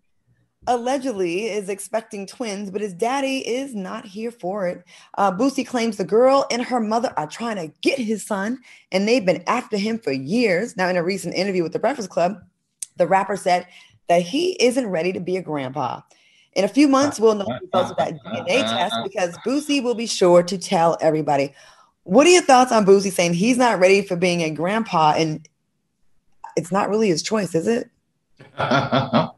allegedly 0.67 1.47
is 1.47 1.69
expecting 1.69 2.27
twins, 2.27 2.71
but 2.71 2.81
his 2.81 2.93
daddy 2.93 3.39
is 3.39 3.75
not 3.75 4.05
here 4.05 4.31
for 4.31 4.69
it. 4.69 4.85
Uh, 5.17 5.33
Boosie 5.33 5.67
claims 5.67 5.97
the 5.97 6.05
girl 6.05 6.47
and 6.51 6.63
her 6.63 6.81
mother 6.81 7.13
are 7.17 7.27
trying 7.27 7.57
to 7.57 7.75
get 7.81 7.99
his 7.99 8.25
son, 8.25 8.59
and 8.93 9.09
they've 9.09 9.25
been 9.25 9.43
after 9.47 9.77
him 9.77 9.99
for 9.99 10.13
years. 10.13 10.77
Now, 10.77 10.89
in 10.89 10.97
a 10.97 11.03
recent 11.03 11.35
interview 11.35 11.63
with 11.63 11.73
the 11.73 11.79
Breakfast 11.79 12.11
Club, 12.11 12.41
the 12.97 13.07
rapper 13.07 13.37
said 13.37 13.67
that 14.09 14.23
he 14.23 14.53
isn't 14.63 14.87
ready 14.87 15.13
to 15.13 15.21
be 15.21 15.37
a 15.37 15.43
grandpa. 15.43 16.01
In 16.55 16.65
a 16.65 16.69
few 16.69 16.87
uh, 16.87 16.91
months, 16.91 17.21
we'll 17.21 17.35
know 17.35 17.45
the 17.45 17.55
uh, 17.55 17.59
results 17.61 17.91
of 17.93 17.97
that 17.99 18.15
uh, 18.25 18.45
DNA 18.45 18.63
test 18.63 18.97
because 19.05 19.37
Boosie 19.47 19.83
will 19.83 19.95
be 19.95 20.07
sure 20.07 20.43
to 20.43 20.59
tell 20.59 20.97
everybody. 21.01 21.55
What 22.05 22.27
are 22.27 22.31
your 22.31 22.43
thoughts 22.43 22.73
on 22.73 22.85
Boosie 22.85 23.13
saying 23.13 23.35
he's 23.35 23.57
not 23.57 23.79
ready 23.79 24.03
for 24.03 24.17
being 24.17 24.43
a 24.43 24.51
grandpa 24.51 25.15
and 25.17 25.47
it's 26.57 26.73
not 26.73 26.89
really 26.89 27.09
his 27.09 27.23
choice, 27.23 27.55
is 27.55 27.69
it? 27.69 27.91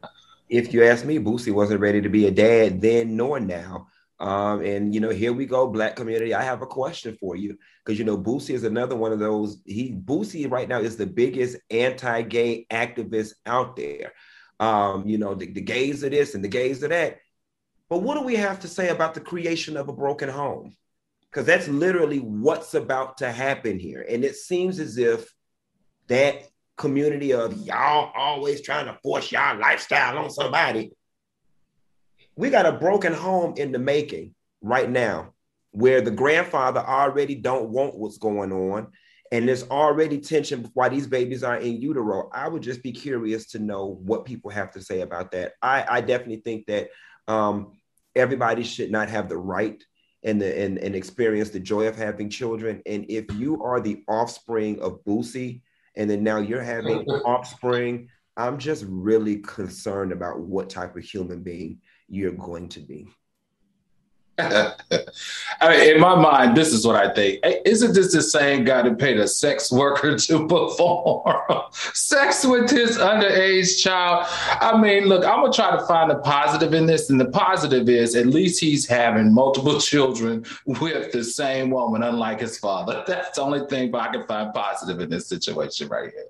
if 0.49 0.73
you 0.73 0.83
ask 0.83 1.05
me, 1.05 1.19
Boosie 1.19 1.53
wasn't 1.53 1.81
ready 1.81 2.01
to 2.01 2.09
be 2.09 2.27
a 2.27 2.31
dad 2.31 2.81
then 2.81 3.15
nor 3.15 3.39
now. 3.39 3.87
Um, 4.19 4.61
and 4.61 4.93
you 4.93 5.01
know, 5.01 5.09
here 5.09 5.33
we 5.33 5.45
go, 5.45 5.67
black 5.67 5.95
community. 5.95 6.33
I 6.33 6.43
have 6.43 6.61
a 6.61 6.67
question 6.67 7.17
for 7.19 7.35
you 7.35 7.57
because 7.83 7.99
you 7.99 8.05
know, 8.05 8.17
Boosie 8.17 8.53
is 8.53 8.63
another 8.63 8.95
one 8.95 9.11
of 9.11 9.19
those. 9.19 9.57
He 9.65 9.91
Boosie 9.91 10.49
right 10.49 10.69
now 10.69 10.79
is 10.79 10.95
the 10.95 11.05
biggest 11.05 11.57
anti-gay 11.69 12.65
activist 12.71 13.33
out 13.45 13.75
there. 13.75 14.13
Um, 14.63 15.07
you 15.07 15.17
know, 15.17 15.33
the, 15.35 15.51
the 15.51 15.61
gays 15.61 16.03
of 16.03 16.11
this 16.11 16.35
and 16.35 16.43
the 16.43 16.47
gays 16.49 16.83
of 16.83 16.89
that. 16.89 17.19
But 17.89 18.01
what 18.01 18.15
do 18.15 18.21
we 18.21 18.35
have 18.35 18.59
to 18.61 18.67
say 18.67 18.89
about 18.89 19.13
the 19.13 19.19
creation 19.19 19.77
of 19.77 19.89
a 19.89 19.93
broken 19.93 20.29
home? 20.29 20.75
Because 21.29 21.45
that's 21.45 21.67
literally 21.67 22.19
what's 22.19 22.73
about 22.73 23.17
to 23.17 23.31
happen 23.31 23.79
here. 23.79 24.05
And 24.07 24.23
it 24.23 24.35
seems 24.35 24.79
as 24.79 24.97
if 24.97 25.33
that 26.07 26.47
community 26.77 27.33
of 27.33 27.57
y'all 27.65 28.11
always 28.15 28.61
trying 28.61 28.85
to 28.85 28.97
force 29.03 29.31
y'all 29.31 29.59
lifestyle 29.59 30.17
on 30.17 30.29
somebody 30.29 30.91
we 32.35 32.49
got 32.49 32.65
a 32.65 32.71
broken 32.71 33.13
home 33.13 33.53
in 33.57 33.71
the 33.71 33.79
making 33.79 34.33
right 34.61 34.89
now 34.89 35.33
where 35.71 36.01
the 36.01 36.11
grandfather 36.11 36.79
already 36.79 37.35
don't 37.35 37.69
want 37.69 37.95
what's 37.95 38.17
going 38.17 38.51
on 38.51 38.87
and 39.33 39.47
there's 39.47 39.67
already 39.69 40.19
tension 40.19 40.69
why 40.75 40.87
these 40.89 41.07
babies 41.07 41.43
are 41.43 41.57
in 41.57 41.81
utero. 41.81 42.29
I 42.31 42.47
would 42.47 42.61
just 42.61 42.83
be 42.83 42.91
curious 42.91 43.47
to 43.47 43.59
know 43.59 43.99
what 44.03 44.25
people 44.25 44.51
have 44.51 44.71
to 44.71 44.81
say 44.81 45.01
about 45.01 45.31
that. 45.31 45.53
I, 45.59 45.83
I 45.89 46.01
definitely 46.01 46.41
think 46.45 46.67
that 46.67 46.89
um, 47.27 47.73
everybody 48.15 48.63
should 48.63 48.91
not 48.91 49.09
have 49.09 49.29
the 49.29 49.37
right 49.37 49.83
and, 50.23 50.39
the, 50.39 50.61
and, 50.61 50.77
and 50.77 50.95
experience 50.95 51.49
the 51.49 51.59
joy 51.59 51.87
of 51.87 51.95
having 51.97 52.29
children. 52.29 52.83
And 52.85 53.07
if 53.09 53.25
you 53.33 53.63
are 53.63 53.81
the 53.81 54.03
offspring 54.07 54.79
of 54.79 55.03
boosie 55.03 55.61
and 55.95 56.07
then 56.07 56.23
now 56.23 56.37
you're 56.37 56.63
having 56.63 56.99
offspring 57.25 58.09
i'm 58.37 58.57
just 58.57 58.85
really 58.87 59.37
concerned 59.37 60.11
about 60.11 60.39
what 60.39 60.69
type 60.69 60.95
of 60.95 61.03
human 61.03 61.43
being 61.43 61.79
you're 62.07 62.31
going 62.31 62.69
to 62.69 62.79
be. 62.79 63.07
I 64.39 65.69
mean, 65.69 65.95
in 65.95 66.01
my 66.01 66.15
mind, 66.15 66.57
this 66.57 66.73
is 66.73 66.87
what 66.87 66.95
I 66.95 67.13
think. 67.13 67.39
Isn't 67.65 67.93
this 67.93 68.13
the 68.13 68.21
same 68.21 68.63
guy 68.63 68.81
that 68.81 68.97
paid 68.97 69.19
a 69.19 69.27
sex 69.27 69.71
worker 69.71 70.17
to 70.27 70.47
perform 70.47 71.61
sex 71.71 72.45
with 72.45 72.69
his 72.69 72.97
underage 72.97 73.81
child? 73.81 74.25
I 74.59 74.75
mean, 74.77 75.05
look, 75.05 75.23
I'm 75.23 75.41
gonna 75.41 75.53
try 75.53 75.77
to 75.77 75.85
find 75.85 76.11
a 76.11 76.17
positive 76.19 76.73
in 76.73 76.85
this, 76.87 77.09
and 77.09 77.19
the 77.19 77.29
positive 77.29 77.87
is 77.89 78.15
at 78.15 78.25
least 78.25 78.59
he's 78.59 78.87
having 78.87 79.33
multiple 79.33 79.79
children 79.79 80.45
with 80.65 81.11
the 81.11 81.23
same 81.23 81.69
woman, 81.69 82.01
unlike 82.01 82.39
his 82.39 82.57
father. 82.57 83.03
That's 83.05 83.35
the 83.35 83.43
only 83.43 83.67
thing 83.67 83.93
I 83.93 84.11
can 84.11 84.25
find 84.25 84.53
positive 84.53 84.99
in 84.99 85.09
this 85.09 85.27
situation 85.27 85.89
right 85.89 86.11
here. 86.11 86.25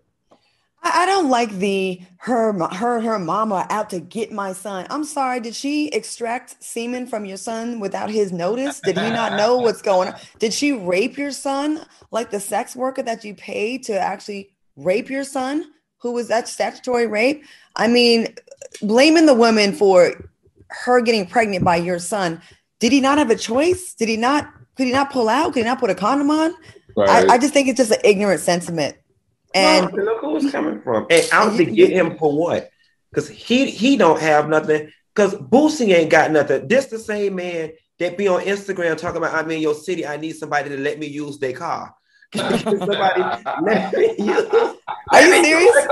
I 0.83 1.05
don't 1.05 1.29
like 1.29 1.49
the 1.51 2.01
her 2.17 2.51
her 2.73 2.99
her 2.99 3.17
mama 3.17 3.65
out 3.69 3.89
to 3.91 4.01
get 4.01 4.33
my 4.33 4.51
son. 4.51 4.85
I'm 4.89 5.05
sorry. 5.05 5.39
Did 5.39 5.55
she 5.55 5.87
extract 5.87 6.61
semen 6.61 7.07
from 7.07 7.25
your 7.25 7.37
son 7.37 7.79
without 7.79 8.09
his 8.09 8.33
notice? 8.33 8.81
Did 8.81 8.97
he 8.97 9.09
not 9.09 9.37
know 9.37 9.57
what's 9.57 9.81
going 9.81 10.09
on? 10.09 10.15
Did 10.39 10.53
she 10.53 10.73
rape 10.73 11.17
your 11.17 11.31
son 11.31 11.85
like 12.11 12.31
the 12.31 12.39
sex 12.39 12.75
worker 12.75 13.01
that 13.03 13.23
you 13.23 13.33
paid 13.33 13.83
to 13.83 13.97
actually 13.97 14.53
rape 14.75 15.09
your 15.09 15.23
son? 15.23 15.71
Who 15.99 16.11
was 16.11 16.27
that 16.27 16.49
statutory 16.49 17.07
rape? 17.07 17.45
I 17.77 17.87
mean, 17.87 18.35
blaming 18.81 19.25
the 19.25 19.33
woman 19.33 19.71
for 19.71 20.13
her 20.67 20.99
getting 20.99 21.25
pregnant 21.25 21.63
by 21.63 21.77
your 21.77 21.99
son. 21.99 22.41
Did 22.79 22.91
he 22.91 22.99
not 22.99 23.19
have 23.19 23.29
a 23.29 23.37
choice? 23.37 23.93
Did 23.93 24.09
he 24.09 24.17
not? 24.17 24.51
Could 24.75 24.87
he 24.87 24.91
not 24.91 25.11
pull 25.11 25.29
out? 25.29 25.53
Could 25.53 25.59
he 25.59 25.65
not 25.65 25.79
put 25.79 25.91
a 25.91 25.95
condom 25.95 26.29
on? 26.29 26.53
Right. 26.97 27.29
I, 27.29 27.35
I 27.35 27.37
just 27.37 27.53
think 27.53 27.69
it's 27.69 27.77
just 27.77 27.91
an 27.91 28.01
ignorant 28.03 28.41
sentiment 28.41 28.97
and 29.53 29.93
no, 29.93 30.19
look 30.33 30.43
who 30.43 30.51
coming 30.51 30.81
from. 30.81 31.07
And 31.09 31.27
out 31.31 31.57
to 31.57 31.65
get 31.65 31.91
him 31.91 32.17
for 32.17 32.37
what? 32.37 32.69
Because 33.11 33.29
he 33.29 33.69
he 33.69 33.97
don't 33.97 34.19
have 34.19 34.49
nothing. 34.49 34.91
Because 35.13 35.35
Boosie 35.35 35.93
ain't 35.93 36.09
got 36.09 36.31
nothing. 36.31 36.67
This 36.67 36.87
the 36.87 36.99
same 36.99 37.35
man 37.35 37.71
that 37.99 38.17
be 38.17 38.27
on 38.27 38.41
Instagram 38.41 38.97
talking 38.97 39.17
about 39.17 39.33
I'm 39.33 39.49
in 39.51 39.61
your 39.61 39.75
city. 39.75 40.05
I 40.05 40.17
need 40.17 40.33
somebody 40.33 40.69
to 40.69 40.77
let 40.77 40.99
me 40.99 41.07
use 41.07 41.37
their 41.39 41.53
car. 41.53 41.93
somebody 42.35 43.21
let 43.61 43.93
me 43.93 44.15
use 44.17 44.72
Are 44.87 45.21
you 45.21 45.43
serious? 45.43 45.87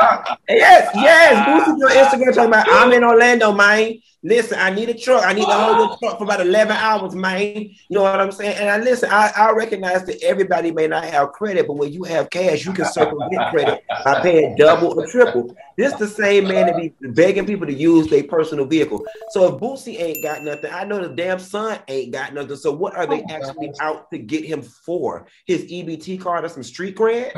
Yes, 0.50 0.90
yes. 0.96 1.48
Boosie 1.48 1.80
your 1.80 1.90
Instagram 1.90 2.36
talking 2.36 2.50
about 2.50 2.68
I'm 2.70 2.92
in 2.92 3.04
Orlando, 3.04 3.52
man. 3.52 4.00
Listen, 4.24 4.60
I 4.60 4.70
need 4.70 4.88
a 4.88 4.94
truck. 4.94 5.26
I 5.26 5.34
need 5.34 5.46
to 5.46 5.52
hold 5.52 5.78
the 5.78 5.98
truck 5.98 6.20
for 6.20 6.26
about 6.26 6.42
11 6.42 6.78
hours, 6.78 7.16
man. 7.16 7.56
You 7.56 7.76
know 7.90 8.04
what 8.04 8.22
I'm 8.22 8.32
saying? 8.32 8.56
And 8.58 8.70
I 8.70 8.78
listen, 8.78 9.10
I, 9.12 9.32
I 9.36 9.52
recognize 9.52 10.06
that 10.06 10.22
everybody 10.22 10.72
may 10.72 10.86
not 10.86 11.06
have 11.06 11.32
credit, 11.32 11.66
but 11.66 11.78
when 11.78 11.92
you 11.92 12.04
have 12.04 12.30
cash, 12.30 12.64
you 12.64 12.72
can 12.72 12.86
circumvent 12.86 13.50
credit 13.50 13.84
by 14.06 14.22
paying 14.22 14.56
double 14.58 15.00
or 15.00 15.08
triple. 15.08 15.56
This 15.76 15.94
the 15.94 16.08
same 16.08 16.48
man 16.48 16.68
that 16.68 16.78
be 16.78 16.94
begging 17.10 17.48
people 17.48 17.66
to 17.66 17.74
use 17.74 18.08
their 18.08 18.24
personal 18.24 18.66
vehicle. 18.66 19.04
So 19.32 19.56
if 19.56 19.60
Boosie 19.60 20.00
ain't 20.00 20.22
got 20.22 20.44
nothing, 20.44 20.72
I 20.72 20.84
know 20.84 21.02
the 21.02 21.16
damn 21.16 21.40
son 21.40 21.80
ain't 21.88 22.14
got 22.14 22.36
nothing. 22.36 22.58
So 22.58 22.72
what 22.72 22.96
are 22.96 23.08
they 23.08 23.24
actually 23.24 23.72
out 23.80 24.12
to 24.12 24.20
get 24.20 24.46
him 24.46 24.62
for? 24.62 25.26
His 25.48 25.64
EBT 25.64 26.22
card 26.22 26.46
or 26.46 26.50
some 26.50 26.62
street 26.62 26.96
cred? 26.96 27.32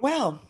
Well, 0.00 0.42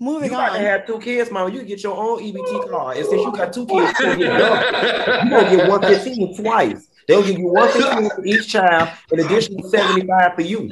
moving 0.00 0.30
got 0.30 0.48
to 0.50 0.54
on. 0.54 0.60
have 0.60 0.86
two 0.86 0.98
kids, 0.98 1.30
mama. 1.30 1.50
You 1.52 1.62
get 1.62 1.82
your 1.82 1.94
own 1.94 2.20
EBT 2.20 2.70
card. 2.70 2.96
And 2.96 3.06
since 3.06 3.22
you 3.22 3.32
got 3.32 3.52
two 3.52 3.66
kids, 3.66 3.92
you're 4.00 4.16
gonna 4.16 4.18
get 4.18 5.30
gonna 5.30 5.56
get 5.56 5.68
115 5.68 6.36
twice. 6.42 6.88
They'll 7.06 7.22
give 7.22 7.38
you 7.38 7.48
115 7.48 8.10
for 8.16 8.24
each 8.24 8.48
child, 8.48 8.88
in 9.12 9.20
addition 9.20 9.60
to 9.60 9.68
75 9.68 10.34
for 10.34 10.40
you. 10.40 10.70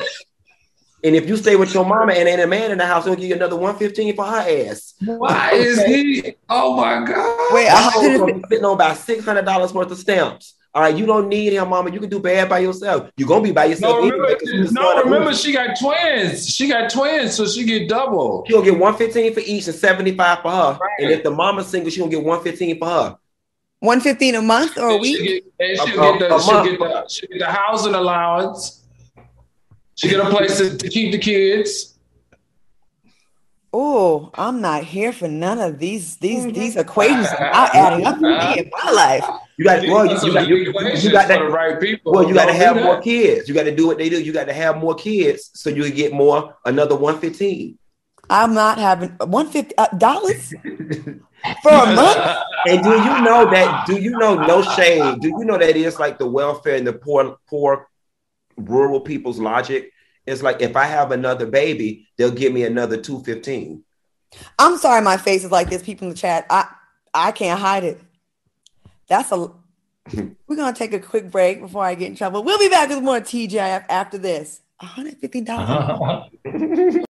And 1.05 1.15
if 1.15 1.29
you 1.29 1.37
stay 1.37 1.57
with 1.57 1.75
your 1.75 1.85
mama 1.85 2.15
and 2.15 2.27
ain't 2.27 2.41
a 2.41 2.47
man 2.47 2.71
in 2.71 2.79
the 2.79 2.87
house, 2.87 3.05
they'll 3.05 3.15
give 3.15 3.29
you 3.29 3.35
another 3.35 3.57
115 3.57 4.17
for 4.17 4.25
her 4.25 4.71
ass. 4.71 4.95
Why 5.05 5.53
is 5.53 5.83
he? 5.85 6.35
Oh 6.49 6.75
my 6.77 7.05
god! 7.07 7.55
Wait, 7.55 7.67
a 7.67 7.71
That 7.71 7.93
hoe 7.93 8.01
hundred 8.01 8.19
gonna 8.19 8.33
and 8.33 8.43
be 8.43 8.49
sitting 8.49 8.65
on 8.65 8.75
about 8.75 8.97
$600 8.97 9.75
worth 9.75 9.91
of 9.91 9.99
stamps. 9.99 10.55
All 10.75 10.83
right, 10.83 10.97
you 10.97 11.07
don't 11.07 11.29
need 11.29 11.53
him, 11.53 11.69
mama. 11.69 11.91
You 11.91 12.01
can 12.01 12.11
do 12.11 12.19
bad 12.19 12.49
by 12.49 12.59
yourself. 12.59 13.09
You're 13.17 13.29
gonna 13.29 13.43
be 13.43 13.53
by 13.53 13.67
yourself. 13.67 13.93
No, 13.93 14.03
remember, 14.03 14.27
anyway, 14.27 14.63
'cause 14.63 14.73
no, 14.73 15.03
remember, 15.05 15.33
she 15.33 15.53
got 15.53 15.79
twins. 15.79 16.49
She 16.49 16.67
got 16.67 16.91
twins, 16.91 17.37
so 17.37 17.47
she 17.47 17.65
get 17.65 17.89
double. 17.89 18.45
She'll 18.49 18.63
get 18.63 18.77
115 18.77 19.35
for 19.35 19.41
each 19.41 19.69
and 19.69 19.77
75 19.77 20.43
for 20.43 20.51
her. 20.51 20.79
And 20.99 21.13
if 21.13 21.23
the 21.23 21.31
mama's 21.31 21.69
single, 21.69 21.91
she'll 21.91 22.09
get 22.09 22.25
115 22.25 22.81
for 22.81 22.89
her. 22.89 23.19
115 23.79 24.35
a 24.35 24.43
month 24.43 24.77
or 24.77 24.89
a 24.89 24.97
week? 24.97 25.19
She 25.19 25.25
get, 25.27 25.45
and 25.61 25.79
she'll 25.89 26.19
get 26.19 26.29
the, 26.29 26.39
she'll 26.41 26.65
get 26.65 26.79
the, 26.81 27.09
she'll 27.09 27.29
get 27.29 27.39
the 27.39 27.53
housing 27.53 27.95
allowance. 27.95 28.83
She 29.95 30.09
get 30.09 30.27
a 30.27 30.29
place 30.29 30.59
to, 30.59 30.77
to 30.77 30.89
keep 30.89 31.13
the 31.13 31.19
kids. 31.19 31.95
Oh, 33.73 34.31
I'm 34.35 34.61
not 34.61 34.85
here 34.85 35.13
for 35.13 35.29
none 35.29 35.61
of 35.61 35.79
these 35.79 36.17
these 36.17 36.45
these 36.53 36.73
mm-hmm. 36.73 36.81
equations 36.81 37.29
are 37.29 37.51
not 37.53 37.75
adding 37.75 38.07
up 38.07 38.17
for 38.17 38.23
me 38.23 38.59
in 38.59 38.71
my 38.73 38.91
life. 38.91 39.25
You 39.57 39.65
got 39.65 39.83
well, 39.87 40.07
you, 40.07 40.29
you 40.29 40.33
got 40.33 40.49
you, 40.49 40.57
you 40.57 40.73
got 41.13 41.27
for 41.27 41.35
the 41.35 41.39
that. 41.39 41.51
right 41.51 41.81
people. 41.81 42.13
Well, 42.13 42.27
you 42.27 42.35
got 42.35 42.47
to 42.47 42.53
have 42.53 42.77
more 42.77 43.01
kids. 43.01 43.49
You 43.49 43.55
got 43.55 43.65
to 43.65 43.75
do 43.75 43.87
what 43.87 43.99
they 43.99 44.09
do. 44.09 44.21
You 44.21 44.33
got 44.33 44.47
to 44.47 44.53
have 44.53 44.79
more 44.79 44.95
kids 44.95 45.51
so 45.55 45.71
you 45.71 45.85
can 45.85 45.95
get 45.95 46.13
more 46.13 46.57
another 46.65 46.97
115. 46.97 47.79
I'm 48.31 48.55
not 48.55 48.79
having 48.79 49.11
150 49.11 49.77
uh, 49.77 49.87
dollars 49.99 50.51
for 51.63 51.71
a 51.71 51.95
month. 51.95 52.39
And 52.67 52.83
do 52.83 52.93
you 52.93 53.21
know 53.21 53.51
that? 53.51 53.87
Do 53.87 54.01
you 54.01 54.13
know 54.13 54.37
no 54.37 54.63
shade? 54.63 55.21
Do 55.21 55.29
you 55.29 55.45
know 55.45 55.59
that 55.59 55.77
it's 55.77 55.99
like 55.99 56.19
the 56.19 56.27
welfare 56.27 56.77
and 56.77 56.87
the 56.87 56.95
poor, 56.95 57.37
poor 57.47 57.91
rural 58.57 59.01
people's 59.01 59.39
logic? 59.39 59.93
It's 60.25 60.43
like 60.43 60.63
if 60.63 60.75
I 60.75 60.87
have 60.87 61.11
another 61.13 61.45
baby, 61.45 62.09
they'll 62.17 62.31
give 62.31 62.55
me 62.55 62.65
another 62.65 62.97
215. 62.97 63.85
I'm 64.59 64.79
sorry, 64.79 65.03
my 65.03 65.19
face 65.19 65.45
is 65.45 65.51
like 65.51 65.69
this. 65.69 65.83
People 65.83 66.09
in 66.09 66.15
the 66.15 66.19
chat, 66.19 66.47
I 66.49 66.67
I 67.13 67.33
can't 67.33 67.61
hide 67.61 67.85
it. 67.85 68.01
That's 69.09 69.33
a. 69.33 69.51
We're 70.47 70.57
gonna 70.57 70.75
take 70.77 70.93
a 70.93 71.01
quick 71.01 71.31
break 71.31 71.61
before 71.61 71.85
I 71.85 71.95
get 71.95 72.09
in 72.09 72.17
trouble. 72.17 72.43
We'll 72.43 72.59
be 72.59 72.69
back 72.69 72.89
with 72.91 73.03
more 73.03 73.21
TGIF 73.21 73.87
after 73.89 74.19
this. 74.19 74.61
150 74.81 75.49
uh-huh. 75.49 76.27
dollars. 76.45 76.97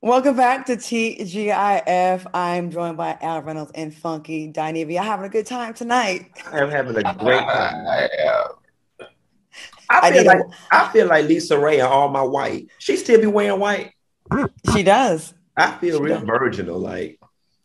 Welcome 0.00 0.36
back 0.36 0.66
to 0.66 0.76
TGIF. 0.76 2.26
I'm 2.32 2.70
joined 2.70 2.96
by 2.96 3.18
Al 3.20 3.42
Reynolds 3.42 3.72
and 3.74 3.92
Funky 3.92 4.52
Dinevia. 4.52 5.02
Having 5.02 5.26
a 5.26 5.28
good 5.28 5.46
time 5.46 5.74
tonight. 5.74 6.30
I'm 6.52 6.70
having 6.70 6.96
a 6.96 7.14
great 7.14 7.40
time. 7.40 7.86
I 9.90 10.00
I 10.02 10.10
feel 10.12 10.20
need 10.20 10.26
like 10.26 10.38
a- 10.38 10.50
I 10.70 10.92
feel 10.92 11.06
like 11.08 11.24
LisaRaye 11.24 11.74
and 11.74 11.82
all 11.82 12.08
my 12.10 12.22
white. 12.22 12.68
She 12.78 12.96
still 12.96 13.20
be 13.20 13.26
wearing 13.26 13.58
white. 13.58 13.92
She 14.72 14.82
does. 14.82 15.34
I 15.56 15.72
feel 15.78 15.96
She 15.96 16.02
real 16.04 16.20
does. 16.20 16.28
virginal, 16.28 16.78
like 16.78 17.17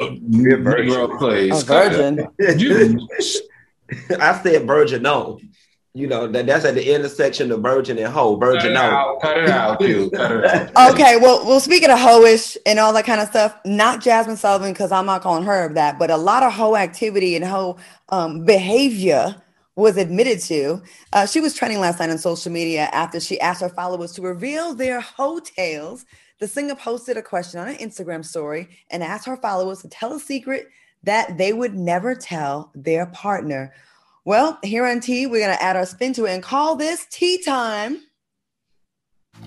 Negro, 0.09 1.17
please. 1.17 1.61
A 1.61 1.65
virgin. 1.65 2.27
You, 2.39 3.07
I 4.19 4.41
said 4.41 4.65
virgin 4.67 5.03
no. 5.03 5.39
You 5.95 6.07
know, 6.07 6.25
that, 6.27 6.47
that's 6.47 6.65
at 6.65 6.73
the 6.73 6.95
intersection 6.95 7.51
of 7.51 7.61
virgin 7.61 7.99
and 7.99 8.11
hoe. 8.11 8.35
cut 8.37 8.45
Virgin 8.53 8.71
it 8.71 8.73
no. 8.73 8.81
out. 8.81 9.21
Cut 9.21 9.37
it 9.37 9.49
out, 9.49 9.79
Q. 9.79 10.09
Cut 10.09 10.31
it 10.31 10.45
out. 10.45 10.91
Okay, 10.93 11.17
well, 11.17 11.45
well, 11.45 11.59
speaking 11.59 11.91
of 11.91 11.99
hoish 11.99 12.57
and 12.65 12.79
all 12.79 12.93
that 12.93 13.05
kind 13.05 13.21
of 13.21 13.27
stuff, 13.27 13.55
not 13.63 14.01
Jazmine 14.01 14.37
Sullivan 14.37 14.73
because 14.73 14.91
I'm 14.91 15.05
not 15.05 15.21
calling 15.21 15.43
her 15.43 15.71
that, 15.75 15.99
but 15.99 16.09
a 16.09 16.17
lot 16.17 16.41
of 16.41 16.51
hoe 16.51 16.75
activity 16.75 17.35
and 17.35 17.45
hoe 17.45 17.77
um, 18.09 18.43
behavior 18.43 19.35
was 19.75 19.97
admitted 19.97 20.39
to. 20.39 20.81
Uh, 21.11 21.27
she 21.27 21.39
was 21.39 21.53
trending 21.53 21.79
last 21.79 21.99
night 21.99 22.09
on 22.09 22.17
social 22.17 22.51
media 22.51 22.89
after 22.91 23.19
she 23.19 23.39
asked 23.39 23.61
her 23.61 23.69
followers 23.69 24.13
to 24.13 24.23
reveal 24.23 24.73
their 24.73 24.99
hoe 24.99 25.39
tales. 25.39 26.05
The 26.43 26.49
singer 26.49 26.75
posted 26.75 27.15
a 27.15 27.21
question 27.21 27.61
on 27.61 27.69
an 27.69 27.77
Instagram 27.77 28.25
story 28.25 28.67
and 28.91 29.01
asked 29.01 29.25
her 29.27 29.37
followers 29.37 29.81
to 29.81 29.87
tell 29.87 30.11
a 30.11 30.19
secret 30.19 30.67
that 31.03 31.37
they 31.37 31.53
would 31.53 31.73
never 31.73 32.15
tell 32.15 32.69
their 32.75 33.05
partner. 33.05 33.73
Well, 34.25 34.59
here 34.61 34.85
on 34.85 34.99
T, 34.99 35.25
we're 35.25 35.39
gonna 35.39 35.53
add 35.61 35.77
our 35.77 35.85
spin 35.85 36.11
to 36.15 36.25
it 36.25 36.33
and 36.33 36.43
call 36.43 36.75
this 36.75 37.05
tea 37.09 37.41
time. 37.41 38.01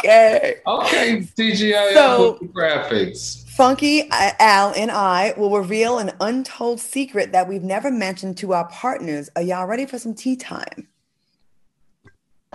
okay. 0.00 0.56
Okay, 0.66 1.20
TGI 1.38 1.92
So- 1.92 2.40
graphics. 2.52 3.48
Funky 3.50 4.10
uh, 4.10 4.32
Al 4.40 4.72
and 4.74 4.90
I 4.90 5.32
will 5.36 5.56
reveal 5.56 5.98
an 5.98 6.10
untold 6.20 6.80
secret 6.80 7.30
that 7.30 7.46
we've 7.46 7.62
never 7.62 7.92
mentioned 7.92 8.36
to 8.38 8.52
our 8.52 8.66
partners. 8.66 9.30
Are 9.36 9.42
y'all 9.42 9.68
ready 9.68 9.86
for 9.86 10.00
some 10.00 10.12
tea 10.12 10.34
time? 10.34 10.88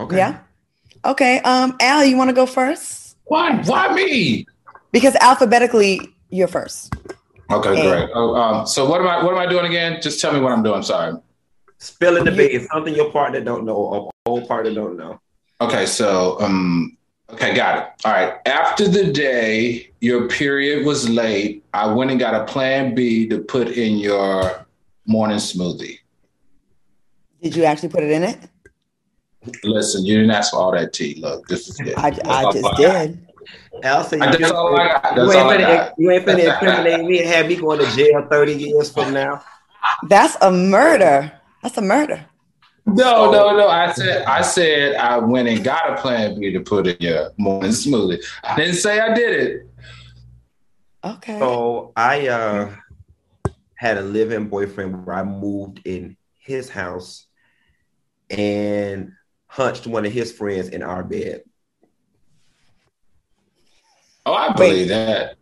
Okay. 0.02 0.18
Yeah. 0.18 0.40
Okay. 1.06 1.40
Um, 1.42 1.76
Al, 1.80 2.04
you 2.06 2.18
want 2.18 2.30
to 2.30 2.34
go 2.34 2.46
first? 2.46 3.18
Why? 3.26 3.62
Why 3.64 3.94
me? 3.94 4.46
Because 4.92 5.16
alphabetically, 5.18 6.02
you're 6.30 6.48
first. 6.48 6.94
Okay, 7.52 7.76
Hey. 7.76 7.90
great. 7.90 8.10
Oh, 8.14 8.36
um, 8.36 8.66
so 8.68 8.90
what 8.90 9.02
am 9.02 9.08
I? 9.08 9.24
What 9.24 9.34
am 9.34 9.40
I 9.40 9.46
doing 9.46 9.66
again? 9.66 10.00
Just 10.02 10.20
tell 10.22 10.34
me 10.34 10.40
what 10.40 10.52
I'm 10.52 10.64
doing. 10.64 10.84
Sorry. 10.84 11.14
Spilling 11.78 12.24
the 12.26 12.32
You- 12.32 12.38
beans, 12.50 12.68
something 12.72 12.94
your 12.96 13.12
partner 13.12 13.42
don't 13.42 13.66
know 13.66 13.76
or 13.76 14.12
whole 14.26 14.46
partner 14.46 14.74
don't 14.74 14.98
know. 14.98 15.20
Okay, 15.60 15.86
so 15.86 16.38
um, 16.42 16.98
okay, 17.34 17.54
got 17.56 17.78
it. 17.78 17.84
All 18.06 18.12
right. 18.12 18.34
After 18.46 18.88
the 18.88 19.12
day 19.12 19.92
your 20.02 20.28
period 20.28 20.86
was 20.86 21.08
late, 21.10 21.64
I 21.74 21.92
went 21.94 22.12
and 22.12 22.20
got 22.20 22.34
a 22.34 22.46
Plan 22.46 22.96
B 22.96 23.28
to 23.30 23.40
put 23.40 23.70
in 23.70 23.98
your 23.98 24.66
morning 25.06 25.38
smoothie. 25.38 26.00
Did 27.42 27.56
you 27.56 27.64
actually 27.66 27.90
put 27.90 28.04
it 28.04 28.12
in 28.12 28.24
it? 28.24 28.40
Listen, 29.64 30.06
you 30.06 30.16
didn't 30.18 30.32
ask 30.32 30.52
for 30.52 30.58
all 30.60 30.72
that 30.72 30.94
tea. 30.94 31.16
Look, 31.20 31.48
this 31.48 31.68
is 31.68 31.80
it. 31.80 31.98
I, 31.98 32.12
That's 32.12 32.28
I 32.28 32.52
just 32.52 32.66
I 32.66 32.76
did. 33.08 33.28
Al 33.84 34.04
said 34.04 34.22
I- 34.22 34.32
you, 34.34 34.38
That's 34.38 34.52
all 34.52 34.76
I 34.80 34.88
got. 34.88 35.16
you 35.16 35.22
That's 35.22 35.34
ain't 35.36 35.44
all 35.46 35.50
I 35.52 35.58
finna, 35.58 35.60
got. 35.78 35.94
you 35.98 36.12
ain't 36.12 36.26
finna 36.26 36.54
incriminate 36.54 37.06
me 37.06 37.20
and 37.22 37.30
have 37.30 37.48
me 37.48 37.56
going 37.56 37.80
to 37.80 37.96
jail 37.96 38.28
30 38.30 38.54
years 38.54 38.92
from 38.94 39.14
now. 39.14 39.44
That's 40.08 40.38
a 40.42 40.52
murder. 40.52 41.32
That's 41.64 41.78
a 41.78 41.82
murder. 41.82 42.26
No, 42.86 43.32
no, 43.32 43.56
no. 43.58 43.68
I 43.68 43.92
said 43.94 44.24
I 44.26 44.42
said 44.42 44.96
I 44.96 45.18
went 45.18 45.48
and 45.48 45.64
got 45.64 45.92
a 45.98 46.02
plan 46.02 46.40
B 46.40 46.52
to 46.52 46.60
put 46.60 46.88
in 46.88 46.98
your 47.00 47.32
morning 47.38 47.72
smoothie. 47.72 48.24
I 48.44 48.56
didn't 48.56 48.76
say 48.76 49.00
I 49.00 49.14
did 49.14 49.40
it. 49.40 49.68
Okay. 51.04 51.40
So 51.40 51.94
I 51.96 52.28
uh 52.28 52.76
had 53.76 53.98
a 53.98 54.02
live-in 54.04 54.48
boyfriend 54.50 55.06
where 55.06 55.16
I 55.16 55.24
moved 55.24 55.82
in 55.86 56.16
his 56.38 56.70
house 56.70 57.26
and 58.30 59.12
hunched 59.52 59.86
one 59.86 60.06
of 60.06 60.14
his 60.14 60.32
friends 60.32 60.70
in 60.70 60.82
our 60.82 61.04
bed. 61.04 61.44
Oh, 64.26 64.34
I 64.34 64.54
believe 64.54 64.88
that. 64.88 65.36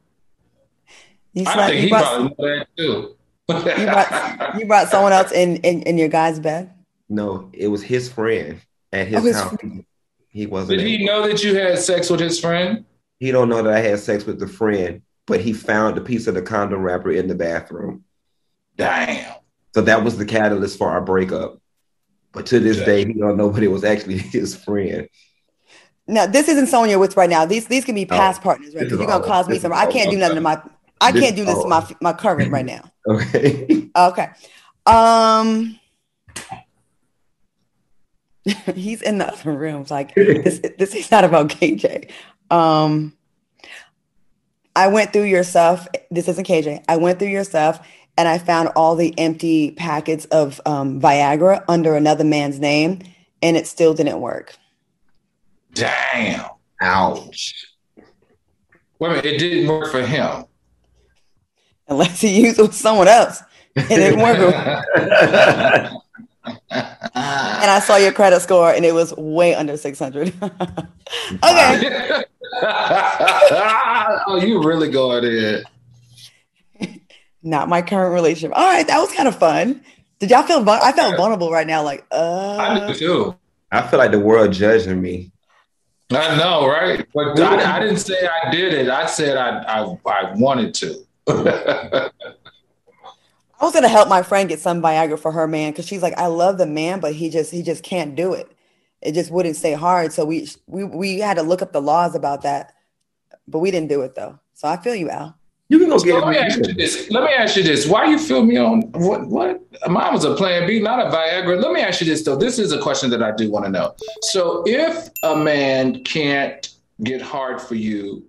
You, 1.34 1.43
I 1.45 1.53
slept- 1.53 1.70
think 1.70 1.76
you 1.76 1.82
he 1.82 1.89
brought, 1.89 2.03
probably 2.03 2.36
knew 2.39 2.57
that 2.57 2.68
too. 2.76 3.16
you, 3.49 3.86
brought, 3.86 4.60
you 4.60 4.66
brought 4.66 4.89
someone 4.89 5.14
else 5.14 5.32
in, 5.32 5.57
in, 5.57 5.84
in 5.84 5.97
your 5.99 6.07
guy's 6.07 6.39
bed. 6.39 6.74
No, 7.07 7.51
it 7.53 7.68
was 7.68 7.84
his 7.84 8.12
friend 8.12 8.60
at 8.91 9.07
his 9.07 9.18
Oh, 9.18 9.22
his 9.22 9.36
house. 9.36 9.55
He 10.30 10.47
wasn't. 10.47 10.80
Did 10.80 10.88
he 10.88 11.05
know 11.05 11.28
that 11.28 11.43
you 11.43 11.53
had 11.55 11.78
sex 11.78 12.10
with 12.10 12.20
his 12.20 12.39
friend? 12.39 12.86
He 13.20 13.32
don't 13.32 13.47
know 13.49 13.62
that 13.62 13.74
I 13.74 13.80
had 13.80 13.99
sex 13.99 14.26
with 14.26 14.39
the 14.39 14.47
friend, 14.47 15.03
but 15.28 15.39
he 15.39 15.53
found 15.53 15.97
a 15.99 16.01
piece 16.01 16.26
of 16.26 16.34
the 16.34 16.41
condom 16.41 16.82
wrapper 16.82 17.12
in 17.12 17.28
the 17.28 17.36
bathroom. 17.36 18.05
Damn. 18.76 19.36
So 19.76 19.82
that 19.82 20.03
was 20.03 20.18
the 20.18 20.26
catalyst 20.26 20.80
for 20.80 20.89
our 20.89 21.01
breakup. 21.01 21.60
But 22.32 22.46
to 22.48 22.60
this 22.60 22.78
Yeah. 22.78 22.86
day, 22.86 23.06
he 23.06 23.14
don't 23.14 23.38
know, 23.38 23.50
but 23.50 23.64
it 23.64 23.70
was 23.70 23.84
actually 23.84 24.18
his 24.38 24.56
friend. 24.56 25.08
Now, 26.08 26.26
this 26.26 26.48
isn't 26.48 26.68
someone 26.68 26.90
you're 26.90 27.00
with 27.00 27.16
right 27.18 27.30
now. 27.30 27.46
These 27.46 27.68
these 27.68 27.86
can 27.86 27.96
be 27.96 28.06
Oh, 28.06 28.16
past 28.16 28.42
partners, 28.42 28.74
right? 28.76 28.84
Because 28.84 29.00
you're 29.00 29.08
gonna 29.08 29.22
all- 29.24 29.28
cause 29.28 29.48
me 29.48 29.60
some. 29.60 29.74
I 29.74 29.86
can't 29.86 30.10
do 30.10 30.18
nothing 30.18 30.36
to 30.36 30.42
my. 30.42 30.62
I 31.02 31.12
This 31.12 31.22
can't 31.24 31.36
do 31.36 31.44
is 31.44 31.48
this 31.48 31.62
to 31.64 31.68
my 31.68 31.88
my 32.02 32.14
current 32.14 32.52
right 32.52 32.66
now. 32.66 32.84
Okay. 33.08 33.90
Okay. 33.96 34.28
Um. 34.86 35.80
He's 38.76 39.02
in 39.02 39.18
the 39.20 39.28
other 39.32 39.52
room. 39.52 39.82
It's 39.82 39.92
like 39.92 40.16
this. 40.16 40.60
This 40.78 40.96
is 40.96 41.12
not 41.12 41.24
about 41.24 41.50
KJ. 41.50 42.10
Um, 42.50 43.14
I 44.76 44.88
went 44.88 45.14
through 45.14 45.24
your 45.24 45.44
stuff. 45.44 45.88
This 46.10 46.28
isn't 46.28 46.48
KJ. 46.48 46.84
I 46.88 46.98
went 46.98 47.20
through 47.20 47.28
your 47.30 47.44
stuff 47.44 47.86
and 48.20 48.28
I 48.28 48.38
found 48.38 48.68
all 48.76 48.98
the 48.98 49.18
empty 49.18 49.72
packets 49.72 50.26
of 50.26 50.60
um, 50.66 51.00
Viagra 51.00 51.64
under 51.70 51.96
another 51.96 52.26
man's 52.26 52.60
name, 52.60 53.00
and 53.42 53.56
it 53.56 53.66
still 53.66 53.94
didn't 53.94 54.20
work. 54.20 54.58
Damn. 55.74 56.50
Ouch. 56.82 57.66
Wait 59.00 59.08
a 59.08 59.10
minute, 59.10 59.26
it 59.26 59.38
didn't 59.38 59.70
work 59.70 59.90
for 59.90 60.02
him. 60.02 60.44
Unless 61.88 62.20
he 62.20 62.42
used 62.42 62.60
it 62.60 62.64
with 62.64 62.76
someone 62.76 63.08
else. 63.08 63.42
It 63.78 63.88
didn't 63.88 64.20
work. 64.20 64.38
and 66.46 66.52
I 66.74 67.80
saw 67.80 67.96
your 67.96 68.12
credit 68.12 68.42
score, 68.42 68.70
and 68.70 68.84
it 68.84 68.94
was 68.94 69.16
way 69.16 69.56
under 69.56 69.78
600. 69.78 70.28
okay. 70.42 70.44
oh, 74.28 74.42
you 74.44 74.62
really 74.62 74.92
going 74.92 75.24
in. 75.24 75.64
Not 77.42 77.70
my 77.70 77.82
current 77.82 78.14
relationship. 78.14 78.58
All 78.58 78.68
right, 78.68 78.86
that 78.88 79.00
was 79.00 79.12
kind 79.14 79.28
of 79.28 79.38
fun. 79.38 79.82
Did 80.20 80.32
y'all 80.32 80.44
feel? 80.44 80.68
I 80.70 80.92
felt 80.92 81.16
vulnerable 81.16 81.52
right 81.52 81.68
now. 81.68 81.84
Like, 81.84 82.06
uh, 82.12 82.58
I 82.58 82.88
do 82.88 82.94
too. 82.94 83.36
I 83.72 83.88
feel 83.88 84.00
like 84.00 84.12
the 84.12 84.20
world 84.20 84.52
judging 84.52 85.02
me. 85.02 85.32
I 86.12 86.38
know, 86.38 86.68
right? 86.68 87.08
But 87.14 87.40
I, 87.40 87.78
I 87.78 87.80
didn't 87.80 87.98
say 87.98 88.28
I 88.28 88.50
did 88.52 88.74
it. 88.74 88.90
I 88.90 89.06
said 89.06 89.38
I 89.38 89.60
I, 89.60 89.98
I 90.06 90.34
wanted 90.36 90.74
to. 90.76 91.06
I 93.62 93.66
was 93.66 93.74
gonna 93.74 93.88
help 93.88 94.10
my 94.10 94.24
friend 94.24 94.50
get 94.50 94.60
some 94.60 94.82
Viagra 94.82 95.20
for 95.20 95.32
her 95.32 95.48
man 95.48 95.72
because 95.72 95.86
she's 95.86 96.02
like, 96.02 96.18
I 96.18 96.26
love 96.28 96.58
the 96.58 96.66
man, 96.66 97.00
but 97.00 97.14
he 97.14 97.30
just 97.30 97.52
he 97.52 97.62
just 97.62 97.84
can't 97.84 98.16
do 98.16 98.34
it. 98.34 98.52
It 99.02 99.14
just 99.14 99.32
wouldn't 99.32 99.56
stay 99.56 99.74
hard. 99.74 100.12
So 100.12 100.26
we 100.26 100.50
we 100.68 100.84
we 100.84 101.20
had 101.20 101.38
to 101.38 101.44
look 101.44 101.62
up 101.62 101.72
the 101.72 101.82
laws 101.82 102.16
about 102.16 102.42
that, 102.42 102.74
but 103.48 103.60
we 103.60 103.72
didn't 103.72 103.90
do 103.90 104.02
it 104.02 104.16
though. 104.16 104.40
So 104.54 104.68
I 104.68 104.78
feel 104.78 104.96
you, 104.96 105.10
Al. 105.10 105.39
You 105.70 105.78
can 105.78 105.90
go 105.90 106.00
get 106.00 106.16
Let 106.16 106.28
me 106.28 106.38
ask 106.38 106.58
you 106.58 106.74
this. 106.74 107.12
Let 107.12 107.24
me 107.24 107.30
ask 107.30 107.56
you 107.56 107.62
this. 107.62 107.88
Why 107.88 108.06
you 108.06 108.18
feel 108.18 108.44
me 108.44 108.58
on 108.58 108.82
what? 108.94 109.28
What? 109.28 109.62
Mine 109.88 110.14
was 110.14 110.26
a 110.26 110.34
Plan 110.34 110.66
B, 110.66 110.80
not 110.80 111.00
a 111.00 111.12
Viagra. 111.12 111.62
Let 111.62 111.72
me 111.74 111.82
ask 111.82 112.02
you 112.02 112.08
this 112.08 112.24
though. 112.24 112.36
This 112.36 112.58
is 112.58 112.72
a 112.72 112.82
question 112.82 113.12
that 113.12 113.22
I 113.22 113.32
do 113.32 113.52
want 113.52 113.66
to 113.66 113.72
know. 113.72 113.94
So, 114.24 114.64
if 114.66 115.10
a 115.22 115.36
man 115.36 116.04
can't 116.04 116.68
get 117.04 117.22
hard 117.22 117.62
for 117.62 117.76
you, 117.76 118.28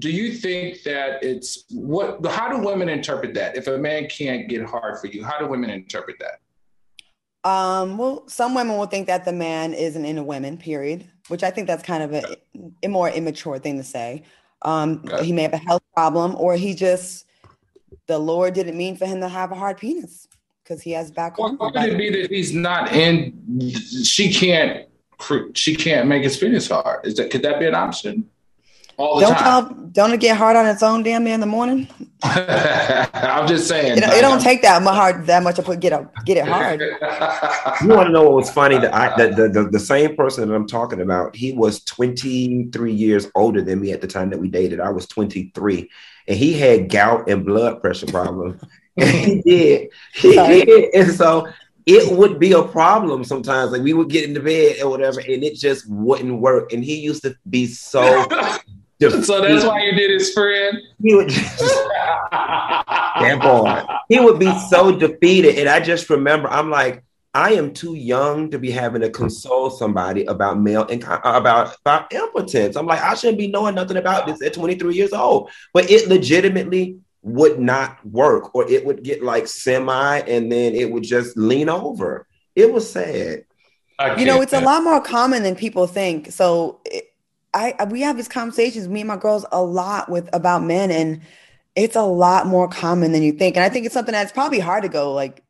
do 0.00 0.10
you 0.10 0.32
think 0.32 0.82
that 0.82 1.22
it's 1.22 1.64
what? 1.70 2.26
How 2.26 2.48
do 2.48 2.66
women 2.66 2.88
interpret 2.88 3.34
that? 3.34 3.56
If 3.56 3.68
a 3.68 3.78
man 3.78 4.08
can't 4.08 4.48
get 4.48 4.64
hard 4.64 4.98
for 4.98 5.06
you, 5.06 5.22
how 5.22 5.38
do 5.38 5.46
women 5.46 5.70
interpret 5.70 6.16
that? 6.18 6.40
Um, 7.48 7.98
well, 7.98 8.28
some 8.28 8.52
women 8.54 8.76
will 8.76 8.86
think 8.86 9.06
that 9.06 9.24
the 9.24 9.32
man 9.32 9.74
isn't 9.74 10.04
into 10.04 10.24
women, 10.24 10.58
period, 10.58 11.08
which 11.28 11.44
I 11.44 11.52
think 11.52 11.68
that's 11.68 11.84
kind 11.84 12.02
of 12.02 12.12
a, 12.12 12.36
a 12.82 12.88
more 12.88 13.08
immature 13.08 13.60
thing 13.60 13.76
to 13.78 13.84
say. 13.84 14.24
Um, 14.62 15.04
Okay. 15.08 15.26
he 15.26 15.32
may 15.32 15.42
have 15.42 15.52
a 15.52 15.58
health 15.58 15.77
problem, 15.98 16.36
or 16.36 16.54
he 16.54 16.74
just 16.74 17.26
the 18.06 18.18
Lord 18.18 18.54
didn't 18.54 18.76
mean 18.76 18.96
for 18.96 19.06
him 19.06 19.20
to 19.20 19.28
have 19.28 19.50
a 19.50 19.56
hard 19.56 19.78
penis 19.78 20.28
because 20.62 20.80
he 20.80 20.92
has 20.92 21.10
back 21.10 21.36
home. 21.36 21.58
could 21.58 21.74
it 21.74 21.98
be 21.98 22.08
that 22.10 22.30
he's 22.30 22.54
not 22.54 22.92
in? 22.92 23.34
She 24.04 24.32
can't. 24.32 24.86
She 25.54 25.74
can't 25.74 26.06
make 26.06 26.22
his 26.22 26.36
penis 26.36 26.68
hard. 26.68 27.04
Is 27.04 27.16
that? 27.16 27.30
Could 27.32 27.42
that 27.42 27.58
be 27.58 27.66
an 27.66 27.74
option? 27.74 28.30
All 28.98 29.20
the 29.20 29.26
Don't 29.26 29.36
time. 29.36 29.44
tell, 29.44 29.74
don't 29.92 30.12
it 30.12 30.20
get 30.20 30.36
hard 30.36 30.56
on 30.56 30.66
its 30.66 30.82
own 30.82 31.04
damn 31.04 31.22
near 31.22 31.34
in 31.34 31.40
the 31.40 31.46
morning? 31.46 31.86
I'm 32.24 33.46
just 33.46 33.68
saying. 33.68 33.96
It, 33.96 34.02
it 34.02 34.20
don't 34.20 34.42
take 34.42 34.60
that 34.62 34.82
much 34.82 34.96
hard 34.96 35.24
that 35.26 35.44
much 35.44 35.54
to 35.56 35.62
put 35.62 35.78
get 35.78 35.92
a, 35.92 36.10
get 36.24 36.36
it 36.36 36.48
hard. 36.48 36.80
You 37.80 37.94
want 37.94 38.08
to 38.08 38.12
know 38.12 38.24
what 38.24 38.32
was 38.32 38.50
funny? 38.50 38.76
That 38.78 38.92
I 38.92 39.16
that 39.16 39.36
the, 39.36 39.48
the 39.48 39.68
the 39.70 39.78
same 39.78 40.16
person 40.16 40.48
that 40.48 40.54
I'm 40.54 40.66
talking 40.66 41.00
about, 41.00 41.36
he 41.36 41.52
was 41.52 41.84
23 41.84 42.92
years 42.92 43.30
older 43.36 43.62
than 43.62 43.80
me 43.80 43.92
at 43.92 44.00
the 44.00 44.08
time 44.08 44.30
that 44.30 44.38
we 44.38 44.48
dated. 44.48 44.80
I 44.80 44.90
was 44.90 45.06
23, 45.06 45.88
and 46.26 46.36
he 46.36 46.54
had 46.54 46.90
gout 46.90 47.28
and 47.28 47.46
blood 47.46 47.80
pressure 47.80 48.06
problems. 48.06 48.60
and 48.96 49.08
he 49.08 49.42
did, 49.42 49.90
he 50.14 50.34
Sorry. 50.34 50.64
did, 50.64 50.94
and 50.94 51.12
so 51.12 51.46
it 51.86 52.12
would 52.18 52.40
be 52.40 52.50
a 52.50 52.64
problem 52.64 53.22
sometimes. 53.22 53.70
Like 53.70 53.82
we 53.82 53.94
would 53.94 54.10
get 54.10 54.28
into 54.28 54.40
bed 54.40 54.80
or 54.82 54.90
whatever, 54.90 55.20
and 55.20 55.44
it 55.44 55.54
just 55.54 55.88
wouldn't 55.88 56.40
work. 56.40 56.72
And 56.72 56.82
he 56.82 56.98
used 56.98 57.22
to 57.22 57.36
be 57.48 57.66
so. 57.66 58.26
So 59.00 59.40
that's 59.40 59.64
why 59.64 59.82
you 59.84 59.92
did 59.92 60.10
his 60.10 60.32
friend. 60.32 60.78
he 61.00 61.14
would 61.14 61.28
just 61.28 61.62
Damn 62.30 63.40
boy. 63.40 63.82
He 64.08 64.20
would 64.20 64.38
be 64.38 64.52
so 64.70 64.96
defeated. 64.96 65.58
And 65.58 65.68
I 65.68 65.80
just 65.80 66.08
remember, 66.10 66.48
I'm 66.48 66.70
like, 66.70 67.02
I 67.34 67.52
am 67.52 67.72
too 67.72 67.94
young 67.94 68.50
to 68.50 68.58
be 68.58 68.70
having 68.70 69.02
to 69.02 69.10
console 69.10 69.70
somebody 69.70 70.24
about 70.24 70.60
male 70.60 70.86
and 70.88 71.02
uh, 71.04 71.20
about, 71.24 71.76
about 71.80 72.12
impotence. 72.12 72.76
I'm 72.76 72.86
like, 72.86 73.02
I 73.02 73.14
shouldn't 73.14 73.38
be 73.38 73.48
knowing 73.48 73.74
nothing 73.74 73.96
about 73.96 74.26
this 74.26 74.42
at 74.42 74.54
23 74.54 74.94
years 74.94 75.12
old. 75.12 75.50
But 75.72 75.90
it 75.90 76.08
legitimately 76.08 76.98
would 77.22 77.58
not 77.60 78.04
work, 78.06 78.54
or 78.54 78.68
it 78.68 78.86
would 78.86 79.02
get 79.02 79.22
like 79.22 79.46
semi 79.46 80.18
and 80.20 80.50
then 80.50 80.74
it 80.74 80.90
would 80.90 81.02
just 81.02 81.36
lean 81.36 81.68
over. 81.68 82.26
It 82.56 82.72
was 82.72 82.90
sad. 82.90 83.44
You 84.16 84.26
know, 84.26 84.40
it's 84.40 84.52
a 84.52 84.60
lot 84.60 84.84
more 84.84 85.00
common 85.00 85.42
than 85.42 85.56
people 85.56 85.88
think. 85.88 86.30
So 86.30 86.80
it, 86.84 87.07
I 87.54 87.84
we 87.90 88.02
have 88.02 88.16
these 88.16 88.28
conversations, 88.28 88.88
me 88.88 89.00
and 89.00 89.08
my 89.08 89.16
girls, 89.16 89.46
a 89.52 89.62
lot 89.62 90.10
with 90.10 90.28
about 90.32 90.62
men, 90.62 90.90
and 90.90 91.22
it's 91.74 91.96
a 91.96 92.02
lot 92.02 92.46
more 92.46 92.68
common 92.68 93.12
than 93.12 93.22
you 93.22 93.32
think. 93.32 93.56
And 93.56 93.64
I 93.64 93.68
think 93.68 93.86
it's 93.86 93.94
something 93.94 94.12
that's 94.12 94.32
probably 94.32 94.58
hard 94.58 94.82
to 94.82 94.88
go 94.88 95.12
like 95.12 95.42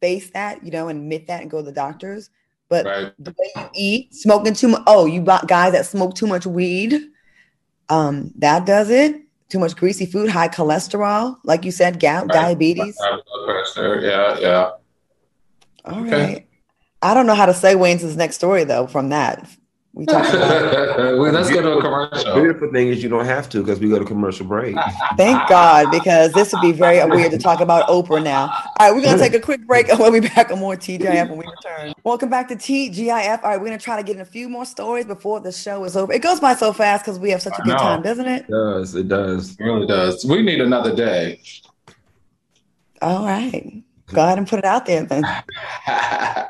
face 0.00 0.30
that, 0.30 0.64
you 0.64 0.70
know, 0.70 0.88
admit 0.88 1.26
that 1.28 1.42
and 1.42 1.50
go 1.50 1.58
to 1.58 1.64
the 1.64 1.72
doctors. 1.72 2.30
But 2.68 2.86
Right. 2.86 3.12
the 3.18 3.34
way 3.38 3.50
you 3.56 3.70
eat, 3.74 4.14
smoking 4.14 4.54
too 4.54 4.68
much. 4.68 4.82
Oh, 4.86 5.06
you 5.06 5.20
got 5.20 5.46
guys 5.46 5.72
that 5.72 5.86
smoke 5.86 6.14
too 6.14 6.26
much 6.26 6.46
weed. 6.46 7.00
Um, 7.88 8.32
that 8.38 8.64
does 8.64 8.90
it. 8.90 9.20
Too 9.50 9.58
much 9.58 9.76
greasy 9.76 10.06
food, 10.06 10.30
high 10.30 10.48
cholesterol, 10.48 11.36
like 11.44 11.64
you 11.64 11.70
said, 11.70 12.00
gout, 12.00 12.28
Right. 12.28 12.32
diabetes. 12.32 12.96
High 12.98 13.10
blood 13.10 13.46
pressure. 13.46 14.00
Yeah, 14.00 14.38
yeah. 14.38 14.70
All 15.84 16.00
right. 16.00 16.12
Okay. 16.12 16.46
I 17.02 17.14
don't 17.14 17.26
know 17.26 17.34
how 17.34 17.46
to 17.46 17.52
segue 17.52 17.90
into 17.90 18.06
this 18.06 18.16
next 18.16 18.36
story 18.36 18.64
though. 18.64 18.86
From 18.86 19.10
that, 19.10 19.46
we 19.94 20.06
talked 20.06 20.28
about. 20.34 21.18
well, 21.18 21.32
let's 21.32 21.50
go 21.50 21.60
to 21.60 21.78
a 21.78 21.82
commercial. 21.82 22.34
Beautiful 22.34 22.72
thing 22.72 22.88
is 22.88 23.02
you 23.02 23.08
don't 23.08 23.26
have 23.26 23.48
to 23.50 23.60
because 23.60 23.78
we 23.78 23.88
go 23.88 23.98
to 23.98 24.04
commercial 24.04 24.46
break. 24.46 24.74
Thank 25.16 25.48
God, 25.48 25.90
because 25.90 26.32
this 26.32 26.52
would 26.52 26.62
be 26.62 26.72
very 26.72 27.04
weird 27.10 27.30
to 27.32 27.38
talk 27.38 27.60
about 27.60 27.86
Oprah 27.88 28.22
now. 28.22 28.44
All 28.80 28.88
right, 28.88 28.94
we're 28.94 29.02
gonna 29.02 29.18
take 29.18 29.34
a 29.34 29.40
quick 29.40 29.66
break 29.66 29.88
and 29.88 29.98
we'll 29.98 30.10
be 30.10 30.20
back 30.20 30.50
on 30.50 30.58
more 30.58 30.76
TGIF 30.76 31.28
when 31.28 31.38
we 31.38 31.46
return. 31.46 31.92
Welcome 32.04 32.30
back 32.30 32.48
to 32.48 32.56
TGIF. 32.56 33.42
All 33.42 33.50
right, 33.50 33.60
we're 33.60 33.66
gonna 33.66 33.78
try 33.78 33.96
to 33.96 34.02
get 34.02 34.16
in 34.16 34.22
a 34.22 34.26
few 34.26 34.48
more 34.48 34.64
stories 34.64 35.04
before 35.04 35.40
the 35.40 35.52
show 35.52 35.84
is 35.84 35.96
over. 35.96 36.12
It 36.12 36.22
goes 36.22 36.40
by 36.40 36.54
so 36.54 36.72
fast 36.72 37.04
because 37.04 37.18
we 37.18 37.30
have 37.30 37.42
such 37.42 37.58
a 37.58 37.62
good 37.62 37.76
time, 37.76 38.00
doesn't 38.02 38.26
it? 38.26 38.42
It 38.42 38.50
does. 38.50 38.94
It 38.94 39.08
does. 39.08 39.52
It 39.52 39.64
really 39.64 39.86
does. 39.86 40.24
We 40.24 40.42
need 40.42 40.60
another 40.60 40.94
day. 40.94 41.40
All 43.02 43.26
right. 43.26 43.82
Go 44.12 44.22
ahead 44.24 44.38
and 44.38 44.48
put 44.48 44.58
it 44.58 44.64
out 44.64 44.86
there 44.86 45.04
then. 45.04 45.24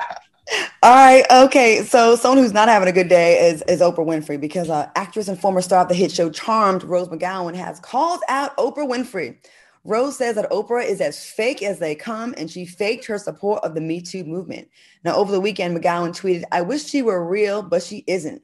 All 0.81 0.93
right. 0.93 1.25
Okay. 1.31 1.83
So 1.83 2.15
someone 2.15 2.43
who's 2.43 2.53
not 2.53 2.67
having 2.67 2.87
a 2.87 2.91
good 2.91 3.09
day 3.09 3.49
is, 3.49 3.61
is 3.63 3.81
Oprah 3.81 4.05
Winfrey 4.05 4.39
because 4.39 4.69
uh, 4.69 4.89
actress 4.95 5.27
and 5.27 5.39
former 5.39 5.61
star 5.61 5.83
of 5.83 5.89
the 5.89 5.95
hit 5.95 6.11
show 6.11 6.29
Charmed, 6.29 6.83
Rose 6.83 7.07
McGowan, 7.07 7.55
has 7.55 7.79
called 7.79 8.21
out 8.27 8.55
Oprah 8.57 8.87
Winfrey. 8.87 9.37
Rose 9.85 10.17
says 10.17 10.35
that 10.35 10.49
Oprah 10.49 10.85
is 10.85 11.01
as 11.01 11.25
fake 11.25 11.61
as 11.61 11.79
they 11.79 11.93
come, 11.93 12.33
and 12.37 12.49
she 12.49 12.65
faked 12.65 13.05
her 13.05 13.17
support 13.17 13.63
of 13.63 13.75
the 13.75 13.81
Me 13.81 13.99
Too 13.99 14.23
movement. 14.23 14.69
Now, 15.03 15.15
over 15.15 15.31
the 15.31 15.41
weekend, 15.41 15.77
McGowan 15.77 16.17
tweeted, 16.17 16.43
I 16.53 16.61
wish 16.61 16.85
she 16.85 17.01
were 17.01 17.25
real, 17.25 17.61
but 17.61 17.83
she 17.83 18.05
isn't. 18.07 18.41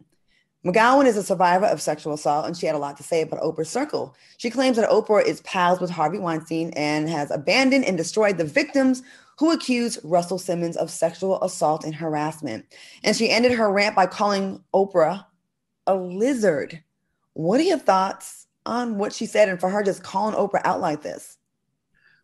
McGowan 0.65 1.05
is 1.05 1.15
a 1.15 1.23
survivor 1.23 1.67
of 1.67 1.81
sexual 1.81 2.13
assault, 2.13 2.45
and 2.45 2.57
she 2.57 2.65
had 2.65 2.75
a 2.75 2.79
lot 2.79 2.97
to 2.97 3.03
say 3.03 3.21
about 3.21 3.39
Oprah's 3.39 3.69
circle. 3.69 4.13
She 4.37 4.49
claims 4.49 4.75
that 4.75 4.89
Oprah 4.89 5.25
is 5.25 5.39
pals 5.41 5.79
with 5.79 5.89
Harvey 5.89 6.19
Weinstein 6.19 6.71
and 6.71 7.07
has 7.07 7.31
abandoned 7.31 7.85
and 7.85 7.95
destroyed 7.95 8.37
the 8.37 8.43
victims 8.43 9.01
who 9.39 9.51
accused 9.51 9.99
Russell 10.03 10.37
Simmons 10.37 10.75
of 10.75 10.91
sexual 10.91 11.41
assault 11.41 11.85
and 11.85 11.95
harassment. 11.95 12.65
And 13.05 13.15
she 13.15 13.29
ended 13.29 13.53
her 13.53 13.71
rant 13.71 13.95
by 13.95 14.05
calling 14.05 14.61
Oprah 14.73 15.25
a 15.87 15.95
lizard. 15.95 16.83
What 17.33 17.61
are 17.61 17.63
your 17.63 17.79
thoughts 17.79 18.47
on 18.65 18.97
what 18.97 19.13
she 19.13 19.25
said 19.25 19.47
and 19.47 19.57
for 19.57 19.69
her 19.69 19.81
just 19.81 20.03
calling 20.03 20.35
Oprah 20.35 20.61
out 20.65 20.81
like 20.81 21.01
this? 21.01 21.37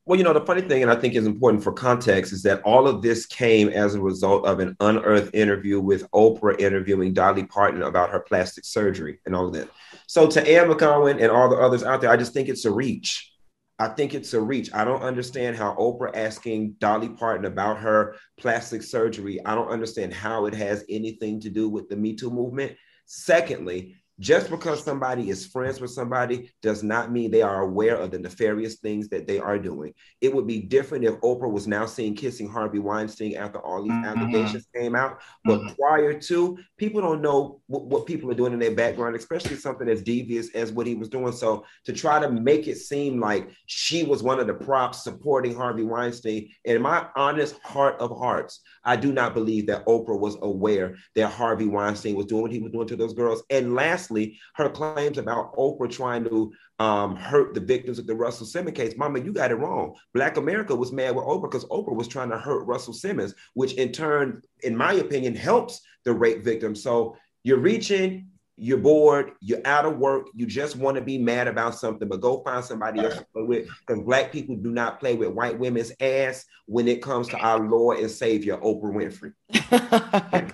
Well, 0.06 0.20
you 0.20 0.26
know, 0.26 0.34
the 0.34 0.46
funny 0.46 0.62
thing, 0.62 0.84
and 0.84 0.92
I 0.92 0.96
think 0.96 1.16
is 1.16 1.26
important 1.26 1.64
for 1.64 1.72
context, 1.72 2.34
is 2.34 2.44
that 2.44 2.62
all 2.64 2.86
of 2.86 3.02
this 3.02 3.26
came 3.26 3.70
as 3.70 3.96
a 3.96 4.02
result 4.02 4.46
of 4.46 4.60
an 4.60 4.76
unearthed 4.82 5.34
interview 5.34 5.80
with 5.80 6.12
Oprah 6.12 6.60
interviewing 6.60 7.14
Dolly 7.14 7.46
Parton 7.46 7.82
about 7.82 8.12
her 8.12 8.20
plastic 8.20 8.66
surgery 8.66 9.20
and 9.26 9.34
all 9.34 9.48
of 9.48 9.54
that. 9.54 9.70
So 10.06 10.28
to 10.28 10.42
Anne 10.42 10.70
McGowan 10.70 11.22
and 11.22 11.32
all 11.32 11.50
the 11.50 11.56
others 11.56 11.82
out 11.82 12.02
there, 12.02 12.12
I 12.12 12.18
just 12.18 12.34
think 12.34 12.50
it's 12.50 12.66
a 12.66 12.72
reach. 12.72 13.32
I 13.78 13.90
think 13.90 14.14
it's 14.14 14.34
a 14.34 14.40
reach. 14.40 14.70
I 14.74 14.86
don't 14.86 15.02
understand 15.02 15.58
how 15.58 15.76
Oprah 15.76 16.16
asking 16.16 16.76
Dolly 16.80 17.10
Parton 17.10 17.46
about 17.46 17.78
her 17.80 18.16
plastic 18.38 18.82
surgery, 18.82 19.46
I 19.46 19.54
don't 19.54 19.68
understand 19.68 20.14
how 20.14 20.46
it 20.46 20.54
has 20.54 20.86
anything 20.90 21.42
to 21.42 21.50
do 21.50 21.68
with 21.68 21.90
the 21.90 21.96
Me 21.96 22.16
Too 22.16 22.30
movement. 22.30 22.74
Secondly, 23.06 23.98
just 24.20 24.50
because 24.50 24.84
somebody 24.84 25.30
is 25.30 25.46
friends 25.46 25.82
with 25.82 25.92
somebody 25.92 26.50
does 26.62 26.84
not 26.84 27.12
mean 27.12 27.32
they 27.32 27.42
are 27.42 27.62
aware 27.62 27.98
of 27.98 28.12
the 28.12 28.20
nefarious 28.20 28.76
things 28.76 29.10
that 29.10 29.28
they 29.28 29.40
are 29.40 29.60
doing. 29.60 29.94
It 30.22 30.34
would 30.34 30.48
be 30.48 30.62
different 30.62 31.04
if 31.04 31.16
Oprah 31.16 31.52
was 31.52 31.68
now 31.68 31.86
seen 31.86 32.16
kissing 32.16 32.48
Harvey 32.48 32.80
Weinstein 32.80 33.36
after 33.36 33.60
all 33.60 33.84
these 33.84 33.92
Mhm. 33.92 34.06
allegations 34.06 34.68
came 34.74 34.96
out. 34.96 35.20
But 35.44 35.60
Mhm. 35.60 35.76
prior 35.78 36.20
to, 36.20 36.58
people 36.78 37.02
don't 37.02 37.22
know 37.22 37.62
what, 37.68 37.86
what 37.86 38.06
people 38.06 38.32
are 38.32 38.36
doing 38.36 38.54
in 38.54 38.60
their 38.60 38.74
background, 38.74 39.16
especially 39.16 39.58
something 39.58 39.90
as 39.90 40.02
devious 40.02 40.50
as 40.56 40.72
what 40.72 40.88
he 40.88 40.96
was 40.96 41.10
doing. 41.10 41.34
So 41.34 41.66
to 41.86 41.94
try 41.94 42.20
to 42.20 42.32
make 42.32 42.68
it 42.68 42.78
seem 42.78 43.20
like 43.20 43.50
she 43.66 44.04
was 44.04 44.24
one 44.24 44.40
of 44.40 44.48
the 44.48 44.54
props 44.54 45.04
supporting 45.04 45.56
Harvey 45.56 45.84
Weinstein, 45.84 46.50
in 46.64 46.82
my 46.82 47.08
honest 47.16 47.58
heart 47.64 48.00
of 48.00 48.18
hearts, 48.18 48.62
I 48.84 48.96
do 48.96 49.12
not 49.12 49.34
believe 49.34 49.68
that 49.68 49.86
Oprah 49.88 50.20
was 50.20 50.38
aware 50.42 50.96
that 51.16 51.32
Harvey 51.32 51.68
Weinstein 51.68 52.16
was 52.16 52.28
doing 52.28 52.44
what 52.44 52.52
he 52.52 52.60
was 52.60 52.72
doing 52.72 52.88
to 52.88 52.96
those 52.96 53.14
girls. 53.14 53.44
And 53.50 53.76
lastly, 54.06 54.40
her 54.56 54.70
claims 54.70 55.18
about 55.18 55.56
Oprah 55.56 55.90
trying 55.90 56.24
to 56.26 56.54
um, 56.80 57.16
hurt 57.16 57.54
the 57.54 57.60
victims 57.60 58.00
of 58.00 58.08
the 58.08 58.16
Russell 58.16 58.46
Simmons 58.46 58.76
case. 58.76 58.98
Mama, 58.98 59.20
you 59.20 59.34
got 59.34 59.52
it 59.52 59.56
wrong. 59.56 59.96
Black 60.14 60.38
America 60.38 60.76
was 60.76 60.92
mad 60.92 61.16
with 61.16 61.26
Oprah 61.26 61.44
because 61.44 61.66
Oprah 61.66 61.96
was 61.96 62.08
trying 62.08 62.30
to 62.30 62.38
hurt 62.38 62.66
Russell 62.66 62.94
Simmons, 62.94 63.34
which 63.54 63.74
in 63.74 63.92
turn, 63.92 64.42
in 64.64 64.76
my 64.76 64.94
opinion, 64.94 65.36
helps 65.36 65.82
the 66.04 66.14
rape 66.14 66.44
victim. 66.44 66.76
So 66.76 67.16
you're 67.44 67.60
reaching, 67.60 68.28
you're 68.58 68.78
bored, 68.78 69.32
you're 69.42 69.66
out 69.66 69.86
of 69.86 69.98
work, 69.98 70.28
you 70.34 70.46
just 70.46 70.76
want 70.76 70.96
to 70.96 71.02
be 71.02 71.18
mad 71.18 71.48
about 71.48 71.76
something, 71.76 72.08
but 72.08 72.22
go 72.22 72.42
find 72.44 72.64
somebody 72.64 73.02
else 73.02 73.18
to 73.18 73.26
play 73.34 73.44
with. 73.44 73.70
Because 73.86 74.04
black 74.04 74.32
people 74.32 74.56
do 74.56 74.72
not 74.72 75.00
play 75.00 75.16
with 75.16 75.30
white 75.30 75.58
women's 75.58 75.92
ass 76.00 76.46
when 76.66 76.88
it 76.88 77.02
comes 77.02 77.28
to 77.30 77.38
our 77.38 77.60
Lord 77.60 78.00
and 78.00 78.12
Savior, 78.12 78.58
Oprah 78.58 79.34
Winfrey. 79.52 80.54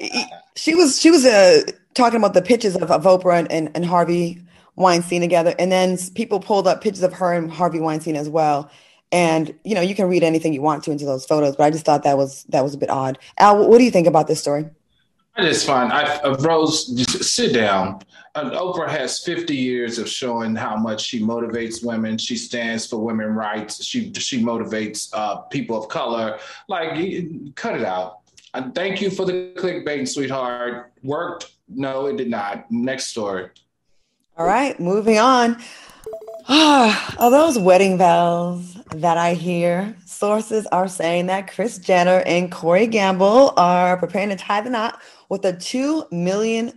she 0.56 0.74
was 0.74 1.00
she 1.00 1.10
was 1.10 1.24
uh, 1.24 1.62
talking 1.94 2.18
about 2.18 2.34
the 2.34 2.42
pictures 2.42 2.76
of, 2.76 2.90
of 2.90 3.04
Oprah 3.04 3.38
and, 3.38 3.50
and, 3.50 3.70
and 3.74 3.84
Harvey 3.84 4.42
Weinstein 4.76 5.20
together, 5.20 5.54
and 5.58 5.70
then 5.70 5.96
people 6.14 6.40
pulled 6.40 6.66
up 6.66 6.80
pictures 6.80 7.02
of 7.02 7.12
her 7.14 7.32
and 7.32 7.50
Harvey 7.50 7.80
Weinstein 7.80 8.16
as 8.16 8.28
well. 8.28 8.70
And 9.12 9.54
you 9.64 9.74
know, 9.74 9.80
you 9.80 9.94
can 9.94 10.08
read 10.08 10.24
anything 10.24 10.52
you 10.52 10.62
want 10.62 10.82
to 10.84 10.90
into 10.90 11.04
those 11.04 11.24
photos, 11.24 11.56
but 11.56 11.64
I 11.64 11.70
just 11.70 11.84
thought 11.84 12.02
that 12.02 12.16
was 12.16 12.44
that 12.44 12.62
was 12.62 12.74
a 12.74 12.78
bit 12.78 12.90
odd. 12.90 13.18
Al, 13.38 13.68
what 13.68 13.78
do 13.78 13.84
you 13.84 13.90
think 13.90 14.06
about 14.06 14.26
this 14.26 14.40
story? 14.40 14.66
It 15.36 15.44
is 15.46 15.64
fine. 15.64 15.90
I, 15.90 16.02
uh, 16.18 16.36
Rose, 16.40 16.86
just 16.86 17.24
sit 17.24 17.52
down. 17.52 18.00
Uh, 18.36 18.50
Oprah 18.50 18.88
has 18.88 19.18
50 19.20 19.54
years 19.54 19.98
of 19.98 20.08
showing 20.08 20.54
how 20.54 20.76
much 20.76 21.04
she 21.04 21.20
motivates 21.20 21.84
women. 21.84 22.18
She 22.18 22.36
stands 22.36 22.86
for 22.86 22.98
women 22.98 23.34
rights. 23.34 23.84
She 23.84 24.12
she 24.14 24.42
motivates 24.42 25.10
uh, 25.12 25.36
people 25.42 25.80
of 25.80 25.88
color. 25.88 26.38
Like, 26.68 26.96
cut 27.56 27.76
it 27.76 27.84
out. 27.84 28.20
Uh, 28.52 28.70
thank 28.70 29.00
you 29.00 29.10
for 29.10 29.24
the 29.26 29.52
clickbait, 29.56 30.08
sweetheart. 30.08 30.92
Worked? 31.02 31.53
No, 31.68 32.06
it 32.06 32.16
did 32.16 32.30
not. 32.30 32.70
Next 32.70 33.08
story. 33.08 33.50
All 34.36 34.46
right, 34.46 34.78
moving 34.80 35.18
on. 35.18 35.62
Ah, 36.48 37.14
are 37.18 37.30
those 37.30 37.58
wedding 37.58 37.96
bells 37.96 38.74
that 38.90 39.16
I 39.16 39.34
hear? 39.34 39.96
Sources 40.04 40.66
are 40.66 40.88
saying 40.88 41.26
that 41.26 41.50
Kris 41.50 41.78
Jenner 41.78 42.22
and 42.26 42.52
Corey 42.52 42.86
Gamble 42.86 43.54
are 43.56 43.96
preparing 43.96 44.28
to 44.30 44.36
tie 44.36 44.60
the 44.60 44.70
knot 44.70 45.00
with 45.28 45.44
a 45.44 45.52
$2 45.52 46.10
million 46.12 46.72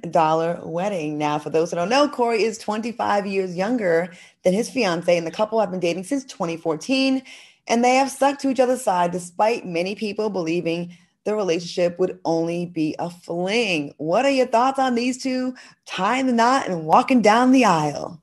wedding. 0.64 1.18
Now, 1.18 1.38
for 1.38 1.50
those 1.50 1.72
who 1.72 1.76
don't 1.76 1.90
know, 1.90 2.08
Corey 2.08 2.44
is 2.44 2.58
25 2.58 3.26
years 3.28 3.56
younger 3.56 4.10
than 4.44 4.54
his 4.54 4.70
fiance, 4.70 5.16
and 5.16 5.28
the 5.28 5.32
couple 5.32 5.60
have 5.60 5.72
been 5.72 5.80
dating 5.80 6.06
since 6.06 6.24
2014, 6.26 7.22
and 7.68 7.84
they 7.84 7.96
have 7.96 8.10
stuck 8.10 8.40
to 8.40 8.50
each 8.50 8.60
other's 8.60 8.82
side 8.84 9.12
despite 9.12 9.66
many 9.66 9.96
people 9.96 10.30
believing 10.30 10.96
the 11.28 11.36
relationship 11.36 12.00
would 12.00 12.20
only 12.24 12.66
be 12.66 12.96
a 13.00 13.10
fling. 13.10 13.94
What 13.98 14.24
are 14.24 14.32
your 14.32 14.48
thoughts 14.48 14.80
on 14.80 14.96
these 14.96 15.22
two 15.22 15.56
tying 15.86 16.26
the 16.26 16.32
knot 16.32 16.70
and 16.70 16.86
walking 16.86 17.22
down 17.22 17.52
the 17.52 17.66
aisle? 17.66 18.22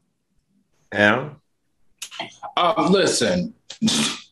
Al? 0.90 1.38
Um, 2.56 2.90
listen, 2.90 3.52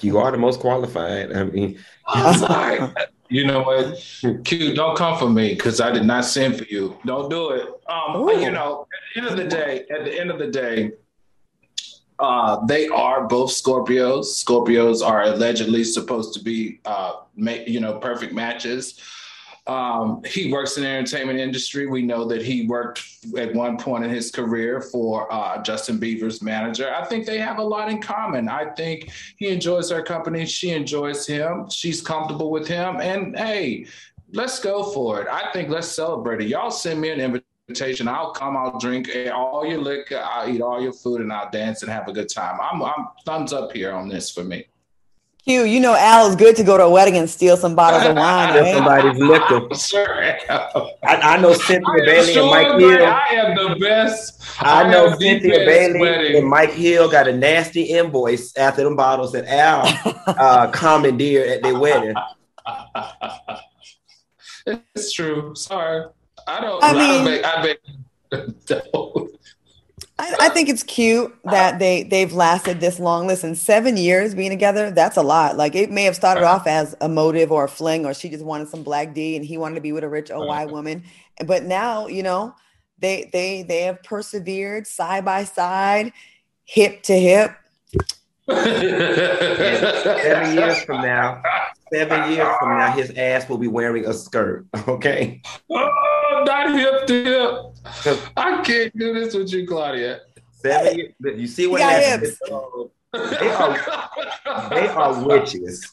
You 0.00 0.18
are 0.18 0.30
the 0.32 0.38
most 0.38 0.60
qualified. 0.60 1.32
I 1.32 1.44
mean, 1.44 1.78
I'm 2.06 2.38
sorry. 2.38 2.80
You 3.28 3.46
know 3.46 3.62
what? 3.62 4.44
Q, 4.44 4.74
don't 4.74 4.96
come 4.96 5.18
for 5.18 5.28
me 5.28 5.54
because 5.54 5.80
I 5.80 5.92
did 5.92 6.04
not 6.04 6.24
send 6.24 6.56
for 6.56 6.64
you. 6.64 6.98
Don't 7.06 7.30
do 7.30 7.50
it. 7.50 7.68
Um, 7.88 8.16
Ooh. 8.16 8.40
you 8.40 8.50
know, 8.50 8.88
at 8.92 9.14
the 9.14 9.20
end 9.20 9.30
of 9.30 9.36
the 9.36 9.44
day, 9.44 9.86
at 9.90 10.04
the 10.04 10.18
end 10.18 10.30
of 10.30 10.38
the 10.38 10.48
day, 10.48 10.92
uh, 12.20 12.64
they 12.66 12.88
are 12.88 13.26
both 13.26 13.50
Scorpios. 13.50 14.26
Scorpios 14.44 15.04
are 15.04 15.24
allegedly 15.24 15.84
supposed 15.84 16.34
to 16.34 16.42
be, 16.42 16.80
uh, 16.84 17.12
you 17.36 17.80
know, 17.80 17.98
perfect 17.98 18.32
matches. 18.34 19.00
Um, 19.66 20.22
he 20.24 20.52
works 20.52 20.76
in 20.76 20.82
the 20.82 20.88
entertainment 20.88 21.38
industry. 21.38 21.86
We 21.86 22.02
know 22.02 22.24
that 22.26 22.42
he 22.42 22.66
worked 22.66 23.02
at 23.38 23.54
one 23.54 23.76
point 23.76 24.04
in 24.04 24.10
his 24.10 24.30
career 24.30 24.80
for 24.80 25.32
uh, 25.32 25.62
Justin 25.62 25.98
Bieber's 25.98 26.42
manager. 26.42 26.92
I 26.92 27.04
think 27.04 27.24
they 27.24 27.38
have 27.38 27.58
a 27.58 27.62
lot 27.62 27.90
in 27.90 28.00
common. 28.00 28.48
I 28.48 28.70
think 28.70 29.10
he 29.36 29.48
enjoys 29.48 29.90
her 29.90 30.02
company. 30.02 30.44
She 30.46 30.70
enjoys 30.70 31.26
him. 31.26 31.68
She's 31.70 32.00
comfortable 32.00 32.50
with 32.50 32.66
him. 32.66 33.00
And 33.00 33.38
hey, 33.38 33.86
let's 34.32 34.58
go 34.58 34.82
for 34.92 35.22
it. 35.22 35.28
I 35.28 35.52
think 35.52 35.68
let's 35.68 35.88
celebrate 35.88 36.40
it. 36.40 36.48
Y'all 36.48 36.70
send 36.70 37.00
me 37.00 37.10
an 37.10 37.20
invitation. 37.20 37.49
I'll 38.08 38.32
come. 38.32 38.56
I'll 38.56 38.78
drink 38.78 39.10
all 39.32 39.64
your 39.66 39.80
liquor. 39.80 40.18
I'll 40.22 40.48
eat 40.48 40.60
all 40.60 40.80
your 40.80 40.92
food, 40.92 41.20
and 41.20 41.32
I'll 41.32 41.50
dance 41.50 41.82
and 41.82 41.90
have 41.90 42.08
a 42.08 42.12
good 42.12 42.28
time. 42.28 42.58
I'm, 42.60 42.82
I'm 42.82 43.08
thumbs 43.24 43.52
up 43.52 43.72
here 43.72 43.92
on 43.92 44.08
this 44.08 44.30
for 44.30 44.44
me. 44.44 44.66
Q, 45.44 45.64
you 45.64 45.80
know 45.80 45.94
Al 45.94 46.26
is 46.28 46.36
good 46.36 46.54
to 46.56 46.62
go 46.64 46.76
to 46.76 46.84
a 46.84 46.90
wedding 46.90 47.16
and 47.16 47.28
steal 47.28 47.56
some 47.56 47.74
bottles 47.74 48.04
of 48.04 48.14
wine, 48.14 48.50
Steal 48.50 48.62
right? 48.62 48.74
somebody's 48.74 49.18
liquor. 49.18 49.74
Sure. 49.74 50.22
I, 50.50 50.92
I 51.02 51.36
know 51.40 51.54
Cynthia 51.54 51.88
I 51.88 51.96
am 51.96 52.04
Bailey 52.04 52.36
and 52.36 52.46
Mike 52.50 52.78
Hill. 52.78 53.06
I 53.06 53.26
am 53.30 53.54
the 53.56 53.76
best. 53.80 54.42
I 54.60 54.90
know 54.90 55.06
am 55.08 55.18
Cynthia 55.18 55.64
Bailey 55.64 55.98
wedding. 56.00 56.36
and 56.36 56.46
Mike 56.46 56.72
Hill 56.72 57.10
got 57.10 57.26
a 57.26 57.32
nasty 57.34 57.84
invoice 57.84 58.54
after 58.58 58.84
them 58.84 58.96
bottles 58.96 59.32
that 59.32 59.46
Al 59.46 59.82
uh, 60.26 60.70
commandeered 60.72 61.48
at 61.48 61.62
their 61.62 61.78
wedding. 61.78 62.14
It's 64.94 65.12
true. 65.12 65.54
Sorry. 65.56 66.04
I 66.46 66.60
don't. 66.60 66.82
I 66.82 66.88
I, 66.88 66.92
mean- 66.92 67.44
I 67.44 67.62
make, 67.62 67.76
don't. 68.66 69.30
I, 70.20 70.36
I 70.38 70.48
think 70.50 70.68
it's 70.68 70.82
cute 70.82 71.34
that 71.44 71.78
they 71.78 72.02
they've 72.02 72.32
lasted 72.32 72.78
this 72.78 73.00
long. 73.00 73.26
Listen, 73.26 73.54
seven 73.54 73.96
years 73.96 74.34
being 74.34 74.50
together, 74.50 74.90
that's 74.90 75.16
a 75.16 75.22
lot. 75.22 75.56
Like 75.56 75.74
it 75.74 75.90
may 75.90 76.04
have 76.04 76.14
started 76.14 76.44
off 76.44 76.66
as 76.66 76.94
a 77.00 77.08
motive 77.08 77.50
or 77.50 77.64
a 77.64 77.68
fling, 77.68 78.04
or 78.04 78.12
she 78.12 78.28
just 78.28 78.44
wanted 78.44 78.68
some 78.68 78.82
black 78.82 79.14
D 79.14 79.34
and 79.36 79.44
he 79.44 79.56
wanted 79.56 79.76
to 79.76 79.80
be 79.80 79.92
with 79.92 80.04
a 80.04 80.08
rich 80.08 80.30
OY 80.30 80.66
woman. 80.66 81.04
But 81.46 81.64
now, 81.64 82.06
you 82.06 82.22
know, 82.22 82.54
they 82.98 83.30
they 83.32 83.62
they 83.62 83.82
have 83.84 84.02
persevered 84.02 84.86
side 84.86 85.24
by 85.24 85.44
side, 85.44 86.12
hip 86.64 87.02
to 87.04 87.18
hip. 87.18 87.52
Seven 88.50 90.54
years 90.58 90.82
from 90.84 91.02
now, 91.02 91.42
seven 91.92 92.32
years 92.32 92.48
from 92.58 92.78
now, 92.78 92.92
his 92.92 93.10
ass 93.16 93.48
will 93.48 93.58
be 93.58 93.68
wearing 93.68 94.06
a 94.06 94.12
skirt. 94.14 94.66
Okay. 94.88 95.40
Oh, 95.70 96.42
not 96.46 96.74
hip 96.78 97.06
to 97.06 97.24
hip. 97.24 97.52
'Cause 98.02 98.18
I 98.36 98.62
can't 98.62 98.96
do 98.98 99.14
this 99.14 99.34
with 99.34 99.52
you, 99.52 99.66
Claudia. 99.66 100.20
Seven 100.52 100.96
years. 100.98 101.12
You 101.22 101.46
see 101.46 101.66
what 101.66 101.80
He 101.80 101.86
happens? 101.86 102.38
They 103.12 103.48
are 103.50 103.78
they 104.70 104.88
are 104.88 105.24
witches. 105.26 105.92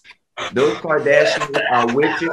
Those 0.53 0.75
Kardashians 0.77 1.59
are 1.71 1.93
witches. 1.93 2.29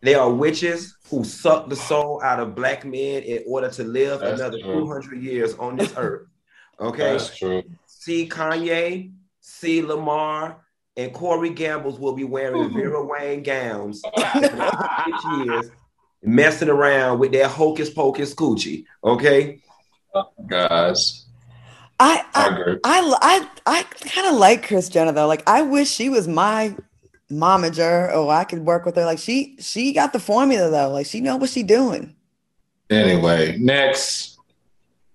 They 0.00 0.14
are 0.14 0.30
witches 0.32 0.96
who 1.10 1.24
suck 1.24 1.68
the 1.68 1.76
soul 1.76 2.22
out 2.22 2.38
of 2.40 2.54
black 2.54 2.84
men 2.84 3.22
in 3.24 3.42
order 3.46 3.68
to 3.70 3.84
live 3.84 4.20
That's 4.20 4.40
another 4.40 4.58
true. 4.60 4.80
200 4.80 5.20
years 5.22 5.54
on 5.54 5.76
this 5.76 5.92
earth. 5.96 6.28
Okay. 6.80 7.12
That's 7.12 7.36
true. 7.36 7.62
See 8.08 8.26
Kanye, 8.26 9.12
see 9.42 9.82
Lamar, 9.82 10.64
and 10.96 11.12
Corey 11.12 11.50
Gambles 11.50 12.00
will 12.00 12.14
be 12.14 12.24
wearing 12.24 12.62
mm-hmm. 12.62 12.74
Vera 12.74 13.04
Wang 13.04 13.42
gowns 13.42 14.00
for 14.16 14.40
the 14.40 15.04
six 15.04 15.24
years, 15.36 15.70
messing 16.22 16.70
around 16.70 17.18
with 17.18 17.32
their 17.32 17.48
hocus 17.48 17.90
pocus 17.90 18.34
coochie. 18.34 18.86
Okay. 19.04 19.60
Oh, 20.14 20.24
Guys, 20.46 21.26
I 22.00 22.24
I 22.34 22.46
I 22.46 22.48
agree. 22.48 22.78
I 22.82 23.18
I, 23.20 23.48
I 23.66 23.82
kind 23.82 24.28
of 24.28 24.36
like 24.36 24.66
Kris 24.66 24.88
Jenner 24.88 25.12
though. 25.12 25.26
Like 25.26 25.46
I 25.46 25.60
wish 25.60 25.90
she 25.90 26.08
was 26.08 26.26
my 26.26 26.74
momager, 27.30 28.10
or 28.16 28.32
I 28.32 28.44
could 28.44 28.60
work 28.60 28.86
with 28.86 28.96
her. 28.96 29.04
Like 29.04 29.18
she 29.18 29.58
she 29.60 29.92
got 29.92 30.14
the 30.14 30.18
formula 30.18 30.70
though. 30.70 30.92
Like 30.92 31.04
she 31.04 31.20
know 31.20 31.36
what 31.36 31.50
she 31.50 31.62
doing. 31.62 32.16
Anyway, 32.88 33.58
next. 33.58 34.38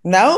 No, 0.03 0.37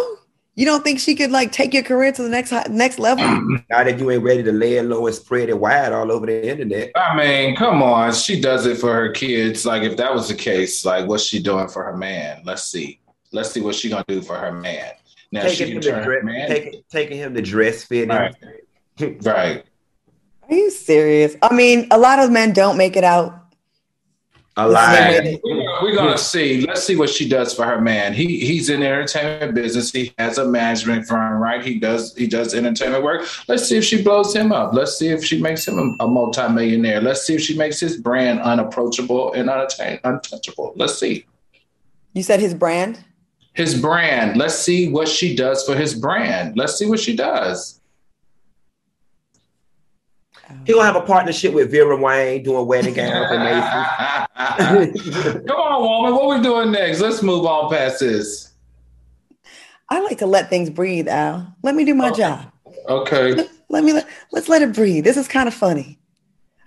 you 0.56 0.66
don't 0.66 0.84
think 0.84 1.00
she 1.00 1.16
could 1.16 1.32
like 1.32 1.52
take 1.52 1.74
your 1.74 1.84
career 1.84 2.12
to 2.14 2.24
the 2.24 2.30
next 2.30 2.50
hi- 2.50 2.66
next 2.70 2.98
level? 3.00 3.26
Now 3.70 3.84
that 3.84 4.00
you 4.00 4.10
ain't 4.12 4.24
ready 4.24 4.42
to 4.44 4.52
lay 4.52 4.78
it 4.78 4.84
low 4.84 5.06
and 5.06 5.16
spread 5.16 5.50
it 5.50 5.60
wide 5.60 5.92
all 5.92 6.12
over 6.12 6.26
the 6.26 6.48
internet. 6.50 6.92
I 6.96 7.16
mean, 7.16 7.56
come 7.56 7.84
on. 7.84 8.14
She 8.14 8.40
does 8.40 8.66
it 8.66 8.78
for 8.78 8.94
her 8.94 9.12
kids. 9.12 9.66
Like, 9.66 9.84
if 9.84 9.98
that 9.98 10.14
was 10.14 10.28
the 10.30 10.36
case, 10.36 10.86
like, 10.86 11.08
what's 11.08 11.24
she 11.24 11.42
doing 11.42 11.68
for 11.68 11.84
her 11.84 11.96
man? 11.98 12.42
Let's 12.46 12.64
see. 12.64 13.00
Let's 13.32 13.52
see 13.52 13.62
what 13.62 13.76
she 13.76 13.90
gonna 13.90 14.06
do 14.08 14.22
for 14.22 14.38
her 14.38 14.52
man. 14.54 14.92
Now 15.32 15.48
she 15.50 15.58
Taking 15.58 15.66
can 15.68 15.76
him, 15.76 15.82
to 15.82 15.90
turn 15.90 16.04
her 16.04 16.06
dress, 16.06 16.24
man. 16.24 16.48
taking, 16.48 16.82
taking 16.90 17.18
him 17.18 17.34
to 17.34 17.42
dress 17.42 17.84
fitting. 17.84 18.10
Right. 18.10 18.36
right. 19.24 19.64
Are 20.50 20.56
you 20.56 20.72
serious? 20.72 21.36
I 21.42 21.54
mean, 21.54 21.88
a 21.92 21.98
lot 21.98 22.20
of 22.20 22.32
men 22.32 22.54
don't 22.54 22.78
make 22.78 22.96
it 22.96 23.04
out 23.04 23.34
A 24.56 24.68
Alive. 24.68 25.40
We're 25.82 25.96
gonna 25.96 26.18
see. 26.18 26.62
Let's 26.66 26.84
see 26.84 26.96
what 26.96 27.10
she 27.10 27.28
does 27.28 27.54
for 27.54 27.66
her 27.66 27.80
man. 27.82 28.14
He 28.14 28.40
he's 28.46 28.70
in 28.70 28.80
the 28.82 28.88
entertainment 28.88 29.54
business. 29.56 29.92
He 29.92 30.14
has 30.18 30.38
a 30.38 30.48
management 30.48 31.08
firm, 31.08 31.42
right? 31.42 31.64
He 31.64 31.80
does 31.80 32.16
he 32.16 32.28
does 32.28 32.54
entertainment 32.54 33.04
work. 33.04 33.28
Let's 33.48 33.68
see 33.68 33.78
if 33.78 33.84
she 33.84 34.02
blows 34.04 34.36
him 34.36 34.52
up. 34.52 34.74
Let's 34.74 34.98
see 34.98 35.08
if 35.10 35.24
she 35.24 35.42
makes 35.42 35.68
him 35.68 35.78
a, 36.00 36.04
a 36.04 36.08
multimillionaire. 36.08 37.02
Let's 37.02 37.24
see 37.26 37.36
if 37.36 37.42
she 37.42 37.58
makes 37.58 37.80
his 37.80 37.98
brand 37.98 38.40
unapproachable 38.42 39.34
and 39.34 39.50
unattain, 39.50 40.00
untouchable. 40.04 40.74
Let's 40.76 40.98
see 41.00 41.26
You 42.14 42.24
said 42.24 42.40
his 42.40 42.54
brand. 42.54 43.04
his 43.54 43.80
brand. 43.80 44.38
Let's 44.38 44.56
see 44.56 44.90
what 44.90 45.08
she 45.08 45.36
does 45.36 45.64
for 45.66 45.76
his 45.76 45.94
brand. 45.94 46.58
Let's 46.58 46.76
see 46.78 46.86
what 46.88 47.00
she 47.00 47.16
does. 47.16 47.80
He 50.66 50.74
gonna 50.74 50.86
have 50.86 50.96
a 50.96 51.02
partnership 51.02 51.54
with 51.54 51.72
Vera 51.72 51.96
Wang 51.98 52.44
doing 52.44 52.68
wedding 52.68 52.94
gowns 52.94 53.32
and 53.32 53.44
Macy's. 54.94 55.44
Come 55.48 55.58
on, 55.58 55.82
woman. 55.82 56.16
What 56.16 56.38
we 56.38 56.44
doing 56.44 56.72
next? 56.72 57.00
Let's 57.00 57.24
move 57.24 57.46
on 57.46 57.72
past 57.72 58.00
this. 58.00 58.52
I 59.90 60.00
like 60.00 60.18
to 60.20 60.26
let 60.26 60.50
things 60.50 60.70
breathe, 60.70 61.08
Al. 61.08 61.56
Let 61.64 61.76
me 61.76 61.86
do 61.86 61.94
my 61.94 62.10
oh, 62.10 62.16
job. 62.16 62.52
Okay. 62.88 63.48
Let 63.70 63.84
me 63.84 63.94
let, 63.94 64.08
let's 64.32 64.50
let 64.50 64.62
it 64.62 64.74
breathe. 64.74 65.04
This 65.04 65.18
is 65.18 65.28
kind 65.28 65.48
of 65.48 65.54
funny. 65.54 66.00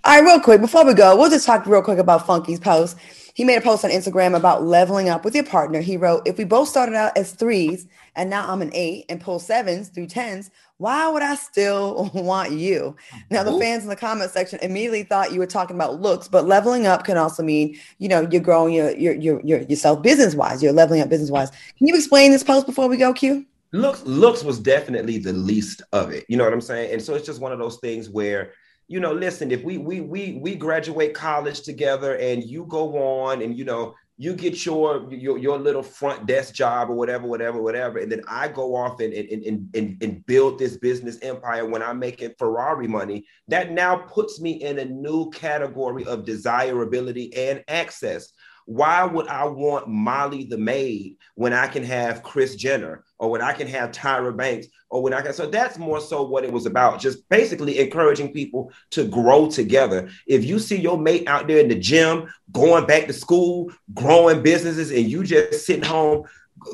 All 0.05 0.14
right, 0.14 0.24
real 0.24 0.41
quick 0.41 0.61
before 0.61 0.85
we 0.85 0.95
go, 0.95 1.16
we'll 1.16 1.31
just 1.31 1.47
talk 1.47 1.66
real 1.66 1.83
quick 1.83 1.99
about 1.99 2.26
Funky's 2.26 2.61
post. 2.61 2.97
He 3.35 3.45
made 3.45 3.57
a 3.57 3.61
post 3.61 3.85
on 3.85 3.91
Instagram 3.91 4.37
about 4.37 4.64
leveling 4.64 5.09
up 5.09 5.24
with 5.24 5.35
your 5.35 5.45
partner. 5.45 5.81
He 5.81 5.97
wrote, 5.97 6.22
"If 6.26 6.39
we 6.39 6.45
both 6.45 6.68
started 6.68 6.95
out 6.95 7.16
as 7.16 7.33
threes 7.33 7.87
and 8.18 8.28
now 8.28 8.46
I'm 8.46 8.60
an 8.60 8.70
eight 8.74 9.06
and 9.08 9.20
pull 9.20 9.38
sevens 9.38 9.88
through 9.88 10.08
tens, 10.08 10.50
why 10.76 11.08
would 11.08 11.22
I 11.22 11.36
still 11.36 12.10
want 12.14 12.52
you?" 12.52 12.94
Now 13.30 13.42
the 13.42 13.58
fans 13.58 13.84
in 13.84 13.88
the 13.88 13.96
comment 13.96 14.30
section 14.30 14.58
immediately 14.60 15.04
thought 15.04 15.32
you 15.32 15.38
were 15.38 15.46
talking 15.46 15.76
about 15.76 16.02
looks, 16.02 16.28
but 16.28 16.46
leveling 16.46 16.86
up 16.86 17.04
can 17.04 17.16
also 17.16 17.42
mean 17.42 17.78
you 17.98 18.08
know 18.08 18.28
you're 18.30 18.42
growing 18.42 18.74
your 18.74 18.90
your 18.96 19.14
your, 19.14 19.40
your 19.40 19.60
yourself 19.62 20.02
business 20.02 20.34
wise. 20.34 20.62
You're 20.62 20.72
leveling 20.72 21.00
up 21.00 21.08
business 21.08 21.30
wise. 21.30 21.50
Can 21.78 21.86
you 21.86 21.94
explain 21.94 22.30
this 22.30 22.44
post 22.44 22.66
before 22.66 22.88
we 22.88 22.98
go, 22.98 23.14
Q? 23.14 23.46
looks 23.72 24.02
looks 24.04 24.42
was 24.42 24.58
definitely 24.58 25.18
the 25.18 25.32
least 25.32 25.82
of 25.92 26.10
it. 26.10 26.24
You 26.28 26.36
know 26.36 26.44
what 26.44 26.52
I'm 26.52 26.60
saying? 26.60 26.92
And 26.92 27.02
so 27.02 27.14
it's 27.14 27.26
just 27.26 27.40
one 27.40 27.52
of 27.52 27.58
those 27.58 27.78
things 27.78 28.08
where 28.08 28.52
you 28.90 29.00
know, 29.00 29.12
listen, 29.12 29.50
if 29.50 29.62
we 29.62 29.76
we 29.76 30.00
we 30.00 30.38
we 30.40 30.54
graduate 30.54 31.12
college 31.12 31.60
together 31.60 32.16
and 32.16 32.42
you 32.42 32.64
go 32.64 32.96
on 32.98 33.42
and 33.42 33.56
you 33.56 33.64
know 33.64 33.94
you 34.20 34.34
get 34.34 34.66
your 34.66 35.06
your 35.12 35.38
your 35.38 35.58
little 35.58 35.82
front 35.82 36.26
desk 36.26 36.52
job 36.52 36.90
or 36.90 36.94
whatever, 36.94 37.28
whatever, 37.28 37.62
whatever, 37.62 37.98
and 37.98 38.10
then 38.10 38.22
I 38.26 38.48
go 38.48 38.74
off 38.74 38.98
and 38.98 39.14
and 39.14 39.72
and 39.74 40.02
and, 40.02 40.26
build 40.26 40.58
this 40.58 40.76
business 40.76 41.18
empire 41.22 41.64
when 41.64 41.84
I'm 41.84 42.00
making 42.00 42.34
Ferrari 42.36 42.88
money, 42.88 43.26
that 43.46 43.70
now 43.70 43.96
puts 43.96 44.40
me 44.40 44.52
in 44.62 44.80
a 44.80 44.84
new 44.84 45.30
category 45.30 46.04
of 46.04 46.24
desirability 46.24 47.32
and 47.34 47.62
access. 47.68 48.32
Why 48.66 49.04
would 49.04 49.28
I 49.28 49.44
want 49.44 49.88
Molly 49.88 50.44
the 50.44 50.58
maid 50.58 51.16
when 51.36 51.52
I 51.52 51.68
can 51.68 51.84
have 51.84 52.24
Kris 52.24 52.56
Jenner 52.56 53.04
or 53.18 53.30
when 53.30 53.42
I 53.42 53.52
can 53.52 53.66
have 53.68 53.90
Tyra 53.90 54.36
Banks 54.36 54.68
or 54.90 55.02
when 55.02 55.12
I 55.12 55.20
can? 55.20 55.32
So 55.32 55.46
that's 55.46 55.78
more 55.78 56.00
so 56.00 56.22
what 56.22 56.44
it 56.44 56.52
was 56.52 56.66
about. 56.66 57.00
Just 57.00 57.28
basically 57.28 57.78
encouraging 57.78 58.32
people 58.32 58.72
to 58.90 59.06
grow 59.06 59.50
together. 59.50 60.08
If 60.26 60.44
you 60.44 60.58
see 60.58 60.80
your 60.80 60.98
mate 60.98 61.28
out 61.28 61.46
there 61.46 61.58
in 61.58 61.68
the 61.68 61.78
gym, 61.78 62.28
going 62.52 62.86
back 62.86 63.06
to 63.06 63.12
school, 63.12 63.72
growing 63.94 64.42
businesses, 64.42 64.90
and 64.90 65.08
you 65.08 65.24
just 65.24 65.66
sitting 65.66 65.84
home 65.84 66.24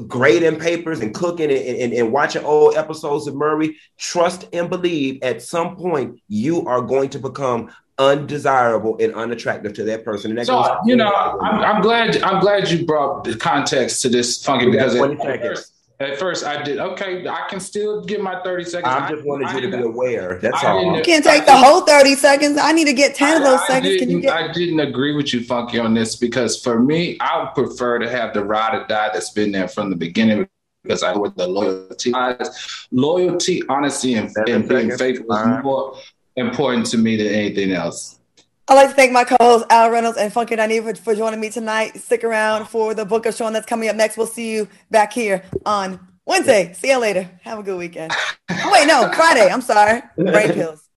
grading 0.06 0.58
papers 0.58 1.00
and 1.00 1.14
cooking 1.14 1.50
and, 1.50 1.60
and, 1.60 1.92
and 1.92 2.12
watching 2.12 2.44
old 2.44 2.76
episodes 2.76 3.26
of 3.26 3.34
Maury, 3.34 3.76
trust 3.98 4.48
and 4.52 4.70
believe 4.70 5.22
at 5.22 5.42
some 5.42 5.76
point 5.76 6.20
you 6.28 6.66
are 6.66 6.80
going 6.80 7.10
to 7.10 7.18
become 7.18 7.70
undesirable 7.98 8.96
and 9.00 9.14
unattractive 9.14 9.72
to 9.74 9.84
that 9.84 10.04
person. 10.04 10.30
And 10.30 10.38
that 10.38 10.46
So 10.46 10.78
you 10.84 10.96
know, 10.96 11.12
I'm, 11.12 11.60
I'm 11.60 11.82
glad. 11.82 12.20
I'm 12.22 12.40
glad 12.40 12.70
you 12.70 12.84
brought 12.84 13.24
the 13.24 13.36
context 13.36 14.02
to 14.02 14.08
this 14.08 14.42
funky 14.44 14.70
because 14.70 14.94
20 14.94 15.16
at 16.00 16.18
first, 16.18 16.44
I 16.44 16.62
did 16.62 16.78
okay. 16.78 17.26
I 17.28 17.46
can 17.48 17.60
still 17.60 18.04
get 18.04 18.20
my 18.20 18.40
30 18.42 18.64
seconds. 18.64 18.92
I 18.92 19.08
just 19.08 19.24
wanted 19.24 19.52
you 19.52 19.70
to 19.70 19.76
be 19.76 19.82
aware. 19.82 20.38
That's 20.42 20.62
I 20.62 20.72
all. 20.72 20.80
didn't- 20.80 20.96
You 20.96 21.02
can't 21.02 21.24
take 21.24 21.46
the 21.46 21.56
whole 21.56 21.82
30 21.82 22.16
seconds. 22.16 22.58
I 22.58 22.72
need 22.72 22.86
to 22.86 22.92
get 22.92 23.14
10 23.14 23.36
of 23.36 23.42
those 23.44 23.60
I 23.60 23.66
seconds. 23.66 23.96
Can 23.98 24.10
you 24.10 24.20
get 24.20 24.32
I 24.32 24.52
didn't 24.52 24.80
agree 24.80 25.14
with 25.14 25.32
you, 25.32 25.44
Funky, 25.44 25.78
on 25.78 25.94
this 25.94 26.16
because 26.16 26.60
for 26.60 26.80
me, 26.80 27.16
I 27.20 27.44
would 27.44 27.54
prefer 27.54 27.98
to 28.00 28.10
have 28.10 28.34
the 28.34 28.44
ride 28.44 28.74
or 28.74 28.86
die 28.88 29.10
that's 29.12 29.30
been 29.30 29.52
there 29.52 29.68
from 29.68 29.88
the 29.90 29.96
beginning 29.96 30.48
because 30.82 31.02
I 31.02 31.16
with 31.16 31.36
the 31.36 31.46
loyalty. 31.46 32.12
Loyalty, 32.90 33.62
honesty, 33.68 34.14
and, 34.14 34.30
and 34.48 34.68
being 34.68 34.96
faithful 34.96 35.32
is 35.32 35.38
uh-huh. 35.38 35.62
more 35.62 35.96
important 36.36 36.86
to 36.86 36.98
me 36.98 37.16
than 37.16 37.28
anything 37.28 37.72
else. 37.72 38.18
I'd 38.66 38.76
like 38.76 38.88
to 38.88 38.94
thank 38.94 39.12
my 39.12 39.24
co-hosts 39.24 39.66
Al 39.68 39.90
Reynolds 39.90 40.16
and 40.16 40.32
Funky 40.32 40.56
Diney 40.56 40.82
for, 40.82 40.94
for 40.94 41.14
joining 41.14 41.38
me 41.38 41.50
tonight. 41.50 41.98
Stick 42.00 42.24
around 42.24 42.66
for 42.66 42.94
the 42.94 43.04
book 43.04 43.26
of 43.26 43.34
Sean 43.34 43.52
that's 43.52 43.66
coming 43.66 43.90
up 43.90 43.96
next. 43.96 44.16
We'll 44.16 44.26
see 44.26 44.52
you 44.54 44.68
back 44.90 45.12
here 45.12 45.44
on 45.66 46.00
Wednesday. 46.24 46.72
See 46.72 46.88
you 46.88 46.98
later. 46.98 47.30
Have 47.42 47.58
a 47.58 47.62
good 47.62 47.76
weekend. 47.76 48.12
Oh, 48.50 48.70
wait, 48.72 48.86
no, 48.86 49.10
Friday. 49.12 49.50
I'm 49.50 49.60
sorry. 49.60 50.00
Brain 50.16 50.52
pills. 50.54 50.88